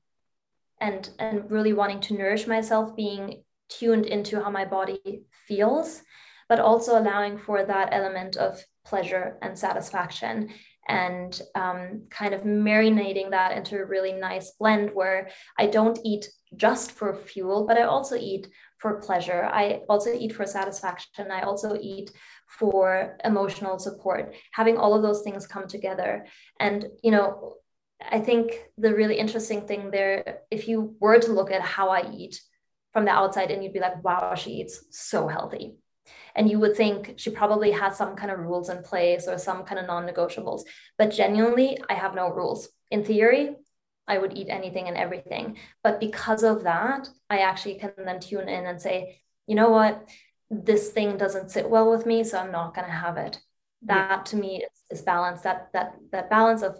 and 0.79 1.09
and 1.19 1.49
really 1.51 1.73
wanting 1.73 1.99
to 2.01 2.17
nourish 2.17 2.47
myself, 2.47 2.95
being 2.95 3.43
tuned 3.69 4.05
into 4.05 4.41
how 4.43 4.49
my 4.49 4.65
body 4.65 5.23
feels, 5.47 6.01
but 6.49 6.59
also 6.59 6.99
allowing 6.99 7.37
for 7.37 7.63
that 7.63 7.89
element 7.91 8.35
of 8.37 8.63
pleasure 8.83 9.37
and 9.41 9.57
satisfaction 9.57 10.49
and 10.87 11.41
um, 11.55 12.07
kind 12.09 12.33
of 12.33 12.41
marinating 12.41 13.31
that 13.31 13.55
into 13.55 13.77
a 13.77 13.85
really 13.85 14.13
nice 14.13 14.51
blend 14.59 14.89
where 14.93 15.29
I 15.57 15.67
don't 15.67 15.99
eat 16.03 16.27
just 16.55 16.91
for 16.91 17.15
fuel, 17.15 17.65
but 17.65 17.77
I 17.77 17.83
also 17.83 18.15
eat 18.15 18.47
for 18.77 18.99
pleasure. 18.99 19.45
I 19.45 19.81
also 19.87 20.11
eat 20.13 20.33
for 20.35 20.45
satisfaction. 20.45 21.31
I 21.31 21.41
also 21.41 21.77
eat 21.79 22.11
for 22.47 23.17
emotional 23.23 23.79
support. 23.79 24.35
Having 24.51 24.77
all 24.77 24.93
of 24.93 25.01
those 25.01 25.21
things 25.21 25.47
come 25.47 25.67
together. 25.67 26.25
And, 26.59 26.87
you 27.03 27.11
know, 27.11 27.55
I 28.09 28.19
think 28.19 28.65
the 28.77 28.93
really 28.93 29.17
interesting 29.17 29.67
thing 29.67 29.91
there, 29.91 30.39
if 30.49 30.67
you 30.67 30.95
were 30.99 31.19
to 31.19 31.31
look 31.31 31.51
at 31.51 31.61
how 31.61 31.89
I 31.89 32.11
eat 32.11 32.41
from 32.91 33.05
the 33.05 33.11
outside 33.11 33.51
and 33.51 33.63
you'd 33.63 33.73
be 33.73 33.79
like, 33.79 34.03
wow, 34.03 34.35
she 34.35 34.51
eats 34.51 34.83
so 34.89 35.27
healthy. 35.27 35.75
And 36.35 36.49
you 36.49 36.59
would 36.59 36.75
think 36.75 37.15
she 37.17 37.29
probably 37.29 37.71
has 37.71 37.97
some 37.97 38.15
kind 38.15 38.31
of 38.31 38.39
rules 38.39 38.69
in 38.69 38.83
place 38.83 39.27
or 39.27 39.37
some 39.37 39.63
kind 39.63 39.79
of 39.79 39.87
non 39.87 40.07
negotiables. 40.07 40.63
But 40.97 41.11
genuinely, 41.11 41.77
I 41.89 41.93
have 41.93 42.15
no 42.15 42.29
rules. 42.29 42.69
In 42.89 43.03
theory, 43.03 43.55
I 44.11 44.17
would 44.17 44.37
eat 44.37 44.49
anything 44.49 44.89
and 44.89 44.97
everything. 44.97 45.57
But 45.83 46.01
because 46.01 46.43
of 46.43 46.63
that, 46.63 47.07
I 47.29 47.37
actually 47.39 47.75
can 47.75 47.93
then 47.97 48.19
tune 48.19 48.49
in 48.49 48.65
and 48.65 48.81
say, 48.81 49.21
you 49.47 49.55
know 49.55 49.69
what, 49.69 50.09
this 50.49 50.89
thing 50.89 51.15
doesn't 51.15 51.51
sit 51.51 51.69
well 51.69 51.89
with 51.89 52.05
me, 52.05 52.25
so 52.25 52.37
I'm 52.37 52.51
not 52.51 52.75
going 52.75 52.87
to 52.87 52.93
have 53.05 53.15
it. 53.15 53.39
That 53.83 54.09
yeah. 54.09 54.23
to 54.23 54.35
me 54.35 54.51
is, 54.67 54.99
is 54.99 55.01
balance. 55.01 55.41
That 55.41 55.69
that 55.73 55.95
that 56.11 56.29
balance 56.29 56.61
of 56.61 56.77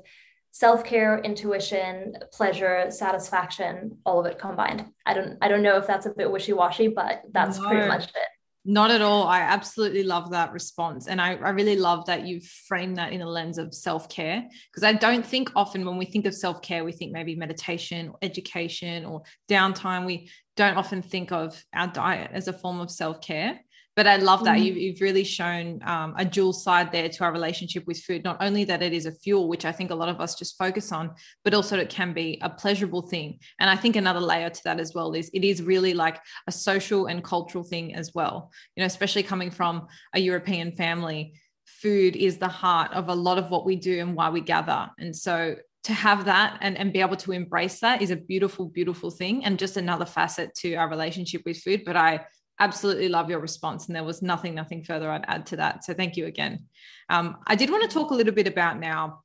self-care 0.51 1.19
intuition 1.19 2.13
pleasure 2.33 2.91
satisfaction 2.91 3.97
all 4.05 4.19
of 4.19 4.25
it 4.25 4.37
combined 4.37 4.85
i 5.05 5.13
don't 5.13 5.37
i 5.41 5.47
don't 5.47 5.63
know 5.63 5.77
if 5.77 5.87
that's 5.87 6.05
a 6.05 6.09
bit 6.09 6.29
wishy-washy 6.29 6.89
but 6.89 7.21
that's 7.31 7.57
no. 7.57 7.69
pretty 7.69 7.87
much 7.87 8.03
it 8.03 8.29
not 8.63 8.91
at 8.91 9.01
all. 9.01 9.27
I 9.27 9.39
absolutely 9.39 10.03
love 10.03 10.31
that 10.31 10.53
response. 10.53 11.07
And 11.07 11.19
I, 11.19 11.33
I 11.35 11.49
really 11.49 11.75
love 11.75 12.05
that 12.05 12.27
you've 12.27 12.45
framed 12.45 12.97
that 12.97 13.11
in 13.11 13.21
a 13.21 13.27
lens 13.27 13.57
of 13.57 13.73
self 13.73 14.07
care. 14.07 14.47
Because 14.71 14.83
I 14.83 14.93
don't 14.93 15.25
think 15.25 15.51
often 15.55 15.85
when 15.85 15.97
we 15.97 16.05
think 16.05 16.25
of 16.25 16.35
self 16.35 16.61
care, 16.61 16.83
we 16.83 16.91
think 16.91 17.11
maybe 17.11 17.35
meditation 17.35 18.09
or 18.09 18.17
education 18.21 19.05
or 19.05 19.23
downtime. 19.49 20.05
We 20.05 20.29
don't 20.55 20.77
often 20.77 21.01
think 21.01 21.31
of 21.31 21.63
our 21.73 21.87
diet 21.87 22.31
as 22.33 22.47
a 22.47 22.53
form 22.53 22.79
of 22.79 22.91
self 22.91 23.21
care. 23.21 23.59
But 23.95 24.07
I 24.07 24.15
love 24.15 24.45
that 24.45 24.57
mm. 24.57 24.65
you've, 24.65 24.77
you've 24.77 25.01
really 25.01 25.25
shown 25.25 25.81
um, 25.83 26.15
a 26.17 26.23
dual 26.23 26.53
side 26.53 26.91
there 26.91 27.09
to 27.09 27.23
our 27.25 27.31
relationship 27.31 27.85
with 27.87 27.99
food. 27.99 28.23
Not 28.23 28.37
only 28.39 28.63
that 28.63 28.81
it 28.81 28.93
is 28.93 29.05
a 29.05 29.11
fuel, 29.11 29.49
which 29.49 29.65
I 29.65 29.71
think 29.73 29.91
a 29.91 29.95
lot 29.95 30.07
of 30.07 30.21
us 30.21 30.35
just 30.35 30.57
focus 30.57 30.91
on, 30.91 31.11
but 31.43 31.53
also 31.53 31.77
it 31.77 31.89
can 31.89 32.13
be 32.13 32.39
a 32.41 32.49
pleasurable 32.49 33.01
thing. 33.01 33.39
And 33.59 33.69
I 33.69 33.75
think 33.75 33.95
another 33.95 34.21
layer 34.21 34.49
to 34.49 34.61
that 34.63 34.79
as 34.79 34.93
well 34.93 35.13
is 35.13 35.29
it 35.33 35.43
is 35.43 35.61
really 35.61 35.93
like 35.93 36.19
a 36.47 36.51
social 36.51 37.07
and 37.07 37.23
cultural 37.23 37.65
thing 37.65 37.95
as 37.95 38.13
well. 38.13 38.51
You 38.75 38.81
know, 38.81 38.87
especially 38.87 39.23
coming 39.23 39.51
from 39.51 39.87
a 40.13 40.19
European 40.19 40.71
family, 40.71 41.33
food 41.65 42.15
is 42.15 42.37
the 42.37 42.47
heart 42.47 42.93
of 42.93 43.09
a 43.09 43.15
lot 43.15 43.37
of 43.37 43.49
what 43.49 43.65
we 43.65 43.75
do 43.75 43.99
and 43.99 44.15
why 44.15 44.29
we 44.29 44.41
gather. 44.41 44.89
And 44.99 45.15
so 45.15 45.55
to 45.83 45.93
have 45.93 46.25
that 46.25 46.59
and, 46.61 46.77
and 46.77 46.93
be 46.93 47.01
able 47.01 47.15
to 47.17 47.31
embrace 47.31 47.79
that 47.79 48.01
is 48.01 48.11
a 48.11 48.15
beautiful, 48.15 48.67
beautiful 48.67 49.09
thing 49.09 49.43
and 49.43 49.57
just 49.57 49.77
another 49.77 50.05
facet 50.05 50.53
to 50.55 50.75
our 50.75 50.87
relationship 50.87 51.41
with 51.45 51.57
food. 51.57 51.81
But 51.85 51.97
I 51.97 52.25
absolutely 52.61 53.09
love 53.09 53.29
your 53.29 53.39
response. 53.39 53.87
And 53.87 53.95
there 53.95 54.03
was 54.03 54.21
nothing, 54.21 54.55
nothing 54.55 54.83
further 54.83 55.11
I'd 55.11 55.25
add 55.27 55.47
to 55.47 55.57
that. 55.57 55.83
So 55.83 55.93
thank 55.93 56.15
you 56.15 56.27
again. 56.27 56.67
Um, 57.09 57.37
I 57.47 57.55
did 57.55 57.69
want 57.69 57.83
to 57.83 57.93
talk 57.93 58.11
a 58.11 58.15
little 58.15 58.33
bit 58.33 58.47
about 58.47 58.79
now 58.79 59.23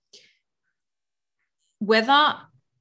whether 1.78 2.34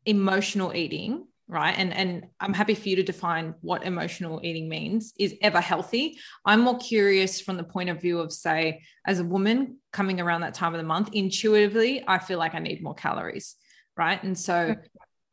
emotional 0.06 0.74
eating 0.74 1.26
right 1.48 1.76
and 1.78 1.94
and 1.94 2.26
i'm 2.40 2.54
happy 2.54 2.74
for 2.74 2.90
you 2.90 2.96
to 2.96 3.04
define 3.04 3.54
what 3.62 3.84
emotional 3.84 4.40
eating 4.44 4.68
means 4.68 5.14
is 5.20 5.36
ever 5.42 5.60
healthy 5.60 6.18
i'm 6.46 6.62
more 6.62 6.78
curious 6.78 7.40
from 7.42 7.58
the 7.58 7.64
point 7.64 7.90
of 7.90 8.02
view 8.02 8.20
of 8.20 8.32
say 8.32 8.82
as 9.06 9.20
a 9.20 9.24
woman 9.24 9.78
coming 9.92 10.20
around 10.20 10.42
that 10.42 10.54
time 10.54 10.74
of 10.74 10.80
the 10.80 10.88
month 10.88 11.10
intuitively 11.14 12.04
i 12.08 12.18
feel 12.18 12.40
like 12.40 12.56
i 12.56 12.60
need 12.60 12.82
more 12.82 12.96
calories 12.96 13.56
right 13.96 14.24
and 14.24 14.38
so 14.38 14.76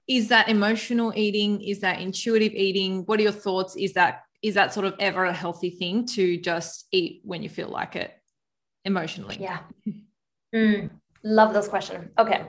is 0.09 0.29
that 0.29 0.49
emotional 0.49 1.13
eating 1.17 1.63
is 1.63 1.81
that 1.81 2.01
intuitive 2.01 2.53
eating 2.53 3.03
what 3.07 3.19
are 3.19 3.23
your 3.23 3.33
thoughts 3.33 3.77
is 3.77 3.95
that 3.95 4.23
is 4.43 4.55
that 4.55 4.75
sort 4.75 4.87
of 4.87 4.95
ever 4.99 5.25
a 5.25 5.33
healthy 5.33 5.71
thing 5.71 6.05
to 6.05 6.37
just 6.37 6.87
eat 6.91 7.21
when 7.25 7.43
you 7.43 7.49
feel 7.49 7.69
like 7.69 7.97
it 7.97 8.13
emotionally? 8.85 9.39
Yeah. 9.41 9.61
Mm, 10.55 10.91
love 11.23 11.55
this 11.55 11.69
question. 11.69 12.11
Okay. 12.19 12.45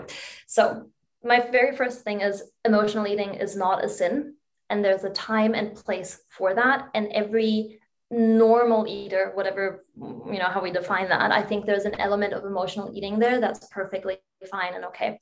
So, 0.47 0.89
my 1.23 1.39
very 1.39 1.75
first 1.75 2.03
thing 2.03 2.19
is 2.19 2.43
emotional 2.65 3.07
eating 3.07 3.35
is 3.35 3.55
not 3.55 3.85
a 3.85 3.87
sin. 3.87 4.33
And 4.69 4.83
there's 4.83 5.03
a 5.03 5.09
time 5.11 5.53
and 5.53 5.75
place 5.75 6.19
for 6.29 6.53
that. 6.53 6.89
And 6.93 7.07
every 7.13 7.79
normal 8.11 8.87
eater, 8.87 9.31
whatever, 9.33 9.85
you 9.95 10.39
know, 10.39 10.49
how 10.49 10.61
we 10.61 10.71
define 10.71 11.09
that, 11.09 11.31
I 11.31 11.41
think 11.41 11.65
there's 11.65 11.85
an 11.85 11.99
element 11.99 12.33
of 12.33 12.43
emotional 12.43 12.91
eating 12.93 13.19
there 13.19 13.39
that's 13.39 13.67
perfectly 13.67 14.17
fine 14.51 14.73
and 14.73 14.85
okay. 14.85 15.19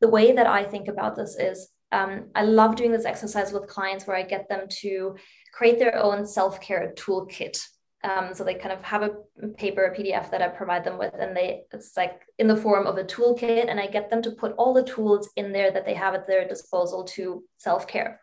The 0.00 0.08
way 0.08 0.32
that 0.32 0.46
I 0.46 0.64
think 0.64 0.88
about 0.88 1.16
this 1.16 1.36
is 1.36 1.68
um, 1.92 2.26
I 2.34 2.42
love 2.42 2.76
doing 2.76 2.92
this 2.92 3.04
exercise 3.04 3.52
with 3.52 3.66
clients 3.66 4.06
where 4.06 4.16
I 4.16 4.22
get 4.22 4.48
them 4.48 4.66
to 4.82 5.16
create 5.52 5.78
their 5.78 5.96
own 5.96 6.26
self 6.26 6.60
care 6.60 6.92
toolkit. 6.96 7.60
Um, 8.02 8.32
so 8.32 8.44
they 8.44 8.54
kind 8.54 8.72
of 8.72 8.82
have 8.82 9.02
a 9.02 9.48
paper, 9.58 9.84
a 9.84 9.94
PDF 9.94 10.30
that 10.30 10.40
I 10.40 10.48
provide 10.48 10.84
them 10.84 10.98
with, 10.98 11.14
and 11.18 11.36
they 11.36 11.64
it's 11.72 11.96
like 11.96 12.22
in 12.38 12.46
the 12.46 12.56
form 12.56 12.86
of 12.86 12.96
a 12.96 13.04
toolkit, 13.04 13.68
and 13.68 13.78
I 13.78 13.86
get 13.86 14.08
them 14.08 14.22
to 14.22 14.30
put 14.30 14.52
all 14.52 14.72
the 14.72 14.82
tools 14.82 15.28
in 15.36 15.52
there 15.52 15.70
that 15.70 15.84
they 15.84 15.94
have 15.94 16.14
at 16.14 16.26
their 16.26 16.48
disposal 16.48 17.04
to 17.04 17.44
self 17.58 17.86
care. 17.86 18.20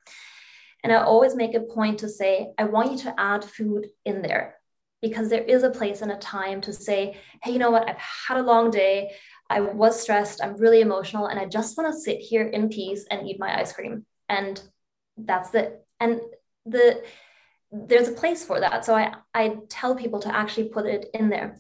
And 0.84 0.92
I 0.92 1.04
always 1.04 1.36
make 1.36 1.54
a 1.54 1.60
point 1.60 2.00
to 2.00 2.10
say, 2.10 2.54
I 2.58 2.64
want 2.64 2.92
you 2.92 2.98
to 3.00 3.20
add 3.20 3.44
food 3.44 3.88
in 4.06 4.22
there 4.22 4.56
because 5.02 5.30
there 5.30 5.44
is 5.44 5.64
a 5.64 5.70
place 5.70 6.02
and 6.02 6.12
a 6.12 6.18
time 6.18 6.62
to 6.62 6.74
say, 6.74 7.18
hey, 7.44 7.52
you 7.52 7.60
know 7.60 7.72
what? 7.72 7.88
I've 7.88 7.98
had 7.98 8.38
a 8.38 8.44
long 8.44 8.72
day. 8.72 9.12
I 9.50 9.62
was 9.62 10.02
stressed. 10.02 10.44
I'm 10.44 10.58
really 10.58 10.82
emotional. 10.82 11.28
And 11.28 11.40
I 11.40 11.46
just 11.46 11.78
want 11.78 11.94
to 11.94 12.00
sit 12.00 12.20
here 12.20 12.48
in 12.48 12.70
peace 12.70 13.06
and 13.10 13.28
eat 13.28 13.40
my 13.40 13.60
ice 13.60 13.74
cream. 13.74 14.06
And 14.30 14.62
that's 15.18 15.54
it. 15.54 15.86
And 16.00 16.20
the 16.70 17.04
there's 17.72 18.08
a 18.08 18.14
place 18.14 18.46
for 18.46 18.60
that. 18.60 18.86
So 18.86 18.96
I, 18.96 19.14
I 19.34 19.58
tell 19.68 19.96
people 19.96 20.20
to 20.22 20.34
actually 20.34 20.70
put 20.70 20.86
it 20.86 21.10
in 21.14 21.30
there. 21.30 21.58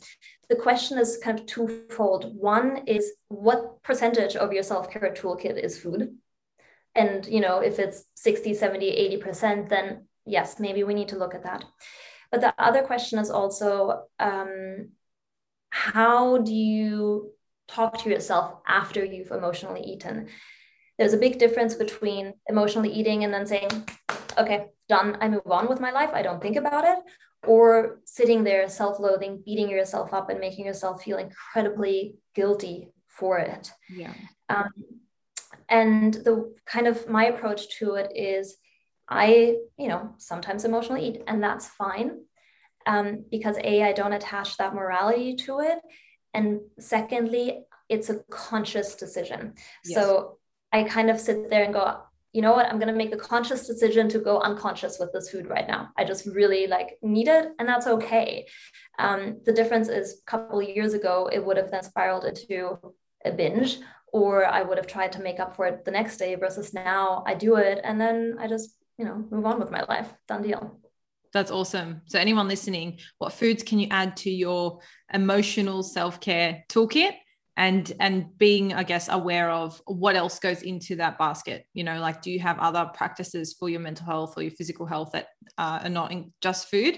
The 0.50 0.56
question 0.56 0.98
is 0.98 1.20
kind 1.22 1.38
of 1.38 1.46
twofold. 1.46 2.34
One 2.34 2.84
is 2.88 3.12
what 3.28 3.84
percentage 3.84 4.38
of 4.38 4.54
your 4.54 4.64
self-care 4.64 5.14
toolkit 5.14 5.62
is 5.62 5.78
food? 5.78 6.16
And 6.96 7.26
you 7.28 7.42
know, 7.42 7.60
if 7.60 7.78
it's 7.78 8.06
60, 8.16 8.54
70, 8.54 9.20
80%, 9.22 9.70
then 9.70 10.08
yes, 10.26 10.60
maybe 10.60 10.84
we 10.84 10.94
need 10.94 11.10
to 11.10 11.18
look 11.18 11.36
at 11.36 11.44
that. 11.44 11.66
But 12.32 12.42
the 12.42 12.54
other 12.58 12.84
question 12.84 13.20
is 13.20 13.30
also 13.30 14.04
um, 14.20 14.90
how 15.70 16.38
do 16.38 16.54
you 16.54 17.32
talk 17.68 18.02
to 18.04 18.10
yourself 18.10 18.56
after 18.66 19.04
you've 19.04 19.32
emotionally 19.32 19.82
eaten? 19.82 20.30
There's 20.98 21.14
a 21.14 21.18
big 21.18 21.38
difference 21.38 21.76
between 21.76 22.34
emotionally 22.48 22.92
eating 22.92 23.24
and 23.24 23.34
then 23.34 23.46
saying, 23.46 23.70
okay, 24.38 24.68
done, 24.90 25.18
I 25.22 25.30
move 25.30 25.42
on 25.46 25.68
with 25.68 25.80
my 25.80 25.92
life, 25.92 26.12
I 26.14 26.22
don't 26.22 26.42
think 26.42 26.56
about 26.56 26.86
it, 26.86 27.00
or 27.46 28.00
sitting 28.06 28.44
there 28.44 28.68
self 28.70 29.00
loathing, 29.00 29.42
beating 29.46 29.70
yourself 29.70 30.14
up, 30.14 30.30
and 30.30 30.40
making 30.40 30.66
yourself 30.66 31.04
feel 31.04 31.18
incredibly 31.18 32.16
guilty 32.36 32.90
for 33.08 33.38
it. 33.40 33.72
Yeah. 33.90 34.14
Um, 34.50 34.72
and 35.70 36.14
the 36.14 36.56
kind 36.66 36.88
of 36.88 37.10
my 37.10 37.26
approach 37.26 37.78
to 37.80 37.96
it 37.96 38.12
is 38.16 38.58
I, 39.10 39.58
you 39.78 39.88
know, 39.88 40.16
sometimes 40.18 40.66
emotionally 40.66 41.08
eat, 41.08 41.24
and 41.28 41.42
that's 41.42 41.68
fine. 41.68 42.20
Um, 42.86 43.26
because 43.30 43.58
A, 43.64 43.84
I 43.84 43.92
don't 43.92 44.14
attach 44.14 44.58
that 44.58 44.74
morality 44.74 45.36
to 45.36 45.60
it. 45.60 45.80
And 46.34 46.62
secondly, 46.80 47.60
it's 47.90 48.10
a 48.10 48.20
conscious 48.30 48.96
decision. 48.96 49.56
Yes. 49.84 49.96
So 49.96 50.38
I 50.78 50.84
kind 50.84 51.10
of 51.10 51.20
sit 51.20 51.50
there 51.50 51.64
and 51.64 51.74
go, 51.74 52.02
you 52.34 52.42
know 52.44 52.54
what, 52.54 52.68
I'm 52.68 52.78
going 52.78 52.94
to 52.94 52.94
make 52.94 53.10
the 53.10 53.18
conscious 53.18 53.66
decision 53.66 54.08
to 54.10 54.20
go 54.20 54.40
unconscious 54.42 55.00
with 55.00 55.12
this 55.12 55.32
food 55.32 55.48
right 55.48 55.68
now. 55.68 55.90
I 55.98 56.04
just 56.04 56.28
really 56.28 56.68
like 56.68 57.00
need 57.02 57.28
it, 57.28 57.52
and 57.58 57.68
that's 57.68 57.88
okay. 57.88 58.46
Um, 59.00 59.42
the 59.44 59.54
difference 59.54 59.90
is 59.90 60.22
a 60.22 60.30
couple 60.30 60.60
of 60.60 60.70
years 60.70 60.94
ago, 60.94 61.30
it 61.34 61.44
would 61.44 61.58
have 61.58 61.72
then 61.72 61.82
spiraled 61.82 62.26
into 62.26 62.78
a 63.26 63.32
binge, 63.32 63.80
or 64.14 64.46
I 64.46 64.62
would 64.62 64.78
have 64.78 64.86
tried 64.86 65.14
to 65.14 65.22
make 65.22 65.40
up 65.40 65.56
for 65.56 65.66
it 65.66 65.84
the 65.84 65.92
next 65.92 66.18
day 66.18 66.36
versus 66.36 66.74
now 66.74 67.24
I 67.26 67.34
do 67.34 67.56
it 67.56 67.82
and 67.84 68.00
then 68.00 68.38
I 68.40 68.48
just, 68.48 68.78
you 69.00 69.06
know, 69.06 69.26
move 69.32 69.46
on 69.46 69.60
with 69.60 69.72
my 69.72 69.84
life. 69.84 70.14
Done 70.28 70.44
deal. 70.44 70.80
That's 71.34 71.52
awesome. 71.52 72.02
So, 72.06 72.20
anyone 72.20 72.48
listening, 72.48 73.00
what 73.18 73.34
foods 73.34 73.64
can 73.64 73.80
you 73.80 73.88
add 73.90 74.16
to 74.18 74.30
your 74.30 74.80
emotional 75.12 75.82
self 75.84 76.20
care 76.20 76.64
toolkit? 76.70 77.14
And 77.58 77.92
and 78.00 78.38
being 78.38 78.74
i 78.74 78.84
guess 78.84 79.10
aware 79.10 79.50
of 79.50 79.82
what 79.88 80.16
else 80.16 80.40
goes 80.40 80.62
into 80.62 80.96
that 80.96 81.18
basket 81.18 81.66
you 81.74 81.84
know 81.84 82.00
like 82.00 82.22
do 82.22 82.32
you 82.32 82.40
have 82.40 82.58
other 82.60 82.90
practices 82.94 83.56
for 83.60 83.68
your 83.68 83.80
mental 83.80 84.06
health 84.06 84.36
or 84.38 84.44
your 84.44 84.52
physical 84.52 84.86
health 84.86 85.10
that 85.12 85.30
uh, 85.58 85.80
are 85.84 85.90
not 85.90 86.14
just 86.42 86.70
food? 86.70 86.98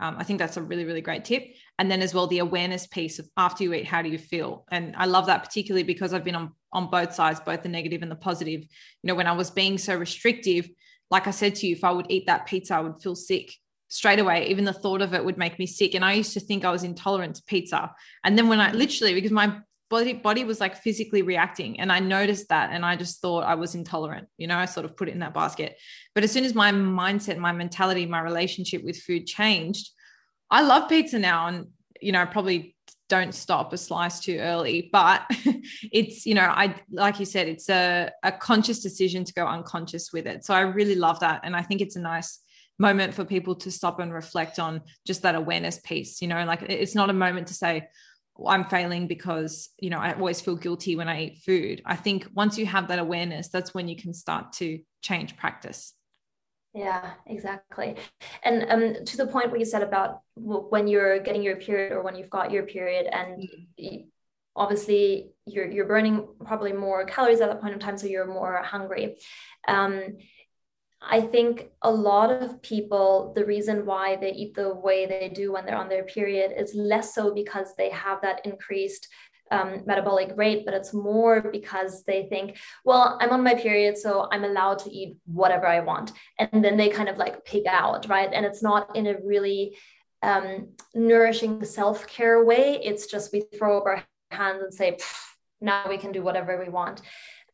Um, 0.00 0.16
i 0.18 0.24
think 0.24 0.38
that's 0.38 0.56
a 0.56 0.62
really 0.62 0.84
really 0.84 1.00
great 1.00 1.24
tip. 1.24 1.44
And 1.80 1.90
then 1.90 2.02
as 2.02 2.14
well 2.14 2.26
the 2.26 2.38
awareness 2.38 2.86
piece 2.86 3.18
of 3.18 3.28
after 3.36 3.62
you 3.64 3.74
eat 3.74 3.86
how 3.86 4.02
do 4.02 4.08
you 4.08 4.18
feel? 4.18 4.64
And 4.70 4.94
i 4.96 5.06
love 5.06 5.26
that 5.26 5.44
particularly 5.44 5.84
because 5.84 6.14
i've 6.14 6.24
been 6.24 6.36
on 6.36 6.52
on 6.72 6.90
both 6.90 7.14
sides 7.14 7.40
both 7.40 7.62
the 7.62 7.68
negative 7.68 8.02
and 8.02 8.10
the 8.10 8.16
positive. 8.16 8.62
You 8.62 9.06
know 9.08 9.14
when 9.14 9.26
i 9.26 9.32
was 9.32 9.50
being 9.50 9.76
so 9.76 9.94
restrictive 9.94 10.68
like 11.10 11.26
i 11.26 11.32
said 11.32 11.54
to 11.56 11.66
you 11.66 11.74
if 11.74 11.84
i 11.84 11.90
would 11.90 12.06
eat 12.10 12.26
that 12.26 12.46
pizza 12.46 12.74
i 12.74 12.80
would 12.80 13.00
feel 13.02 13.16
sick 13.16 13.52
straight 13.90 14.18
away. 14.18 14.48
Even 14.48 14.66
the 14.66 14.72
thought 14.72 15.00
of 15.00 15.14
it 15.14 15.24
would 15.24 15.38
make 15.38 15.58
me 15.58 15.66
sick. 15.66 15.94
And 15.94 16.04
i 16.04 16.12
used 16.12 16.34
to 16.34 16.40
think 16.40 16.64
i 16.64 16.70
was 16.70 16.84
intolerant 16.84 17.36
to 17.36 17.42
pizza. 17.44 17.92
And 18.24 18.38
then 18.38 18.48
when 18.48 18.60
i 18.60 18.72
literally 18.72 19.14
because 19.14 19.32
my 19.32 19.58
body 19.90 20.12
body 20.12 20.44
was 20.44 20.60
like 20.60 20.76
physically 20.76 21.22
reacting 21.22 21.80
and 21.80 21.90
i 21.90 21.98
noticed 21.98 22.48
that 22.48 22.70
and 22.70 22.84
i 22.84 22.94
just 22.94 23.20
thought 23.20 23.44
i 23.44 23.54
was 23.54 23.74
intolerant 23.74 24.28
you 24.36 24.46
know 24.46 24.56
i 24.56 24.64
sort 24.64 24.84
of 24.84 24.96
put 24.96 25.08
it 25.08 25.12
in 25.12 25.20
that 25.20 25.34
basket. 25.34 25.76
But 26.14 26.24
as 26.24 26.32
soon 26.32 26.44
as 26.44 26.54
my 26.54 26.72
mindset 26.72 27.38
my 27.38 27.52
mentality 27.52 28.06
my 28.06 28.20
relationship 28.20 28.84
with 28.84 29.00
food 29.00 29.26
changed 29.26 29.90
i 30.50 30.62
love 30.62 30.88
pizza 30.88 31.18
now 31.18 31.46
and 31.48 31.66
you 32.00 32.12
know 32.12 32.26
probably 32.26 32.76
don't 33.08 33.34
stop 33.34 33.72
a 33.72 33.78
slice 33.78 34.20
too 34.20 34.36
early 34.38 34.90
but 34.92 35.24
it's 35.92 36.26
you 36.26 36.34
know 36.34 36.42
i 36.42 36.74
like 36.90 37.18
you 37.18 37.24
said 37.24 37.48
it's 37.48 37.70
a, 37.70 38.10
a 38.22 38.32
conscious 38.32 38.80
decision 38.80 39.24
to 39.24 39.32
go 39.32 39.46
unconscious 39.46 40.12
with 40.12 40.26
it. 40.26 40.44
So 40.44 40.54
i 40.54 40.60
really 40.60 40.94
love 40.94 41.20
that 41.20 41.40
and 41.44 41.56
i 41.56 41.62
think 41.62 41.80
it's 41.80 41.96
a 41.96 42.00
nice 42.00 42.40
moment 42.78 43.14
for 43.14 43.24
people 43.24 43.54
to 43.56 43.70
stop 43.70 43.98
and 43.98 44.12
reflect 44.12 44.58
on 44.58 44.82
just 45.04 45.22
that 45.22 45.34
awareness 45.34 45.80
piece 45.80 46.22
you 46.22 46.28
know 46.28 46.44
like 46.44 46.62
it's 46.62 46.94
not 46.94 47.10
a 47.10 47.14
moment 47.14 47.48
to 47.48 47.54
say 47.54 47.88
I'm 48.46 48.64
failing 48.64 49.06
because, 49.06 49.70
you 49.78 49.90
know, 49.90 49.98
I 49.98 50.12
always 50.14 50.40
feel 50.40 50.56
guilty 50.56 50.96
when 50.96 51.08
I 51.08 51.24
eat 51.24 51.38
food. 51.38 51.82
I 51.84 51.96
think 51.96 52.28
once 52.34 52.56
you 52.56 52.66
have 52.66 52.88
that 52.88 52.98
awareness, 52.98 53.48
that's 53.48 53.74
when 53.74 53.88
you 53.88 53.96
can 53.96 54.14
start 54.14 54.52
to 54.54 54.80
change 55.02 55.36
practice. 55.36 55.94
Yeah, 56.74 57.12
exactly. 57.26 57.96
And 58.44 58.66
um, 58.68 59.04
to 59.04 59.16
the 59.16 59.26
point 59.26 59.50
where 59.50 59.58
you 59.58 59.64
said 59.64 59.82
about 59.82 60.20
when 60.36 60.86
you're 60.86 61.18
getting 61.18 61.42
your 61.42 61.56
period 61.56 61.92
or 61.92 62.02
when 62.02 62.14
you've 62.14 62.30
got 62.30 62.52
your 62.52 62.64
period, 62.64 63.06
and 63.12 63.48
mm-hmm. 63.80 63.96
obviously 64.54 65.32
you're 65.46 65.68
you're 65.68 65.86
burning 65.86 66.28
probably 66.44 66.72
more 66.72 67.04
calories 67.06 67.40
at 67.40 67.48
that 67.48 67.60
point 67.60 67.74
in 67.74 67.80
time, 67.80 67.98
so 67.98 68.06
you're 68.06 68.26
more 68.26 68.62
hungry. 68.62 69.16
Um, 69.66 70.18
I 71.00 71.20
think 71.20 71.70
a 71.82 71.90
lot 71.90 72.30
of 72.30 72.60
people, 72.60 73.32
the 73.36 73.44
reason 73.44 73.86
why 73.86 74.16
they 74.16 74.32
eat 74.32 74.54
the 74.54 74.74
way 74.74 75.06
they 75.06 75.28
do 75.28 75.52
when 75.52 75.64
they're 75.64 75.76
on 75.76 75.88
their 75.88 76.04
period 76.04 76.52
is 76.56 76.74
less 76.74 77.14
so 77.14 77.32
because 77.32 77.74
they 77.76 77.90
have 77.90 78.20
that 78.22 78.44
increased 78.44 79.08
um, 79.50 79.82
metabolic 79.86 80.32
rate, 80.36 80.64
but 80.64 80.74
it's 80.74 80.92
more 80.92 81.40
because 81.40 82.04
they 82.04 82.26
think, 82.26 82.58
well, 82.84 83.16
I'm 83.20 83.30
on 83.30 83.42
my 83.42 83.54
period, 83.54 83.96
so 83.96 84.28
I'm 84.30 84.44
allowed 84.44 84.80
to 84.80 84.90
eat 84.90 85.16
whatever 85.26 85.66
I 85.66 85.80
want. 85.80 86.12
And 86.38 86.64
then 86.64 86.76
they 86.76 86.88
kind 86.88 87.08
of 87.08 87.16
like 87.16 87.44
pig 87.44 87.66
out, 87.66 88.08
right? 88.08 88.28
And 88.32 88.44
it's 88.44 88.62
not 88.62 88.94
in 88.96 89.06
a 89.06 89.16
really 89.24 89.78
um, 90.22 90.70
nourishing 90.94 91.64
self 91.64 92.06
care 92.06 92.44
way. 92.44 92.80
It's 92.82 93.06
just 93.06 93.32
we 93.32 93.44
throw 93.56 93.78
up 93.78 93.86
our 93.86 94.04
hands 94.30 94.62
and 94.62 94.74
say, 94.74 94.98
now 95.60 95.84
we 95.88 95.98
can 95.98 96.12
do 96.12 96.22
whatever 96.22 96.62
we 96.62 96.68
want. 96.68 97.02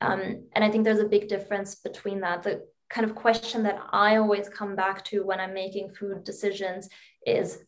Um, 0.00 0.48
and 0.54 0.64
I 0.64 0.70
think 0.70 0.84
there's 0.84 0.98
a 0.98 1.08
big 1.08 1.28
difference 1.28 1.76
between 1.76 2.20
that. 2.20 2.42
The 2.42 2.66
kind 2.90 3.08
of 3.08 3.14
question 3.14 3.62
that 3.64 3.78
I 3.92 4.16
always 4.16 4.48
come 4.48 4.76
back 4.76 5.04
to 5.06 5.24
when 5.24 5.40
I'm 5.40 5.54
making 5.54 5.90
food 5.90 6.24
decisions 6.24 6.88
is 7.26 7.58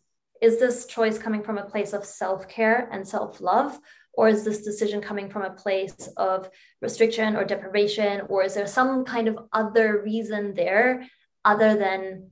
is 0.42 0.58
this 0.58 0.86
choice 0.86 1.18
coming 1.18 1.42
from 1.42 1.56
a 1.56 1.64
place 1.64 1.94
of 1.94 2.04
self-care 2.04 2.90
and 2.92 3.08
self-love? 3.08 3.78
Or 4.12 4.28
is 4.28 4.44
this 4.44 4.62
decision 4.62 5.00
coming 5.00 5.30
from 5.30 5.42
a 5.42 5.50
place 5.50 6.10
of 6.18 6.50
restriction 6.82 7.36
or 7.36 7.44
deprivation? 7.44 8.22
Or 8.28 8.42
is 8.42 8.54
there 8.54 8.66
some 8.66 9.04
kind 9.04 9.28
of 9.28 9.38
other 9.52 10.02
reason 10.02 10.52
there 10.52 11.06
other 11.44 11.76
than 11.76 12.30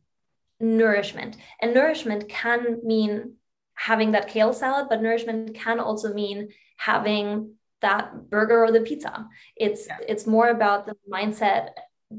nourishment? 0.61 1.37
And 1.63 1.73
nourishment 1.73 2.29
can 2.29 2.81
mean 2.85 3.37
having 3.75 4.13
that 4.13 4.29
kale 4.29 4.53
salad 4.53 4.87
but 4.89 5.03
nourishment 5.03 5.55
can 5.55 5.81
also 5.81 6.13
mean 6.15 6.49
having 6.77 7.55
that 7.81 8.31
burger 8.31 8.65
or 8.65 8.73
the 8.73 8.81
pizza. 8.81 9.27
It's 9.57 9.87
yeah. 9.87 9.99
it's 10.09 10.27
more 10.27 10.49
about 10.49 10.87
the 10.87 10.97
mindset 11.11 11.71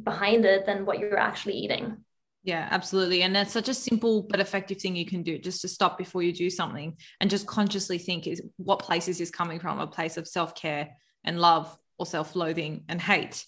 behind 0.03 0.45
it 0.45 0.65
than 0.65 0.85
what 0.85 0.99
you're 0.99 1.17
actually 1.17 1.55
eating. 1.55 1.97
Yeah, 2.43 2.67
absolutely. 2.69 3.23
And 3.23 3.35
that's 3.35 3.51
such 3.51 3.69
a 3.69 3.73
simple 3.73 4.21
but 4.21 4.39
effective 4.39 4.79
thing 4.79 4.95
you 4.95 5.05
can 5.05 5.23
do 5.23 5.39
just 5.39 5.61
to 5.61 5.67
stop 5.67 5.97
before 5.97 6.21
you 6.21 6.31
do 6.31 6.49
something 6.49 6.95
and 7.19 7.29
just 7.29 7.47
consciously 7.47 7.97
think 7.97 8.27
is 8.27 8.41
what 8.57 8.79
place 8.79 9.07
is 9.07 9.17
this 9.17 9.31
coming 9.31 9.59
from? 9.59 9.79
A 9.79 9.87
place 9.87 10.17
of 10.17 10.27
self-care 10.27 10.89
and 11.23 11.41
love 11.41 11.75
or 11.97 12.05
self-loathing 12.05 12.83
and 12.87 13.01
hate. 13.01 13.43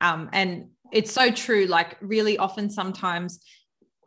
Um, 0.00 0.30
and 0.32 0.70
it's 0.92 1.12
so 1.12 1.30
true. 1.30 1.66
Like 1.66 1.96
really 2.00 2.38
often 2.38 2.70
sometimes 2.70 3.40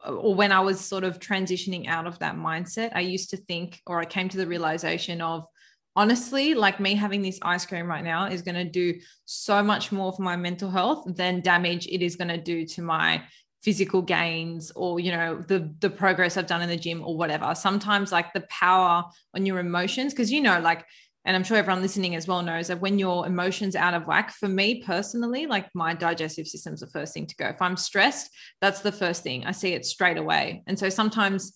or 0.06 0.36
when 0.36 0.52
I 0.52 0.60
was 0.60 0.80
sort 0.80 1.04
of 1.04 1.20
transitioning 1.20 1.88
out 1.88 2.08
of 2.08 2.20
that 2.20 2.36
mindset, 2.36 2.92
I 2.94 3.02
used 3.02 3.30
to 3.30 3.38
think, 3.38 3.82
or 3.88 4.00
I 4.00 4.06
came 4.06 4.30
to 4.30 4.38
the 4.38 4.48
realization 4.48 5.22
of 5.22 5.48
honestly, 5.96 6.54
like 6.54 6.80
me 6.80 6.96
having 6.96 7.22
this 7.22 7.40
ice 7.42 7.66
cream 7.66 7.88
right 7.88 8.04
now 8.04 8.26
is 8.26 8.42
going 8.42 8.56
to 8.56 8.64
do 8.64 9.00
so 9.26 9.62
much 9.64 9.92
more 9.92 10.12
for 10.12 10.22
my 10.22 10.36
mental 10.36 10.70
health 10.70 11.04
than 11.06 11.42
damage 11.42 11.88
it 11.88 12.02
is 12.02 12.16
going 12.16 12.30
to 12.30 12.38
do 12.38 12.66
to 12.66 12.82
my 12.82 13.24
physical 13.62 14.02
gains 14.02 14.72
or 14.76 15.00
you 15.00 15.10
know 15.10 15.42
the 15.48 15.74
the 15.80 15.90
progress 15.90 16.36
I've 16.36 16.48
done 16.48 16.62
in 16.62 16.70
the 16.70 16.78
gym 16.78 17.04
or 17.06 17.16
whatever. 17.16 17.56
Sometimes 17.56 18.12
like 18.12 18.34
the 18.34 18.46
power 18.50 19.06
on 19.34 19.46
your 19.46 19.60
emotions 19.60 20.14
because 20.14 20.32
you 20.32 20.42
know 20.42 20.60
like 20.60 20.86
and 21.26 21.38
I'm 21.38 21.44
sure 21.46 21.56
everyone 21.56 21.82
listening 21.82 22.16
as 22.16 22.28
well 22.28 22.42
knows 22.42 22.68
that 22.68 22.82
when 22.82 23.00
your 23.00 23.26
emotions 23.26 23.78
out 23.78 23.94
of 23.94 24.08
whack, 24.08 24.32
for 24.32 24.50
me 24.50 24.84
personally, 24.84 25.46
like 25.46 25.74
my 25.74 25.94
digestive 25.94 26.48
system's 26.48 26.82
the 26.82 26.88
first 26.88 27.14
thing 27.14 27.28
to 27.28 27.36
go. 27.38 27.46
If 27.46 27.62
I'm 27.62 27.78
stressed, 27.78 28.30
that's 28.60 28.82
the 28.82 28.92
first 28.92 29.24
thing. 29.24 29.46
I 29.46 29.52
see 29.54 29.72
it 29.72 29.86
straight 29.86 30.18
away. 30.18 30.64
And 30.68 30.78
so 30.78 30.90
sometimes, 30.90 31.54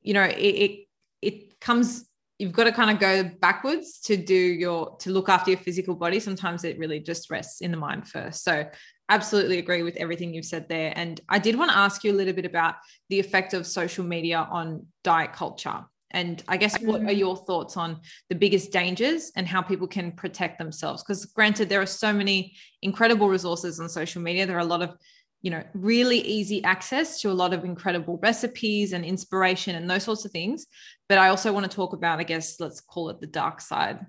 you 0.00 0.14
know, 0.14 0.22
it 0.22 0.38
it, 0.38 0.86
it 1.20 1.60
comes 1.60 2.06
you've 2.38 2.52
got 2.52 2.64
to 2.64 2.72
kind 2.72 2.90
of 2.90 2.98
go 2.98 3.24
backwards 3.40 4.00
to 4.00 4.16
do 4.16 4.34
your 4.34 4.96
to 4.98 5.10
look 5.10 5.28
after 5.28 5.52
your 5.52 5.60
physical 5.60 5.94
body. 5.94 6.20
Sometimes 6.20 6.64
it 6.64 6.78
really 6.78 7.00
just 7.00 7.30
rests 7.30 7.60
in 7.60 7.70
the 7.70 7.76
mind 7.76 8.08
first. 8.08 8.42
So 8.42 8.66
absolutely 9.08 9.58
agree 9.58 9.82
with 9.82 9.96
everything 9.96 10.32
you've 10.32 10.44
said 10.44 10.68
there. 10.68 10.92
And 10.96 11.20
i 11.28 11.38
did 11.38 11.56
want 11.56 11.70
to 11.70 11.76
ask 11.76 12.04
you 12.04 12.12
a 12.12 12.16
little 12.16 12.32
bit 12.32 12.46
about 12.46 12.76
the 13.10 13.20
effect 13.20 13.54
of 13.54 13.66
social 13.66 14.04
media 14.04 14.48
on 14.50 14.86
diet 15.02 15.32
culture. 15.32 15.84
And 16.10 16.42
i 16.48 16.56
guess 16.56 16.80
what 16.80 17.02
are 17.02 17.06
mm. 17.06 17.18
your 17.18 17.36
thoughts 17.36 17.76
on 17.76 18.00
the 18.28 18.36
biggest 18.36 18.72
dangers 18.72 19.32
and 19.36 19.46
how 19.46 19.62
people 19.62 19.86
can 19.86 20.12
protect 20.12 20.58
themselves? 20.58 21.02
Because 21.02 21.26
granted 21.26 21.68
there 21.68 21.82
are 21.82 21.86
so 21.86 22.12
many 22.12 22.56
incredible 22.82 23.28
resources 23.28 23.78
on 23.78 23.88
social 23.88 24.22
media. 24.22 24.46
There 24.46 24.56
are 24.56 24.60
a 24.60 24.64
lot 24.64 24.82
of 24.82 24.96
you 25.44 25.50
know 25.50 25.62
really 25.74 26.20
easy 26.20 26.64
access 26.64 27.20
to 27.20 27.30
a 27.30 27.36
lot 27.42 27.52
of 27.52 27.66
incredible 27.66 28.18
recipes 28.22 28.94
and 28.94 29.04
inspiration 29.04 29.76
and 29.76 29.88
those 29.88 30.02
sorts 30.02 30.24
of 30.24 30.32
things. 30.32 30.66
But 31.06 31.18
i 31.18 31.28
also 31.28 31.52
want 31.52 31.70
to 31.70 31.76
talk 31.76 31.92
about 31.92 32.18
i 32.18 32.22
guess 32.22 32.58
let's 32.58 32.80
call 32.80 33.10
it 33.10 33.20
the 33.20 33.26
dark 33.26 33.60
side. 33.60 34.06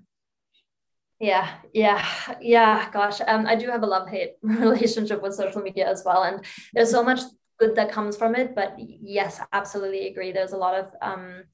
Yeah 1.20 1.48
yeah 1.74 2.04
yeah 2.40 2.90
gosh. 2.90 3.20
Um, 3.26 3.46
i 3.46 3.54
do 3.54 3.68
have 3.68 3.82
a 3.82 3.86
love 3.86 4.08
hate 4.08 4.32
relationship 4.42 5.22
with 5.22 5.34
social 5.34 5.60
media 5.60 5.86
as 5.86 6.02
well 6.06 6.22
and 6.22 6.42
there's 6.72 6.90
so 6.90 7.02
much 7.04 7.20
good 7.58 7.76
that 7.76 7.92
comes 7.92 8.16
from 8.16 8.34
it 8.34 8.54
but 8.54 8.74
yes 8.78 9.40
absolutely 9.52 10.08
agree. 10.08 10.32
There's 10.32 10.52
a 10.52 10.64
lot 10.66 10.74
of 10.74 10.86
um, 11.02 11.44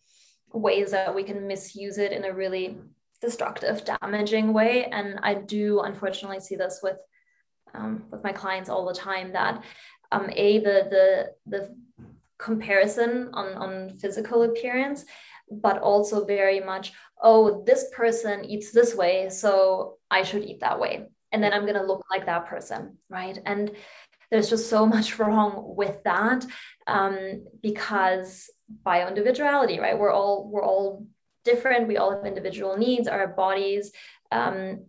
ways 0.53 0.93
that 0.93 1.13
we 1.13 1.25
can 1.25 1.49
misuse 1.49 1.99
it 1.99 2.13
in 2.13 2.25
a 2.25 2.33
really 2.33 2.79
destructive 3.21 3.85
damaging 3.85 4.53
way 4.53 4.87
and 4.87 5.19
i 5.23 5.33
do 5.33 5.81
unfortunately 5.81 6.41
see 6.41 6.57
this 6.57 6.81
with 6.83 6.99
um, 7.75 8.05
with 8.11 8.23
my 8.23 8.33
clients 8.33 8.69
all 8.69 8.87
the 8.87 8.95
time 8.95 9.33
that 9.33 9.63
um, 10.11 10.29
a 10.35 10.59
the 10.59 10.89
the 10.91 11.33
the 11.47 11.77
comparison 12.39 13.31
on 13.35 13.55
on 13.55 13.91
physical 13.99 14.43
appearance 14.43 15.05
but 15.51 15.79
also 15.79 16.25
very 16.25 16.61
much 16.61 16.93
oh 17.23 17.63
this 17.65 17.87
person 17.95 18.45
eats 18.45 18.73
this 18.73 18.95
way 18.95 19.29
so 19.29 19.99
i 20.11 20.23
should 20.23 20.45
eat 20.45 20.61
that 20.61 20.81
way. 20.81 21.07
And 21.31 21.43
then 21.43 21.53
i'm 21.53 21.63
going 21.63 21.81
to 21.81 21.87
look 21.87 22.05
like 22.11 22.27
that 22.27 22.47
person 22.47 22.99
right? 23.09 23.39
And 23.47 23.73
there's 24.31 24.51
just 24.51 24.69
so 24.71 24.87
much 24.95 25.19
wrong 25.19 25.75
with 25.77 26.03
that 26.05 26.45
um, 26.87 27.45
because 27.63 28.51
bio 28.85 29.07
individuality 29.07 29.79
right? 29.79 29.99
We're 29.99 30.13
all 30.13 30.49
we're 30.51 30.65
all 30.65 31.07
different. 31.45 31.89
We 31.89 31.97
all 31.97 32.13
have 32.13 32.25
individual 32.25 32.77
needs. 32.77 33.09
Our 33.09 33.29
bodies 33.29 33.93
um, 34.33 34.85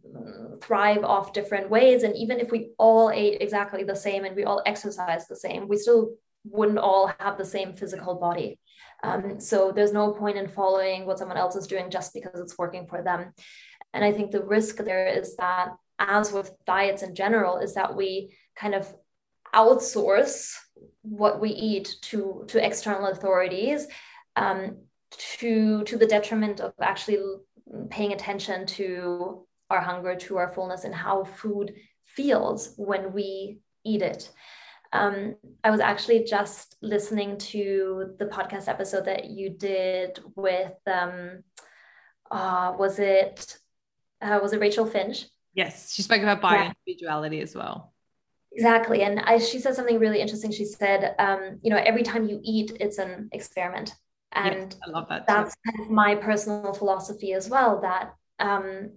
thrive 0.62 1.04
off 1.04 1.34
different 1.34 1.70
ways. 1.70 2.04
And 2.04 2.16
even 2.16 2.40
if 2.40 2.52
we 2.52 2.72
all 2.78 3.12
ate 3.12 3.42
exactly 3.42 3.84
the 3.84 3.96
same 3.96 4.26
and 4.26 4.36
we 4.36 4.46
all 4.46 4.64
exercise 4.66 5.28
the 5.28 5.36
same, 5.36 5.68
we 5.68 5.78
still 5.78 6.16
wouldn't 6.46 6.80
all 6.80 7.12
have 7.20 7.38
the 7.38 7.46
same 7.46 7.74
physical 7.74 8.16
body. 8.16 8.60
Um, 9.04 9.40
so 9.40 9.72
there's 9.72 9.94
no 9.94 10.12
point 10.12 10.38
in 10.38 10.48
following 10.48 11.06
what 11.06 11.20
someone 11.20 11.38
else 11.38 11.56
is 11.56 11.68
doing 11.68 11.90
just 11.90 12.14
because 12.14 12.40
it's 12.40 12.58
working 12.58 12.88
for 12.88 13.04
them. 13.04 13.34
And 13.94 14.04
I 14.04 14.12
think 14.12 14.32
the 14.32 14.44
risk 14.44 14.78
there 14.78 15.08
is 15.08 15.36
that, 15.36 15.70
as 16.00 16.32
with 16.32 16.52
diets 16.66 17.04
in 17.04 17.14
general, 17.14 17.58
is 17.58 17.76
that 17.76 17.96
we 17.96 18.36
kind 18.56 18.74
of 18.74 18.92
outsource 19.54 20.56
what 21.04 21.40
we 21.40 21.50
eat 21.50 21.96
to 22.02 22.44
to 22.48 22.66
external 22.66 23.08
authorities 23.08 23.88
um, 24.36 24.78
to 25.12 25.84
to 25.84 25.98
the 25.98 26.08
detriment 26.08 26.60
of 26.60 26.74
actually 26.82 27.20
paying 27.90 28.14
attention 28.14 28.66
to 28.66 29.46
our 29.70 29.82
hunger, 29.82 30.16
to 30.16 30.38
our 30.38 30.52
fullness, 30.54 30.84
and 30.84 30.94
how 30.94 31.24
food 31.24 31.74
feels 32.06 32.74
when 32.78 33.14
we 33.14 33.60
eat 33.84 34.02
it. 34.02 34.32
Um, 34.92 35.36
I 35.64 35.72
was 35.72 35.80
actually 35.80 36.24
just 36.24 36.76
listening 36.82 37.38
to 37.38 38.14
the 38.20 38.26
podcast 38.26 38.68
episode 38.68 39.06
that 39.06 39.26
you 39.26 39.50
did 39.50 40.20
with, 40.36 40.74
um, 40.86 41.44
uh, 42.30 42.74
was 42.78 43.00
it, 43.00 43.58
uh, 44.22 44.40
was 44.42 44.54
it 44.54 44.60
Rachel 44.60 44.86
Finch? 44.86 45.26
Yes, 45.56 45.94
she 45.94 46.04
spoke 46.04 46.22
about 46.22 46.42
bio 46.42 46.72
individuality 46.86 47.38
yeah. 47.38 47.44
as 47.44 47.56
well. 47.56 47.94
Exactly, 48.52 49.02
and 49.02 49.20
I, 49.20 49.40
she 49.40 49.58
said 49.58 49.74
something 49.74 49.98
really 49.98 50.22
interesting. 50.22 50.52
She 50.52 50.66
said, 50.66 51.16
um, 51.18 51.60
you 51.64 51.72
know, 51.72 51.82
every 51.84 52.04
time 52.04 52.30
you 52.30 52.40
eat, 52.44 52.78
it's 52.80 53.00
an 53.00 53.30
experiment 53.32 53.96
and 54.34 54.72
yes, 54.72 54.80
I 54.86 54.92
love 54.92 55.08
that 55.10 55.28
that's 55.28 55.56
kind 55.66 55.86
of 55.86 55.92
my 55.92 56.16
personal 56.16 56.74
philosophy 56.74 57.34
as 57.34 57.50
well 57.50 57.82
that 57.82 58.14
um, 58.40 58.92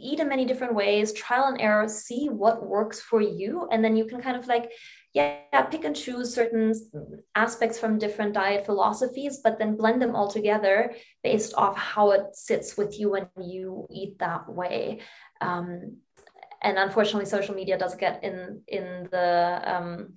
eat 0.00 0.20
in 0.20 0.28
many 0.28 0.44
different 0.44 0.74
ways, 0.74 1.12
trial 1.12 1.44
and 1.44 1.60
error, 1.60 1.88
see 1.88 2.28
what 2.28 2.66
works 2.66 3.00
for 3.00 3.20
you. 3.20 3.68
And 3.70 3.84
then 3.84 3.96
you 3.96 4.06
can 4.06 4.20
kind 4.20 4.36
of 4.36 4.46
like, 4.46 4.72
yeah, 5.12 5.62
pick 5.70 5.84
and 5.84 5.94
choose 5.94 6.34
certain 6.34 6.74
aspects 7.34 7.78
from 7.78 7.98
different 7.98 8.34
diet 8.34 8.64
philosophies, 8.64 9.40
but 9.42 9.58
then 9.58 9.76
blend 9.76 10.00
them 10.00 10.14
all 10.14 10.28
together 10.28 10.94
based 11.22 11.54
off 11.56 11.76
how 11.76 12.12
it 12.12 12.34
sits 12.34 12.76
with 12.76 12.98
you 12.98 13.10
when 13.10 13.28
you 13.40 13.86
eat 13.90 14.18
that 14.18 14.48
way. 14.48 15.00
Um, 15.40 15.98
and 16.62 16.78
unfortunately, 16.78 17.26
social 17.26 17.54
media 17.54 17.78
does 17.78 17.94
get 17.94 18.22
in 18.22 18.62
in 18.68 19.08
the 19.10 19.62
um, 19.64 20.14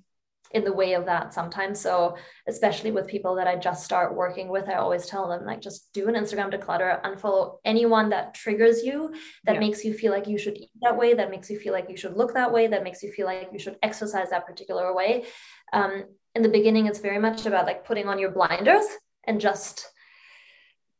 in 0.54 0.64
the 0.64 0.72
way 0.72 0.94
of 0.94 1.06
that 1.06 1.34
sometimes. 1.34 1.80
So 1.80 2.16
especially 2.48 2.92
with 2.92 3.08
people 3.08 3.36
that 3.36 3.48
I 3.48 3.56
just 3.56 3.84
start 3.84 4.16
working 4.16 4.50
with, 4.50 4.70
I 4.70 4.76
always 4.76 5.08
tell 5.08 5.28
them 5.28 5.46
like 5.46 5.62
just 5.62 5.92
do 5.94 6.08
an 6.08 6.16
Instagram 6.16 6.54
declutter, 6.54 7.02
unfollow 7.02 7.58
anyone 7.66 8.10
that 8.10 8.36
triggers 8.36 8.84
you, 8.84 9.14
that 9.46 9.56
yeah. 9.56 9.60
makes 9.60 9.84
you 9.84 9.94
feel 9.94 10.12
like 10.12 10.28
you 10.28 10.38
should 10.38 10.58
eat 10.58 10.70
that 10.84 10.98
way, 10.98 11.16
that 11.16 11.32
makes 11.32 11.50
you 11.50 11.60
feel 11.60 11.74
like 11.74 11.90
you 11.90 11.98
should 11.98 12.16
look 12.16 12.36
that 12.36 12.54
way, 12.54 12.68
that 12.68 12.84
makes 12.84 13.02
you 13.02 13.12
feel 13.12 13.26
like 13.26 13.50
you 13.52 13.60
should 13.60 13.78
exercise 13.82 14.30
that 14.30 14.46
particular 14.46 14.94
way. 14.94 15.26
Um, 15.74 16.06
in 16.36 16.44
the 16.44 16.50
beginning, 16.50 16.86
it's 16.86 17.00
very 17.00 17.20
much 17.20 17.48
about 17.48 17.66
like 17.66 17.86
putting 17.86 18.08
on 18.08 18.20
your 18.20 18.32
blinders 18.32 18.86
and 19.26 19.42
just 19.42 19.88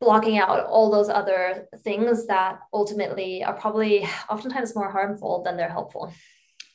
blocking 0.02 0.40
out 0.40 0.66
all 0.66 0.90
those 0.92 1.10
other 1.10 1.68
things 1.84 2.26
that 2.26 2.60
ultimately 2.74 3.44
are 3.44 3.54
probably 3.54 4.08
oftentimes 4.30 4.76
more 4.76 4.90
harmful 4.90 5.44
than 5.44 5.58
they're 5.58 5.70
helpful. 5.70 6.12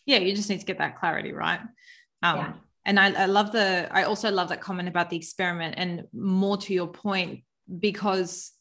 Yeah, 0.07 0.19
you 0.19 0.35
just 0.35 0.49
need 0.49 0.61
to 0.61 0.65
get 0.65 0.79
that 0.79 0.99
clarity, 0.99 1.33
right? 1.33 1.61
Um, 2.23 2.37
yeah 2.37 2.53
and 2.89 2.99
I, 2.99 3.13
I 3.13 3.27
love 3.27 3.53
the 3.53 3.87
i 3.93 4.03
also 4.03 4.31
love 4.31 4.49
that 4.49 4.61
comment 4.61 4.89
about 4.89 5.11
the 5.11 5.17
experiment 5.17 5.75
and 5.77 6.05
more 6.13 6.57
to 6.57 6.75
your 6.75 6.89
point 6.89 7.43
because 7.79 8.53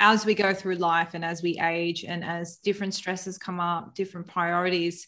as 0.00 0.26
we 0.26 0.34
go 0.34 0.52
through 0.52 0.74
life 0.74 1.14
and 1.14 1.24
as 1.24 1.42
we 1.42 1.58
age 1.60 2.04
and 2.04 2.24
as 2.24 2.56
different 2.56 2.92
stresses 2.92 3.38
come 3.38 3.60
up 3.60 3.94
different 3.94 4.26
priorities 4.26 5.06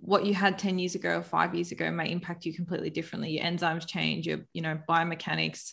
what 0.00 0.24
you 0.24 0.34
had 0.34 0.58
10 0.58 0.78
years 0.78 0.94
ago 0.94 1.18
or 1.18 1.22
five 1.22 1.54
years 1.54 1.72
ago 1.72 1.90
may 1.90 2.10
impact 2.10 2.46
you 2.46 2.54
completely 2.54 2.90
differently. 2.90 3.30
Your 3.30 3.44
enzymes 3.44 3.86
change 3.86 4.26
your 4.26 4.40
you 4.52 4.62
know 4.62 4.78
biomechanics 4.88 5.72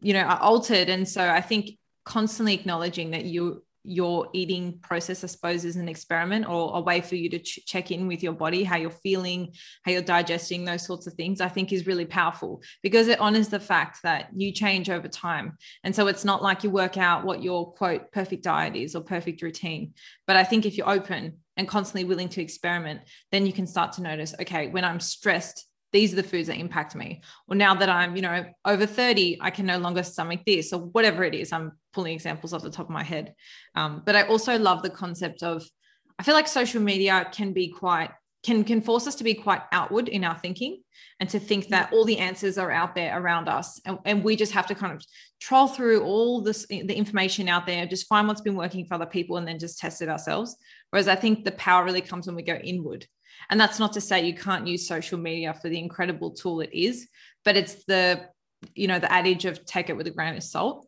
you 0.00 0.14
know 0.14 0.22
are 0.22 0.40
altered. 0.40 0.88
And 0.88 1.08
so 1.08 1.28
i 1.28 1.40
think 1.40 1.78
constantly 2.04 2.54
acknowledging 2.54 3.12
that 3.12 3.24
you 3.24 3.62
your 3.84 4.28
eating 4.32 4.78
process, 4.80 5.24
I 5.24 5.26
suppose, 5.26 5.64
is 5.64 5.76
an 5.76 5.88
experiment 5.88 6.48
or 6.48 6.76
a 6.76 6.80
way 6.80 7.00
for 7.00 7.16
you 7.16 7.28
to 7.30 7.38
ch- 7.38 7.60
check 7.66 7.90
in 7.90 8.06
with 8.06 8.22
your 8.22 8.32
body, 8.32 8.62
how 8.62 8.76
you're 8.76 8.90
feeling, 8.90 9.54
how 9.84 9.92
you're 9.92 10.02
digesting, 10.02 10.64
those 10.64 10.86
sorts 10.86 11.06
of 11.06 11.14
things, 11.14 11.40
I 11.40 11.48
think 11.48 11.72
is 11.72 11.86
really 11.86 12.04
powerful 12.04 12.62
because 12.82 13.08
it 13.08 13.20
honors 13.20 13.48
the 13.48 13.60
fact 13.60 14.00
that 14.02 14.28
you 14.34 14.52
change 14.52 14.88
over 14.90 15.08
time. 15.08 15.56
And 15.84 15.94
so 15.94 16.06
it's 16.06 16.24
not 16.24 16.42
like 16.42 16.62
you 16.62 16.70
work 16.70 16.96
out 16.96 17.24
what 17.24 17.42
your 17.42 17.72
quote 17.72 18.12
perfect 18.12 18.44
diet 18.44 18.76
is 18.76 18.94
or 18.94 19.02
perfect 19.02 19.42
routine. 19.42 19.94
But 20.26 20.36
I 20.36 20.44
think 20.44 20.64
if 20.64 20.76
you're 20.76 20.88
open 20.88 21.38
and 21.56 21.68
constantly 21.68 22.04
willing 22.04 22.28
to 22.30 22.42
experiment, 22.42 23.00
then 23.30 23.46
you 23.46 23.52
can 23.52 23.66
start 23.66 23.92
to 23.94 24.02
notice, 24.02 24.34
okay, 24.40 24.68
when 24.68 24.84
I'm 24.84 25.00
stressed, 25.00 25.66
these 25.92 26.12
are 26.12 26.16
the 26.16 26.22
foods 26.22 26.48
that 26.48 26.56
impact 26.56 26.94
me. 26.94 27.22
Or 27.48 27.54
now 27.54 27.74
that 27.74 27.88
i'm 27.88 28.16
you 28.16 28.22
know 28.22 28.44
over 28.64 28.86
30 28.86 29.38
i 29.40 29.50
can 29.50 29.66
no 29.66 29.78
longer 29.78 30.02
stomach 30.02 30.40
this 30.46 30.72
or 30.72 30.80
whatever 30.80 31.24
it 31.24 31.34
is. 31.34 31.52
I'm 31.52 31.72
pulling 31.92 32.14
examples 32.14 32.52
off 32.52 32.62
the 32.62 32.70
top 32.70 32.86
of 32.86 32.90
my 32.90 33.04
head. 33.04 33.34
Um, 33.74 34.02
but 34.04 34.16
i 34.16 34.22
also 34.22 34.58
love 34.58 34.82
the 34.82 34.90
concept 34.90 35.42
of 35.42 35.64
i 36.18 36.22
feel 36.22 36.34
like 36.34 36.48
social 36.48 36.82
media 36.82 37.28
can 37.32 37.52
be 37.52 37.68
quite 37.68 38.10
can 38.42 38.64
can 38.64 38.80
force 38.80 39.06
us 39.06 39.14
to 39.16 39.24
be 39.24 39.34
quite 39.34 39.62
outward 39.70 40.08
in 40.08 40.24
our 40.24 40.36
thinking 40.38 40.82
and 41.20 41.30
to 41.30 41.38
think 41.38 41.68
that 41.68 41.92
all 41.92 42.04
the 42.04 42.18
answers 42.18 42.58
are 42.58 42.72
out 42.72 42.96
there 42.96 43.16
around 43.20 43.48
us. 43.48 43.80
And, 43.84 43.98
and 44.04 44.24
we 44.24 44.34
just 44.34 44.52
have 44.52 44.66
to 44.66 44.74
kind 44.74 44.92
of 44.92 45.04
troll 45.40 45.68
through 45.68 46.02
all 46.02 46.40
this 46.40 46.66
the 46.66 46.94
information 46.94 47.48
out 47.48 47.66
there 47.66 47.86
just 47.86 48.08
find 48.08 48.26
what's 48.26 48.40
been 48.40 48.56
working 48.56 48.84
for 48.86 48.94
other 48.94 49.06
people 49.06 49.36
and 49.36 49.46
then 49.46 49.58
just 49.58 49.78
test 49.78 50.02
it 50.02 50.08
ourselves. 50.08 50.56
Whereas 50.90 51.08
i 51.08 51.14
think 51.14 51.44
the 51.44 51.52
power 51.52 51.84
really 51.84 52.00
comes 52.00 52.26
when 52.26 52.36
we 52.36 52.42
go 52.42 52.54
inward 52.54 53.06
and 53.50 53.60
that's 53.60 53.78
not 53.78 53.92
to 53.94 54.00
say 54.00 54.24
you 54.24 54.34
can't 54.34 54.66
use 54.66 54.86
social 54.86 55.18
media 55.18 55.54
for 55.54 55.68
the 55.68 55.78
incredible 55.78 56.30
tool 56.30 56.60
it 56.60 56.70
is, 56.72 57.08
but 57.44 57.56
it's 57.56 57.84
the, 57.84 58.26
you 58.74 58.86
know, 58.86 58.98
the 58.98 59.12
adage 59.12 59.44
of 59.44 59.64
take 59.64 59.90
it 59.90 59.96
with 59.96 60.06
a 60.06 60.10
grain 60.10 60.36
of 60.36 60.42
salt. 60.42 60.86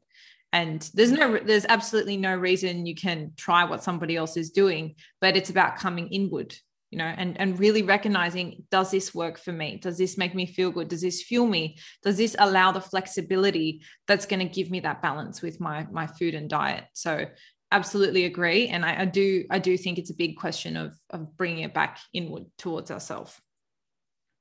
And 0.53 0.89
there's 0.95 1.11
no, 1.11 1.37
there's 1.39 1.67
absolutely 1.69 2.17
no 2.17 2.37
reason 2.37 2.87
you 2.87 2.95
can 2.95 3.33
try 3.37 3.65
what 3.65 3.83
somebody 3.83 4.15
else 4.15 4.37
is 4.37 4.51
doing, 4.51 4.95
but 5.21 5.37
it's 5.37 5.51
about 5.51 5.79
coming 5.79 6.07
inward, 6.09 6.55
you 6.91 6.99
know, 6.99 7.13
and, 7.17 7.41
and 7.41 7.59
really 7.59 7.83
recognizing, 7.83 8.63
does 8.71 8.93
this 8.93 9.13
work 9.13 9.37
for 9.37 9.51
me? 9.51 9.79
Does 9.83 9.99
this 9.99 10.17
make 10.17 10.33
me 10.33 10.47
feel 10.47 10.71
good? 10.71 10.87
Does 10.87 11.03
this 11.03 11.25
fuel 11.25 11.49
me? 11.49 11.77
Does 12.05 12.17
this 12.17 12.37
allow 12.39 12.71
the 12.71 12.81
flexibility 12.81 13.83
that's 14.07 14.27
going 14.27 14.47
to 14.47 14.55
give 14.55 14.71
me 14.71 14.79
that 14.81 15.03
balance 15.03 15.43
with 15.43 15.59
my, 15.59 15.89
my 15.91 16.07
food 16.07 16.37
and 16.37 16.49
diet? 16.49 16.85
So 16.93 17.27
absolutely 17.73 18.25
agree 18.25 18.69
and 18.69 18.85
I, 18.85 19.03
I, 19.03 19.05
do 19.05 19.45
i 19.51 19.59
do 19.59 19.77
think 19.77 19.99
it's 19.99 20.11
a 20.11 20.15
big 20.15 20.37
question 20.37 20.77
of 20.77 20.95
of 21.11 21.37
bringing 21.37 21.65
it 21.65 21.75
back 21.75 21.99
inward 22.13 22.45
towards 22.59 22.91
ourselves 22.91 23.41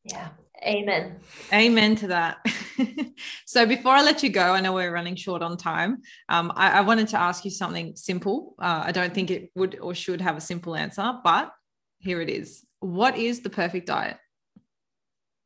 yeah. 0.05 0.29
Amen. 0.65 1.19
Amen 1.51 1.95
to 1.97 2.07
that. 2.07 2.45
So 3.45 3.65
before 3.67 3.91
i 3.91 4.01
let 4.01 4.23
you 4.23 4.29
go 4.29 4.53
i 4.53 4.59
know 4.59 4.73
we're 4.73 4.91
running 4.91 5.15
short 5.15 5.43
on 5.43 5.55
time 5.55 6.01
um, 6.27 6.51
I, 6.55 6.79
I, 6.79 6.81
wanted 6.81 7.07
to 7.09 7.19
ask 7.19 7.45
you 7.45 7.51
something 7.51 7.95
simple. 7.95 8.55
Uh, 8.59 8.81
i 8.85 8.91
don't 8.91 9.13
think 9.13 9.29
it 9.29 9.51
would 9.55 9.77
or 9.79 9.93
should 9.93 10.19
have 10.19 10.35
a 10.35 10.41
simple 10.41 10.75
answer 10.75 11.13
but 11.23 11.53
here 11.99 12.19
it 12.19 12.29
is. 12.29 12.65
What 12.79 13.17
is 13.17 13.41
the 13.41 13.49
perfect 13.49 13.87
diet? 13.87 14.17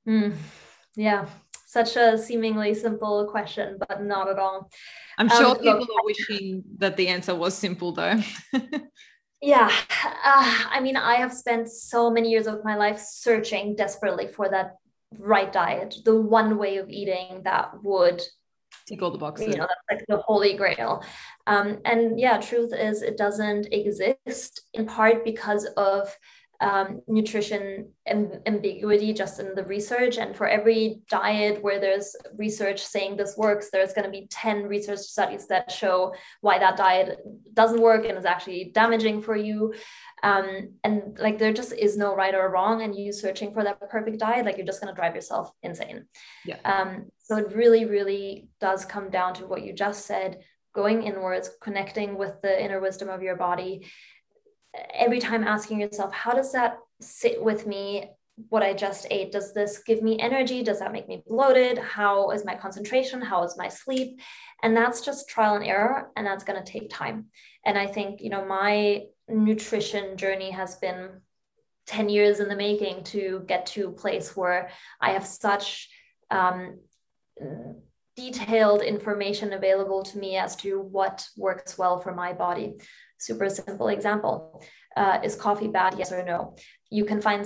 Mm, 0.07 0.35
yeah 0.95 1.27
such 1.77 1.95
a 1.95 2.17
seemingly 2.17 2.73
simple 2.73 3.25
question, 3.25 3.77
but 3.87 4.03
not 4.03 4.27
at 4.29 4.39
all. 4.39 4.69
I'm 5.19 5.29
sure 5.29 5.51
um, 5.51 5.57
people 5.57 5.79
look, 5.79 5.89
are 5.89 6.05
wishing 6.05 6.63
that 6.77 6.97
the 6.97 7.07
answer 7.07 7.35
was 7.35 7.53
simple, 7.55 7.91
though. 7.91 8.19
yeah. 9.41 9.71
Uh, 10.31 10.53
I 10.75 10.79
mean, 10.81 10.97
I 10.97 11.15
have 11.15 11.33
spent 11.33 11.69
so 11.69 12.09
many 12.09 12.29
years 12.31 12.47
of 12.47 12.63
my 12.63 12.75
life 12.75 12.99
searching 12.99 13.75
desperately 13.75 14.27
for 14.27 14.49
that 14.49 14.77
right 15.19 15.51
diet, 15.53 15.97
the 16.03 16.19
one 16.19 16.57
way 16.57 16.77
of 16.77 16.89
eating 16.89 17.41
that 17.43 17.65
would 17.83 18.21
tick 18.87 19.01
all 19.03 19.11
the 19.11 19.17
boxes. 19.17 19.47
You 19.47 19.57
know, 19.57 19.67
that's 19.67 19.85
like 19.91 20.05
the 20.07 20.17
holy 20.17 20.53
grail. 20.55 21.03
Um, 21.45 21.79
and 21.85 22.19
yeah, 22.19 22.37
truth 22.39 22.73
is, 22.73 23.03
it 23.03 23.17
doesn't 23.17 23.71
exist 23.71 24.61
in 24.73 24.87
part 24.87 25.23
because 25.23 25.65
of 25.77 26.15
um, 26.59 27.01
nutrition 27.07 27.89
amb- 28.09 28.41
ambiguity 28.45 29.13
just 29.13 29.39
in 29.39 29.53
the 29.53 29.63
research. 29.63 30.17
And 30.17 30.35
for 30.35 30.47
every 30.47 31.01
diet 31.09 31.61
where 31.61 31.79
there's 31.79 32.15
research 32.35 32.83
saying 32.83 33.15
this 33.15 33.37
works, 33.37 33.69
there's 33.71 33.93
going 33.93 34.05
to 34.05 34.11
be 34.11 34.27
10 34.29 34.63
research 34.63 34.99
studies 34.99 35.47
that 35.47 35.71
show 35.71 36.15
why 36.41 36.57
that 36.57 36.77
diet 36.77 37.19
doesn't 37.53 37.81
work 37.81 38.05
and 38.05 38.17
is 38.17 38.25
actually 38.25 38.71
damaging 38.73 39.21
for 39.21 39.35
you. 39.35 39.73
Um, 40.23 40.73
and 40.83 41.17
like 41.19 41.37
there 41.37 41.53
just 41.53 41.73
is 41.73 41.95
no 41.97 42.15
right 42.15 42.33
or 42.33 42.49
wrong. 42.49 42.81
And 42.81 42.95
you 42.95 43.13
searching 43.13 43.53
for 43.53 43.63
that 43.63 43.79
perfect 43.89 44.19
diet, 44.19 44.45
like 44.45 44.57
you're 44.57 44.65
just 44.65 44.81
going 44.81 44.93
to 44.93 44.99
drive 44.99 45.15
yourself 45.15 45.51
insane. 45.61 46.05
Yeah. 46.45 46.57
Um, 46.65 47.11
so 47.19 47.37
it 47.37 47.53
really, 47.53 47.85
really 47.85 48.49
does 48.59 48.83
come 48.85 49.09
down 49.09 49.35
to 49.35 49.45
what 49.45 49.63
you 49.63 49.73
just 49.73 50.05
said 50.05 50.39
going 50.73 51.03
inwards, 51.03 51.49
connecting 51.59 52.17
with 52.17 52.39
the 52.43 52.63
inner 52.63 52.79
wisdom 52.79 53.09
of 53.09 53.23
your 53.23 53.35
body 53.35 53.87
every 54.93 55.19
time 55.19 55.43
asking 55.43 55.79
yourself, 55.79 56.13
how 56.13 56.33
does 56.33 56.51
that 56.53 56.79
sit 57.01 57.41
with 57.41 57.67
me? 57.67 58.09
What 58.49 58.61
I 58.61 58.73
just 58.73 59.07
ate, 59.09 59.31
does 59.31 59.53
this 59.53 59.79
give 59.79 60.03
me 60.03 60.19
energy? 60.19 60.61
Does 60.61 60.79
that 60.79 60.91
make 60.91 61.07
me 61.07 61.23
bloated? 61.25 61.79
How 61.79 62.29
is 62.29 62.45
my 62.45 62.53
concentration? 62.53 63.19
How 63.19 63.43
is 63.43 63.57
my 63.57 63.67
sleep? 63.67 64.19
And 64.61 64.77
that's 64.77 65.01
just 65.01 65.27
trial 65.27 65.55
and 65.55 65.65
error, 65.65 66.11
and 66.15 66.25
that's 66.25 66.43
going 66.43 66.63
to 66.63 66.71
take 66.71 66.89
time. 66.89 67.25
And 67.65 67.77
I 67.77 67.87
think, 67.87 68.21
you 68.21 68.29
know, 68.29 68.45
my 68.45 69.05
nutrition 69.27 70.17
journey 70.17 70.51
has 70.51 70.75
been 70.75 71.21
10 71.87 72.09
years 72.09 72.39
in 72.39 72.47
the 72.47 72.55
making 72.55 73.03
to 73.05 73.43
get 73.47 73.65
to 73.67 73.87
a 73.87 73.91
place 73.91 74.35
where 74.35 74.69
I 75.01 75.11
have 75.11 75.25
such 75.25 75.89
um, 76.29 76.79
detailed 78.15 78.81
information 78.81 79.53
available 79.53 80.03
to 80.03 80.17
me 80.17 80.37
as 80.37 80.55
to 80.57 80.79
what 80.79 81.27
works 81.37 81.77
well 81.77 81.99
for 81.99 82.13
my 82.13 82.33
body 82.33 82.75
super 83.17 83.49
simple 83.49 83.87
example. 83.89 84.63
Uh, 84.95 85.19
is 85.23 85.35
coffee 85.35 85.67
bad? 85.67 85.95
Yes 85.97 86.11
or 86.11 86.23
no? 86.23 86.55
You 86.89 87.05
can 87.05 87.21
find 87.21 87.45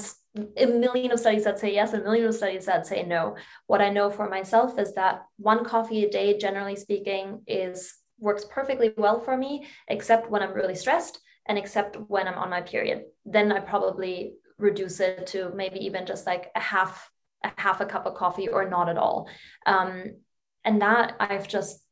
a 0.56 0.66
million 0.66 1.12
of 1.12 1.20
studies 1.20 1.44
that 1.44 1.60
say 1.60 1.74
yes, 1.74 1.94
a 1.94 2.00
million 2.02 2.26
of 2.26 2.36
studies 2.36 2.66
that 2.66 2.88
say 2.88 3.04
no. 3.04 3.36
What 3.68 3.82
I 3.82 3.90
know 3.90 4.10
for 4.10 4.30
myself 4.30 4.80
is 4.80 4.94
that 4.96 5.24
one 5.38 5.66
coffee 5.66 6.06
a 6.06 6.10
day, 6.10 6.38
generally 6.38 6.76
speaking, 6.76 7.42
is 7.48 7.94
works 8.20 8.46
perfectly 8.50 8.94
well 8.98 9.20
for 9.20 9.36
me, 9.36 9.68
except 9.88 10.30
when 10.30 10.42
I'm 10.42 10.54
really 10.54 10.76
stressed 10.76 11.20
and 11.48 11.58
except 11.58 11.98
when 12.08 12.28
I'm 12.28 12.38
on 12.38 12.50
my 12.50 12.62
period. 12.62 13.04
Then 13.26 13.52
I 13.52 13.60
probably 13.60 14.36
reduce 14.58 15.00
it 15.00 15.28
to 15.28 15.52
maybe 15.56 15.80
even 15.86 16.06
just 16.06 16.26
like 16.26 16.52
a 16.56 16.60
half 16.60 17.10
a 17.44 17.52
half 17.58 17.82
a 17.82 17.86
cup 17.86 18.06
of 18.06 18.14
coffee 18.14 18.48
or 18.48 18.70
not 18.70 18.88
at 18.88 18.98
all. 18.98 19.28
Um, 19.66 20.18
and 20.64 20.82
that 20.82 21.16
I've 21.20 21.48
just 21.48 21.84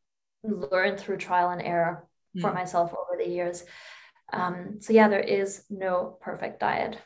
learned 0.43 0.99
through 0.99 1.17
trial 1.17 1.49
and 1.49 1.61
error 1.61 2.07
mm. 2.35 2.41
for 2.41 2.53
myself 2.53 2.93
over 2.93 3.21
the 3.21 3.29
years. 3.29 3.65
Um, 4.31 4.77
so 4.79 4.93
yeah, 4.93 5.07
there 5.07 5.19
is 5.19 5.63
no 5.69 6.17
perfect 6.21 6.59
diet. 6.59 6.97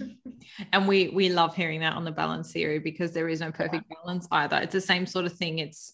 and 0.72 0.88
we 0.88 1.08
we 1.08 1.28
love 1.28 1.54
hearing 1.54 1.80
that 1.80 1.94
on 1.94 2.04
the 2.04 2.10
balance 2.10 2.52
theory 2.52 2.78
because 2.78 3.12
there 3.12 3.28
is 3.28 3.40
no 3.40 3.52
perfect 3.52 3.84
yeah. 3.88 3.96
balance 4.02 4.26
either. 4.32 4.56
It's 4.58 4.72
the 4.72 4.80
same 4.80 5.06
sort 5.06 5.26
of 5.26 5.32
thing. 5.32 5.58
It's 5.58 5.92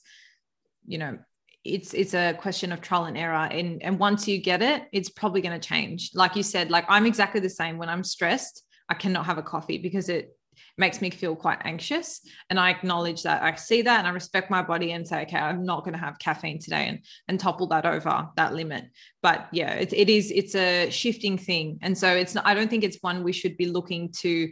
you 0.87 0.99
know 0.99 1.19
it's 1.65 1.95
it's 1.95 2.15
a 2.15 2.33
question 2.35 2.73
of 2.73 2.81
trial 2.81 3.05
and 3.05 3.17
error 3.17 3.35
and 3.35 3.83
and 3.83 3.99
once 3.99 4.27
you 4.27 4.39
get 4.39 4.63
it 4.63 4.83
it's 4.93 5.09
probably 5.09 5.41
going 5.41 5.59
to 5.59 5.69
change 5.69 6.11
like 6.15 6.35
you 6.35 6.43
said 6.43 6.71
like 6.71 6.85
i'm 6.89 7.07
exactly 7.07 7.41
the 7.41 7.49
same 7.49 7.79
when 7.79 7.89
i'm 7.89 8.03
stressed 8.03 8.65
i 8.89 8.95
cannot 8.95 9.27
have 9.27 9.39
a 9.39 9.43
coffee 9.43 9.79
because 9.79 10.09
it 10.09 10.37
makes 10.79 11.01
me 11.01 11.11
feel 11.11 11.37
quite 11.37 11.59
anxious. 11.65 12.21
And 12.51 12.59
i 12.59 12.71
acknowledge 12.71 13.23
that 13.23 13.43
i 13.43 13.55
see 13.55 13.83
that 13.83 13.99
and 13.99 14.07
i 14.07 14.11
respect 14.11 14.51
my 14.51 14.63
body 14.63 14.93
and 14.93 15.07
say 15.07 15.23
okay 15.23 15.37
i'm 15.37 15.65
not 15.65 15.85
going 15.85 15.95
to 15.95 15.99
have 15.99 16.19
caffeine 16.19 16.59
today 16.59 16.89
and 16.89 17.01
and 17.29 17.39
topple 17.39 17.67
that 17.69 17.87
over 17.87 18.29
that 18.37 18.55
limit. 18.55 18.85
But 19.23 19.49
yeah 19.53 19.75
it, 19.75 19.93
it 19.93 20.09
is 20.09 20.31
it's 20.31 20.55
a 20.55 20.91
shifting 20.91 21.39
thing. 21.39 21.79
And 21.83 21.97
so 21.97 22.09
it's 22.09 22.35
not, 22.35 22.47
i 22.47 22.55
don't 22.55 22.69
think 22.69 22.85
it's 22.85 22.99
one 23.01 23.23
we 23.23 23.33
should 23.33 23.57
be 23.57 23.67
looking 23.67 24.11
to 24.21 24.51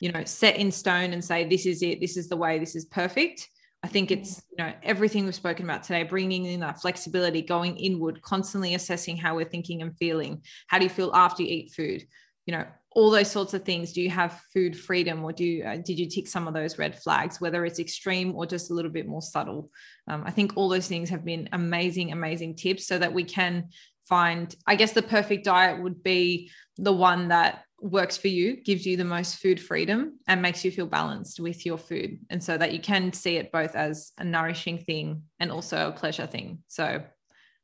you 0.00 0.12
know 0.12 0.24
set 0.24 0.56
in 0.56 0.70
stone 0.70 1.12
and 1.12 1.24
say 1.24 1.48
this 1.48 1.66
is 1.66 1.82
it 1.82 2.00
this 2.00 2.16
is 2.16 2.28
the 2.28 2.36
way 2.36 2.58
this 2.58 2.76
is 2.76 2.84
perfect. 2.86 3.48
I 3.82 3.88
think 3.88 4.10
it's 4.10 4.36
mm-hmm. 4.36 4.46
you 4.50 4.64
know 4.64 4.74
everything 4.82 5.24
we've 5.24 5.34
spoken 5.34 5.64
about 5.64 5.82
today, 5.82 6.02
bringing 6.02 6.44
in 6.44 6.60
that 6.60 6.80
flexibility, 6.80 7.42
going 7.42 7.76
inward, 7.76 8.22
constantly 8.22 8.74
assessing 8.74 9.16
how 9.16 9.36
we're 9.36 9.48
thinking 9.48 9.82
and 9.82 9.96
feeling. 9.96 10.42
How 10.66 10.78
do 10.78 10.84
you 10.84 10.90
feel 10.90 11.12
after 11.14 11.42
you 11.42 11.48
eat 11.48 11.72
food? 11.72 12.04
You 12.46 12.52
know, 12.52 12.66
all 12.92 13.10
those 13.10 13.30
sorts 13.30 13.54
of 13.54 13.64
things. 13.64 13.92
Do 13.92 14.00
you 14.00 14.10
have 14.10 14.40
food 14.52 14.76
freedom, 14.78 15.22
or 15.24 15.32
do 15.32 15.44
you, 15.44 15.64
uh, 15.64 15.76
did 15.76 15.98
you 15.98 16.08
tick 16.08 16.26
some 16.26 16.48
of 16.48 16.54
those 16.54 16.78
red 16.78 16.98
flags, 16.98 17.40
whether 17.40 17.64
it's 17.64 17.78
extreme 17.78 18.34
or 18.34 18.46
just 18.46 18.70
a 18.70 18.74
little 18.74 18.90
bit 18.90 19.06
more 19.06 19.22
subtle? 19.22 19.70
Um, 20.06 20.22
I 20.26 20.30
think 20.30 20.52
all 20.56 20.68
those 20.68 20.88
things 20.88 21.10
have 21.10 21.24
been 21.24 21.48
amazing, 21.52 22.12
amazing 22.12 22.56
tips, 22.56 22.86
so 22.86 22.98
that 22.98 23.12
we 23.12 23.24
can 23.24 23.68
find. 24.08 24.54
I 24.66 24.74
guess 24.74 24.92
the 24.92 25.02
perfect 25.02 25.44
diet 25.44 25.82
would 25.82 26.02
be 26.02 26.50
the 26.76 26.92
one 26.92 27.28
that 27.28 27.64
works 27.80 28.16
for 28.16 28.28
you, 28.28 28.56
gives 28.56 28.84
you 28.86 28.96
the 28.96 29.04
most 29.04 29.36
food 29.36 29.60
freedom, 29.60 30.18
and 30.26 30.42
makes 30.42 30.64
you 30.64 30.70
feel 30.70 30.86
balanced 30.86 31.38
with 31.38 31.64
your 31.64 31.78
food. 31.78 32.18
And 32.30 32.42
so 32.42 32.56
that 32.56 32.72
you 32.72 32.80
can 32.80 33.12
see 33.12 33.36
it 33.36 33.52
both 33.52 33.76
as 33.76 34.12
a 34.18 34.24
nourishing 34.24 34.78
thing 34.78 35.22
and 35.38 35.52
also 35.52 35.88
a 35.88 35.92
pleasure 35.92 36.26
thing. 36.26 36.58
So 36.66 37.04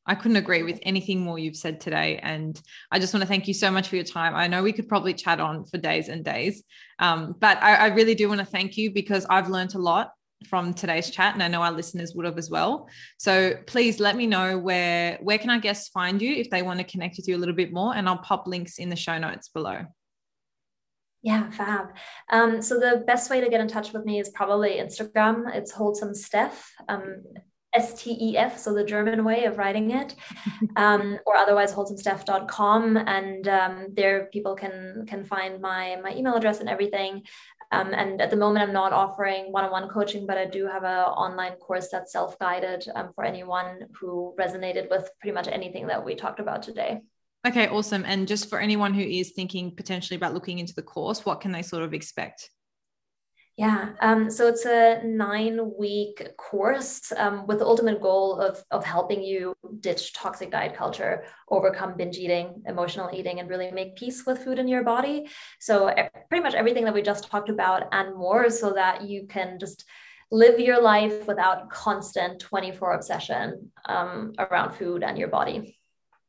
I 0.07 0.15
couldn't 0.15 0.37
agree 0.37 0.63
with 0.63 0.79
anything 0.83 1.21
more 1.21 1.39
you've 1.39 1.57
said 1.57 1.81
today. 1.81 2.19
And 2.23 2.61
I 2.91 2.99
just 2.99 3.15
want 3.15 3.23
to 3.23 3.29
thank 3.29 3.49
you 3.49 3.55
so 3.55 3.71
much 3.71 3.89
for 3.89 3.97
your 3.97 4.05
time. 4.05 4.35
I 4.35 4.47
know 4.47 4.63
we 4.63 4.73
could 4.73 4.89
probably 4.89 5.15
chat 5.15 5.41
on 5.41 5.65
for 5.65 5.79
days 5.79 6.09
and 6.09 6.25
days, 6.25 6.63
um, 6.99 7.35
but 7.39 7.63
I, 7.63 7.75
I 7.75 7.87
really 7.89 8.15
do 8.15 8.29
want 8.29 8.41
to 8.41 8.47
thank 8.47 8.77
you 8.77 8.91
because 8.91 9.25
I've 9.27 9.49
learned 9.49 9.75
a 9.75 9.79
lot 9.79 10.11
from 10.49 10.75
today's 10.75 11.09
chat 11.09 11.33
and 11.33 11.43
i 11.43 11.49
know 11.49 11.63
our 11.63 11.73
listeners 11.73 12.13
would 12.15 12.27
have 12.27 12.37
as 12.37 12.51
well 12.51 12.87
so 13.17 13.55
please 13.67 13.99
let 13.99 14.15
me 14.15 14.27
know 14.27 14.59
where 14.59 15.19
where 15.23 15.39
can 15.39 15.49
our 15.49 15.59
guests 15.59 15.89
find 15.89 16.21
you 16.21 16.35
if 16.35 16.51
they 16.51 16.61
want 16.61 16.79
to 16.79 16.85
connect 16.85 17.17
with 17.17 17.27
you 17.27 17.35
a 17.35 17.39
little 17.39 17.55
bit 17.55 17.73
more 17.73 17.95
and 17.95 18.07
i'll 18.07 18.19
pop 18.19 18.47
links 18.47 18.79
in 18.79 18.91
the 18.91 18.97
show 18.97 19.17
notes 19.17 19.49
below 19.49 19.87
yeah, 21.25 21.51
fab. 21.53 21.87
Um, 22.31 22.61
so 22.61 22.79
the 22.79 23.03
best 23.07 23.31
way 23.31 23.41
to 23.41 23.49
get 23.49 23.63
in 23.63 23.67
touch 23.67 23.95
with 23.95 24.05
me 24.05 24.21
is 24.21 24.29
probably 24.29 24.73
Instagram. 24.73 25.55
It's 25.55 25.73
wholesome 25.73 26.11
Stef, 26.11 26.53
um, 26.87 27.23
S 27.75 27.95
T 27.95 28.17
E 28.21 28.37
F, 28.37 28.59
so 28.59 28.73
the 28.73 28.85
German 28.85 29.25
way 29.25 29.45
of 29.45 29.59
writing 29.59 29.91
it, 29.91 30.15
um, 30.77 31.19
or 31.27 31.37
otherwise 31.37 31.73
wholesomestef.com. 31.73 32.97
And 32.97 33.49
um, 33.49 33.89
there 33.93 34.27
people 34.33 34.55
can 34.55 35.05
can 35.07 35.25
find 35.25 35.61
my 35.61 35.97
my 36.03 36.15
email 36.15 36.35
address 36.35 36.61
and 36.61 36.69
everything. 36.69 37.23
Um, 37.73 37.93
and 37.93 38.21
at 38.21 38.31
the 38.31 38.37
moment, 38.37 38.63
I'm 38.65 38.73
not 38.73 38.93
offering 38.93 39.51
one-on-one 39.51 39.89
coaching, 39.89 40.27
but 40.27 40.39
I 40.39 40.45
do 40.45 40.67
have 40.67 40.85
an 40.85 41.07
online 41.07 41.55
course 41.55 41.89
that's 41.91 42.13
self-guided 42.13 42.87
um, 42.95 43.11
for 43.15 43.25
anyone 43.25 43.87
who 43.99 44.35
resonated 44.39 44.89
with 44.91 45.11
pretty 45.21 45.35
much 45.35 45.49
anything 45.49 45.89
that 45.89 46.05
we 46.05 46.15
talked 46.15 46.39
about 46.39 46.63
today. 46.63 47.01
Okay, 47.47 47.69
awesome. 47.69 48.05
And 48.07 48.29
just 48.29 48.49
for 48.49 48.59
anyone 48.61 48.95
who 48.95 49.03
is 49.03 49.33
thinking 49.33 49.75
potentially 49.75 50.17
about 50.17 50.35
looking 50.35 50.61
into 50.61 50.75
the 50.75 50.83
course, 50.83 51.27
what 51.27 51.41
can 51.41 51.53
they 51.53 51.63
sort 51.63 51.83
of 51.83 51.93
expect? 51.93 52.49
Yeah, 53.57 53.91
um, 54.01 54.31
so 54.33 54.49
it's 54.49 54.65
a 54.65 55.01
nine 55.05 55.61
week 55.79 56.37
course 56.37 57.13
um, 57.17 57.47
with 57.47 57.61
the 57.61 57.65
ultimate 57.65 58.01
goal 58.03 58.41
of, 58.41 58.61
of 58.73 58.85
helping 58.85 59.23
you 59.23 59.55
ditch 59.79 60.13
toxic 60.13 60.51
diet 60.51 60.75
culture, 60.75 61.25
overcome 61.49 61.97
binge 61.97 62.17
eating, 62.17 62.65
emotional 62.67 63.11
eating, 63.13 63.39
and 63.39 63.49
really 63.49 63.71
make 63.71 63.95
peace 63.95 64.27
with 64.27 64.43
food 64.43 64.59
in 64.59 64.67
your 64.67 64.83
body. 64.83 65.29
So, 65.61 65.95
pretty 66.29 66.43
much 66.43 66.55
everything 66.55 66.85
that 66.85 66.95
we 66.95 67.03
just 67.03 67.31
talked 67.31 67.49
about 67.49 67.85
and 67.93 68.17
more, 68.17 68.51
so 68.51 68.73
that 68.73 69.03
you 69.03 69.29
can 69.29 69.61
just 69.61 69.85
live 70.33 70.59
your 70.59 70.83
life 70.83 71.25
without 71.29 71.71
constant 71.71 72.41
24 72.41 72.95
obsession 72.95 73.71
um, 73.87 74.33
around 74.37 74.73
food 74.75 75.05
and 75.05 75.17
your 75.17 75.29
body. 75.29 75.79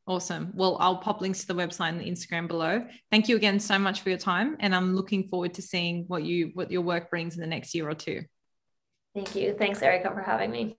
Awesome. 0.07 0.51
Well, 0.53 0.77
I'll 0.79 0.97
pop 0.97 1.21
links 1.21 1.41
to 1.41 1.47
the 1.47 1.55
website 1.55 1.89
and 1.89 1.99
the 1.99 2.05
Instagram 2.05 2.47
below. 2.47 2.85
Thank 3.09 3.27
you 3.27 3.35
again 3.35 3.59
so 3.59 3.79
much 3.79 4.01
for 4.01 4.09
your 4.09 4.19
time, 4.19 4.55
and 4.59 4.75
I'm 4.75 4.95
looking 4.95 5.27
forward 5.27 5.55
to 5.55 5.63
seeing 5.63 6.05
what 6.07 6.23
you 6.23 6.51
what 6.53 6.69
your 6.69 6.81
work 6.81 7.09
brings 7.09 7.35
in 7.35 7.41
the 7.41 7.47
next 7.47 7.73
year 7.73 7.89
or 7.89 7.95
two. 7.95 8.21
Thank 9.15 9.35
you. 9.35 9.55
Thanks, 9.57 9.81
Erica, 9.81 10.11
for 10.11 10.21
having 10.21 10.51
me. 10.51 10.75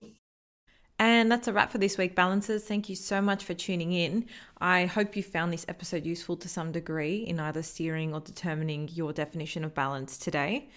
And 0.99 1.31
that's 1.31 1.47
a 1.47 1.53
wrap 1.53 1.71
for 1.71 1.77
this 1.77 1.97
week, 1.97 2.15
Balancers. 2.15 2.63
Thank 2.63 2.89
you 2.89 2.95
so 2.95 3.21
much 3.21 3.43
for 3.43 3.53
tuning 3.53 3.93
in. 3.93 4.25
I 4.59 4.85
hope 4.85 5.15
you 5.15 5.21
found 5.21 5.53
this 5.53 5.65
episode 5.67 6.05
useful 6.05 6.37
to 6.37 6.49
some 6.49 6.71
degree 6.71 7.17
in 7.17 7.39
either 7.39 7.61
steering 7.61 8.13
or 8.13 8.19
determining 8.19 8.87
your 8.91 9.13
definition 9.13 9.63
of 9.63 9.75
balance 9.75 10.17
today. 10.17 10.69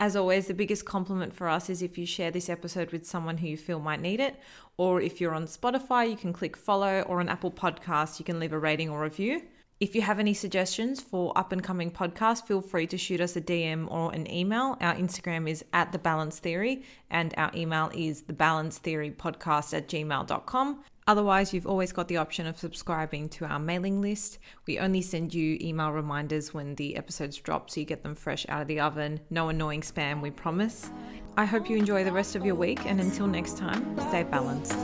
As 0.00 0.14
always, 0.14 0.46
the 0.46 0.54
biggest 0.54 0.84
compliment 0.84 1.34
for 1.34 1.48
us 1.48 1.68
is 1.68 1.82
if 1.82 1.98
you 1.98 2.06
share 2.06 2.30
this 2.30 2.48
episode 2.48 2.92
with 2.92 3.06
someone 3.06 3.38
who 3.38 3.48
you 3.48 3.56
feel 3.56 3.80
might 3.80 4.00
need 4.00 4.20
it. 4.20 4.36
Or 4.76 5.00
if 5.00 5.20
you're 5.20 5.34
on 5.34 5.46
Spotify, 5.46 6.08
you 6.08 6.16
can 6.16 6.32
click 6.32 6.56
follow, 6.56 7.02
or 7.02 7.18
on 7.18 7.28
Apple 7.28 7.50
Podcasts, 7.50 8.20
you 8.20 8.24
can 8.24 8.38
leave 8.38 8.52
a 8.52 8.58
rating 8.58 8.88
or 8.90 9.02
review. 9.02 9.42
If 9.80 9.94
you 9.94 10.02
have 10.02 10.18
any 10.18 10.34
suggestions 10.34 11.00
for 11.00 11.36
up 11.38 11.52
and 11.52 11.62
coming 11.62 11.92
podcasts, 11.92 12.44
feel 12.44 12.60
free 12.60 12.88
to 12.88 12.98
shoot 12.98 13.20
us 13.20 13.36
a 13.36 13.40
DM 13.40 13.88
or 13.90 14.12
an 14.12 14.28
email. 14.28 14.76
Our 14.80 14.94
Instagram 14.94 15.48
is 15.48 15.64
at 15.72 15.92
the 15.92 15.98
balance 15.98 16.40
theory, 16.40 16.82
and 17.10 17.32
our 17.36 17.50
email 17.54 17.90
is 17.94 18.22
thebalancetheorypodcast 18.22 18.36
balance 18.36 18.78
theory 18.78 19.10
podcast 19.10 19.76
at 19.76 19.88
gmail.com. 19.88 20.84
Otherwise, 21.08 21.54
you've 21.54 21.66
always 21.66 21.90
got 21.90 22.06
the 22.06 22.18
option 22.18 22.46
of 22.46 22.58
subscribing 22.58 23.30
to 23.30 23.46
our 23.46 23.58
mailing 23.58 24.02
list. 24.02 24.38
We 24.66 24.78
only 24.78 25.00
send 25.00 25.32
you 25.32 25.56
email 25.58 25.90
reminders 25.90 26.52
when 26.52 26.74
the 26.74 26.96
episodes 26.96 27.38
drop 27.38 27.70
so 27.70 27.80
you 27.80 27.86
get 27.86 28.02
them 28.02 28.14
fresh 28.14 28.44
out 28.46 28.60
of 28.60 28.68
the 28.68 28.78
oven. 28.78 29.20
No 29.30 29.48
annoying 29.48 29.80
spam, 29.80 30.20
we 30.20 30.30
promise. 30.30 30.90
I 31.38 31.46
hope 31.46 31.70
you 31.70 31.78
enjoy 31.78 32.04
the 32.04 32.12
rest 32.12 32.36
of 32.36 32.44
your 32.44 32.56
week, 32.56 32.84
and 32.84 33.00
until 33.00 33.26
next 33.26 33.56
time, 33.56 33.98
stay 34.10 34.22
balanced. 34.24 34.76